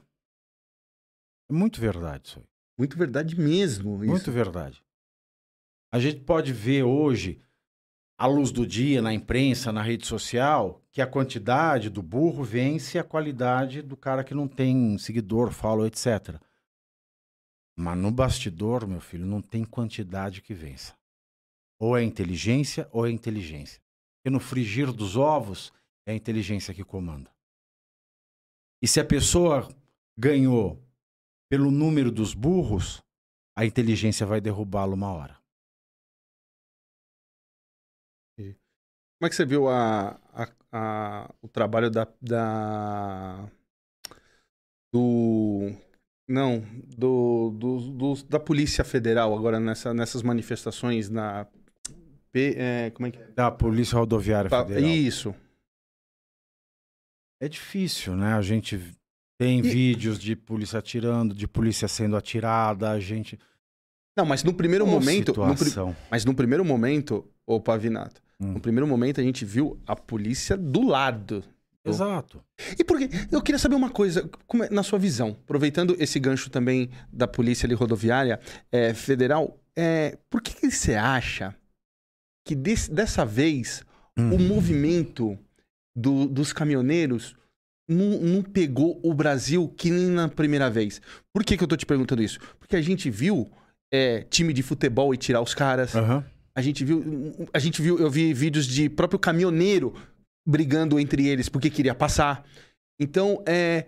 [1.50, 2.46] É muito verdade isso aí.
[2.78, 4.04] Muito verdade mesmo.
[4.04, 4.12] Isso.
[4.12, 4.84] Muito verdade.
[5.94, 7.42] A gente pode ver hoje,
[8.18, 12.98] à luz do dia, na imprensa, na rede social, que a quantidade do burro vence
[12.98, 16.40] a qualidade do cara que não tem seguidor, follow, etc.
[17.76, 20.98] Mas no bastidor, meu filho, não tem quantidade que vença.
[21.78, 23.82] Ou é inteligência ou é inteligência.
[24.18, 25.74] Porque no frigir dos ovos
[26.06, 27.30] é a inteligência que comanda.
[28.82, 29.68] E se a pessoa
[30.18, 30.82] ganhou
[31.50, 33.04] pelo número dos burros,
[33.56, 35.44] a inteligência vai derrubá-lo uma hora.
[39.26, 43.49] Como é que você viu a, a- a- o trabalho da, da-
[44.93, 45.72] do
[46.27, 46.60] não
[46.95, 51.47] do, do- do- da Polícia Federal agora nessa, nessas manifestações na
[52.31, 54.88] P- é, como é que Da Polícia Rodoviária Pa- Federal.
[54.91, 55.34] isso
[57.41, 58.34] É difícil, né?
[58.34, 58.80] A gente
[59.39, 63.39] tem E- vídeos de polícia atirando, de polícia sendo atirada, a gente.
[64.15, 68.53] não mas no primeiro Ô, momento no mas no primeiro momento o Pavinato Hum.
[68.53, 71.44] no primeiro momento a gente viu a polícia do lado
[71.88, 72.44] Exato.
[72.80, 73.07] E por quê?
[73.32, 77.28] Eu queria saber uma coisa, como é- na sua visão, aproveitando esse gancho também da
[77.28, 78.40] polícia ali rodoviária
[78.72, 81.53] é, federal, é, por que, que você acha
[82.44, 83.84] que desse- dessa vez
[84.18, 84.34] Hum.
[84.34, 85.38] o movimento
[85.95, 87.36] do- dos caminhoneiros
[87.88, 90.99] não, não pegou o Brasil que nem na primeira vez?
[91.32, 92.40] Por que, que eu tô te perguntando isso?
[92.60, 93.48] Porque a gente viu
[93.94, 95.95] é, time de futebol e tirar os caras.
[95.95, 96.26] Aham.
[96.56, 99.94] A gente viu, a gente viu, eu vi vídeos de próprio caminhoneiro
[100.48, 102.45] brigando entre eles porque queria passar.
[102.99, 103.86] Então, é,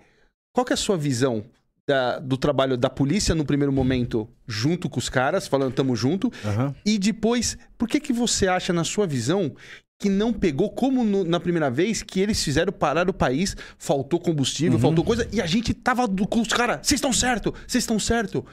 [0.53, 1.45] qual que é a sua visão
[1.88, 6.30] da- do trabalho da polícia no primeiro momento junto com os caras, falando tamo junto,
[6.44, 6.76] Aham.
[6.85, 9.56] e depois, por que que você acha na sua visão
[9.99, 14.19] que não pegou como no- na primeira vez que eles fizeram parar o país, faltou
[14.19, 14.80] combustível, Uhum.
[14.81, 17.98] faltou coisa e a gente tava do- com os caras, vocês estão certo, vocês estão
[17.98, 18.45] certo.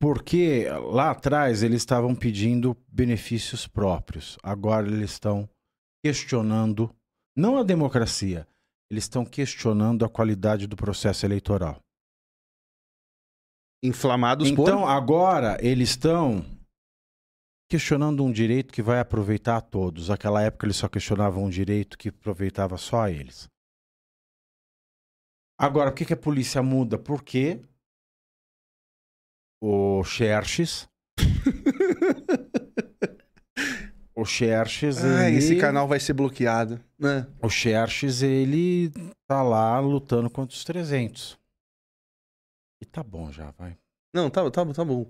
[0.00, 4.36] Porque lá atrás eles estavam pedindo benefícios próprios.
[4.42, 5.48] Agora eles estão
[6.04, 6.94] questionando,
[7.36, 8.46] não a democracia,
[8.90, 11.80] eles estão questionando a qualidade do processo eleitoral.
[13.82, 16.44] Inflamados por Então, agora eles estão
[17.70, 20.08] questionando um direito que vai aproveitar a todos.
[20.08, 23.48] Naquela época eles só questionavam um direito que aproveitava só a eles.
[25.58, 26.98] Agora, por que, que a polícia muda?
[26.98, 27.60] Porque
[29.66, 30.86] o Xerxes.
[34.14, 35.02] o Xerxes.
[35.02, 37.26] Ah, ele, esse canal vai ser bloqueado, né?
[37.42, 38.90] O Xerxes, ele
[39.26, 41.38] tá lá lutando contra os 300.
[42.82, 43.76] E tá bom já, vai.
[44.14, 45.08] Não, tá, tá, tá bom.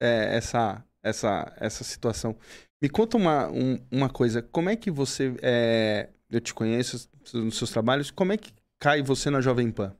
[0.00, 2.36] É, essa, essa, essa situação.
[2.82, 4.42] Me conta uma, um- uma coisa.
[4.42, 5.34] Como é que você.
[5.42, 8.10] é, eu te conheço nos seus trabalhos.
[8.10, 9.90] Como é que cai você na Jovem Pan?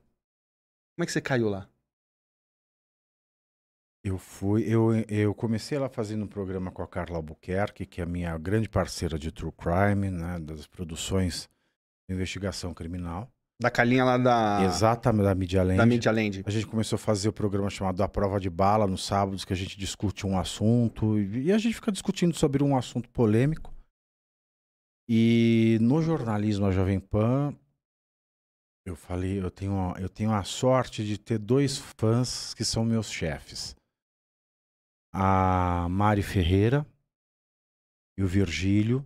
[0.95, 1.67] Como é que você caiu lá?
[4.07, 8.03] Eu fui, eu, eu comecei lá fazendo um programa com a Carla Albuquerque, que é
[8.03, 11.49] a minha grande parceira de True Crime, né, das produções
[12.07, 13.27] de investigação criminal.
[13.59, 14.63] Da calinha lá da.
[14.63, 15.77] Exatamente, da Media Land.
[15.77, 16.43] Da Media Land.
[16.45, 19.53] A gente começou a fazer o programa chamado A Prova de Bala nos sábados, que
[19.53, 23.73] a gente discute um assunto e, e a gente fica discutindo sobre um assunto polêmico.
[25.09, 27.55] E no jornalismo, a Jovem Pan,
[28.85, 33.09] eu falei, eu tenho, eu tenho a sorte de ter dois fãs que são meus
[33.09, 33.75] chefes.
[35.17, 36.85] A Mari Ferreira
[38.17, 39.05] e o Virgílio.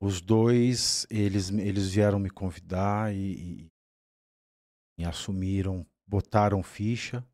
[0.00, 3.72] Os dois, eles, eles vieram me convidar e, e,
[4.98, 7.24] e assumiram, botaram ficha,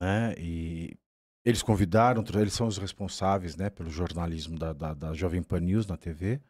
[0.00, 0.34] né?
[0.38, 0.96] E
[1.44, 5.86] eles convidaram, eles são os responsáveis, né, pelo jornalismo da, da, da Jovem Pan News
[5.86, 6.40] na TV.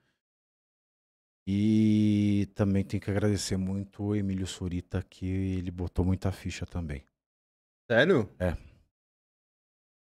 [1.48, 7.05] E também tem que agradecer muito o Emílio Surita, que ele botou muita ficha também.
[7.90, 8.32] Sério?
[8.38, 8.56] É.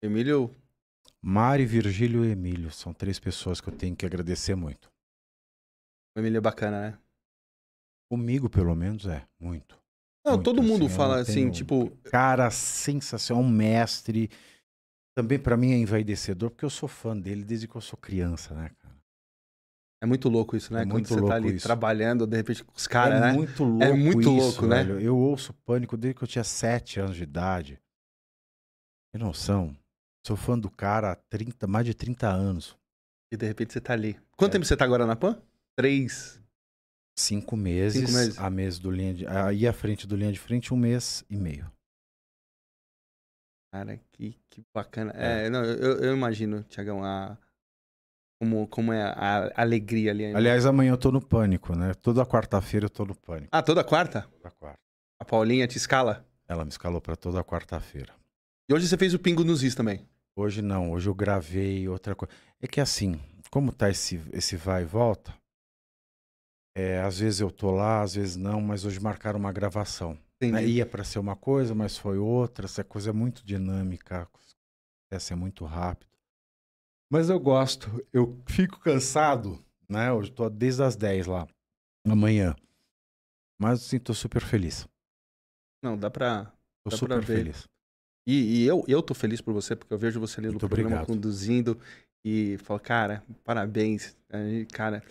[0.01, 0.53] Emílio.
[1.21, 4.89] Mari, Virgílio e Emílio são três pessoas que eu tenho que agradecer muito.
[6.15, 6.99] O Emílio é bacana, né?
[8.09, 9.27] Comigo, pelo menos, é.
[9.39, 9.77] Muito.
[10.25, 11.89] Não, Muito, todo mundo assim, eu fala assim, tipo.
[12.03, 14.29] Cara, sensacional, um mestre.
[15.15, 18.53] Também pra mim é envaidecedor, porque eu sou fã dele desde que eu sou criança,
[18.53, 18.95] né, cara?
[20.03, 20.83] É muito louco isso, né?
[20.83, 21.65] É Quando você tá ali isso.
[21.65, 23.33] trabalhando, de repente, com os caras, é né?
[23.33, 24.83] muito louco muito isso, louco, né?
[24.83, 24.99] velho.
[24.99, 27.81] Eu ouço Pânico desde que eu tinha sete anos de idade.
[29.11, 29.75] Tem noção?
[30.27, 32.77] Sou fã do cara há 30, mais de 30 anos.
[33.31, 34.19] E de repente você tá ali.
[34.35, 34.53] Quanto É.
[34.55, 35.41] tempo você tá agora na PAN?
[35.73, 36.43] Três.
[37.17, 38.37] Cinco meses, Cinco meses.
[38.37, 41.37] a mês do linha de, aí à frente do linha de frente um mês e
[41.37, 41.71] meio.
[43.73, 45.11] Cara, que, que bacana.
[45.15, 47.37] É, não, eu, eu imagino, Tiagão, a.
[48.41, 50.25] Como, como é a, a alegria ali.
[50.25, 50.37] ainda.
[50.37, 51.93] Aliás, amanhã eu tô no pânico, né?
[51.93, 53.47] Toda quarta-feira eu tô no pânico.
[53.49, 54.23] Ah, toda quarta?
[54.23, 54.79] Toda quarta.
[55.21, 56.27] A Paulinha te escala?
[56.49, 58.13] Ela me escalou pra toda quarta-feira.
[58.69, 60.05] E hoje você fez o Pingo nos Is também.
[60.39, 62.31] Hoje não, hoje eu gravei outra coisa.
[62.61, 63.19] É que assim,
[63.49, 65.33] como tá esse, esse vai e volta,
[66.75, 70.15] é, às vezes eu tô lá, às vezes não, mas hoje marcaram uma gravação.
[70.39, 70.63] né?
[70.63, 72.65] Ia para ser uma coisa, mas foi outra.
[72.65, 74.29] Essa coisa é muito dinâmica,
[75.11, 76.07] essa é muito rápido.
[77.11, 80.11] Mas eu gosto, eu fico cansado, né?
[80.11, 81.47] Hoje tô desde as 10 lá,
[82.05, 82.55] amanhã.
[83.59, 84.87] Mas assim, tô super feliz.
[85.81, 86.45] Não, dá pra.
[86.83, 87.37] Tô Dá pra super ver.
[87.37, 87.67] feliz.
[88.27, 90.67] E, e eu, eu tô feliz por você, porque eu vejo você ali no Muito
[90.67, 91.07] programa obrigado.
[91.07, 91.77] conduzindo
[92.25, 94.15] e falo, cara, parabéns.
[94.29, 95.01] Aí, cara,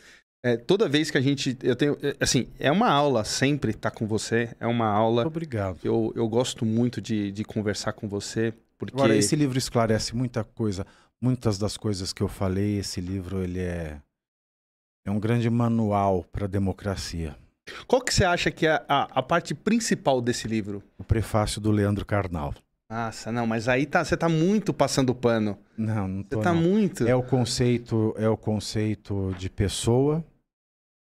[0.44, 1.56] é, toda vez que a gente.
[1.62, 1.97] Eu tenho.
[2.02, 4.55] é, Assim, é uma aula sempre estar com você.
[4.60, 5.22] É uma aula.
[5.22, 5.78] Muito obrigado.
[5.82, 8.94] Eu, eu gosto muito de, de conversar com você, porque.
[8.94, 10.86] Agora, esse livro esclarece muita coisa.
[11.18, 13.98] Muitas das coisas que eu falei, esse livro ele é,
[15.06, 17.34] é um grande manual para a democracia.
[17.86, 20.82] Qual que você acha que é a, a parte principal desse livro?
[20.98, 22.55] O prefácio do Leandro Carnal.
[22.89, 25.59] Nossa, não, mas aí tá, você tá muito passando pano.
[25.77, 26.63] Não, não Você tô, tá não.
[26.63, 27.07] muito.
[27.07, 30.25] É o conceito, é o conceito de pessoa.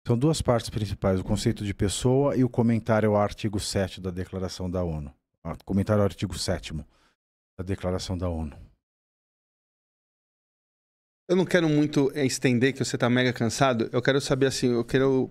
[0.07, 4.11] São duas partes principais, o conceito de pessoa e o comentário ao artigo 7 da
[4.11, 5.15] Declaração da ONU.
[5.45, 8.57] Ah, Comentário ao artigo 7 da Declaração da ONU.
[11.29, 13.91] Eu não quero muito estender, que você tá mega cansado.
[13.93, 15.25] Eu quero saber assim, eu quero.
[15.25, 15.31] O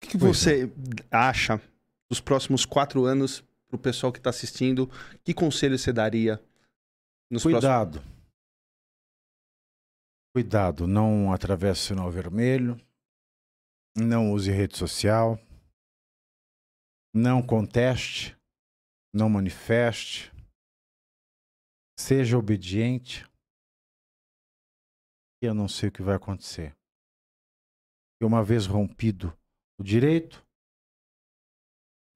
[0.00, 0.72] que, que você
[1.10, 1.60] acha
[2.10, 4.88] dos próximos quatro anos pro pessoal que tá assistindo?
[5.24, 6.42] Que conselho você daria
[7.30, 7.60] nos próximos.
[7.60, 8.02] Cuidado.
[10.34, 12.76] Cuidado, não atravesse o sinal vermelho.
[13.96, 15.38] Não use rede social.
[17.14, 18.36] Não conteste.
[19.12, 20.32] Não manifeste.
[21.98, 23.26] Seja obediente.
[25.42, 26.76] E eu não sei o que vai acontecer.
[28.20, 29.36] E uma vez rompido
[29.78, 30.44] o direito,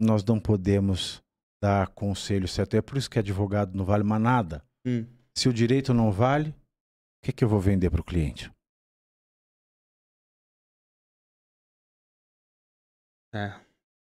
[0.01, 1.23] nós não podemos
[1.63, 2.75] dar conselho certo.
[2.77, 4.65] É por isso que advogado não vale mais nada.
[4.85, 5.07] Hum.
[5.39, 6.55] Se o direito não vale, o
[7.27, 8.51] que, que eu vou vender para o cliente?
[13.35, 13.49] É.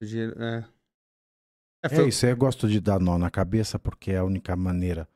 [0.02, 4.10] o dinheiro- É, é, É foi- isso, eu gosto de dar nó na cabeça porque
[4.10, 5.06] é a única maneira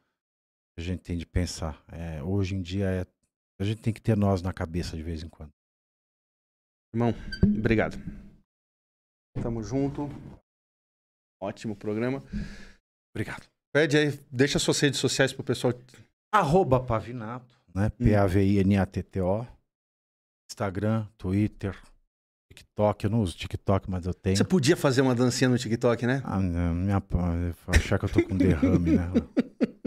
[0.74, 1.84] que a gente tem de pensar.
[1.92, 3.06] É, hoje em dia é,
[3.60, 5.50] a gente tem que ter nós na cabeça de vez em quando.
[6.94, 7.12] Irmão,
[7.58, 7.96] obrigado.
[9.42, 10.08] Tamo junto.
[11.40, 12.22] Ótimo programa.
[13.14, 13.46] Obrigado.
[13.72, 15.74] Pede aí, deixa suas redes sociais pro pessoal.
[16.32, 17.90] Arroba Pavinato, né?
[17.90, 19.46] P-A-V-I-N-A-T-T-O.
[20.50, 21.76] Instagram, Twitter,
[22.50, 23.04] TikTok.
[23.04, 24.36] Eu não uso TikTok, mas eu tenho.
[24.36, 26.22] Você podia fazer uma dancinha no TikTok, né?
[26.24, 27.02] Ah, não, minha,
[27.68, 29.10] achar que eu tô com derrame, né?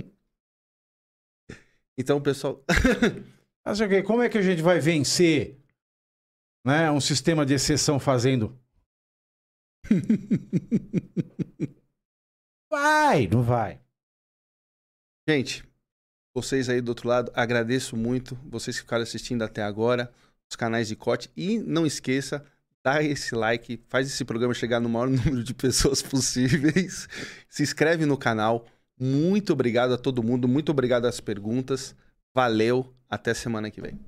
[1.99, 2.63] Então, pessoal.
[3.65, 5.59] Mas como é que a gente vai vencer
[6.65, 8.57] né, um sistema de exceção fazendo?
[12.69, 13.81] Vai, não vai.
[15.27, 15.63] Gente,
[16.33, 18.35] vocês aí do outro lado, agradeço muito.
[18.45, 20.11] Vocês que ficaram assistindo até agora,
[20.49, 21.31] os canais de Cote.
[21.35, 22.45] E não esqueça,
[22.83, 27.07] dá esse like, faz esse programa chegar no maior número de pessoas possíveis.
[27.49, 28.67] Se inscreve no canal.
[28.99, 31.95] Muito obrigado a todo mundo, muito obrigado às perguntas.
[32.33, 33.99] Valeu, até semana que vem.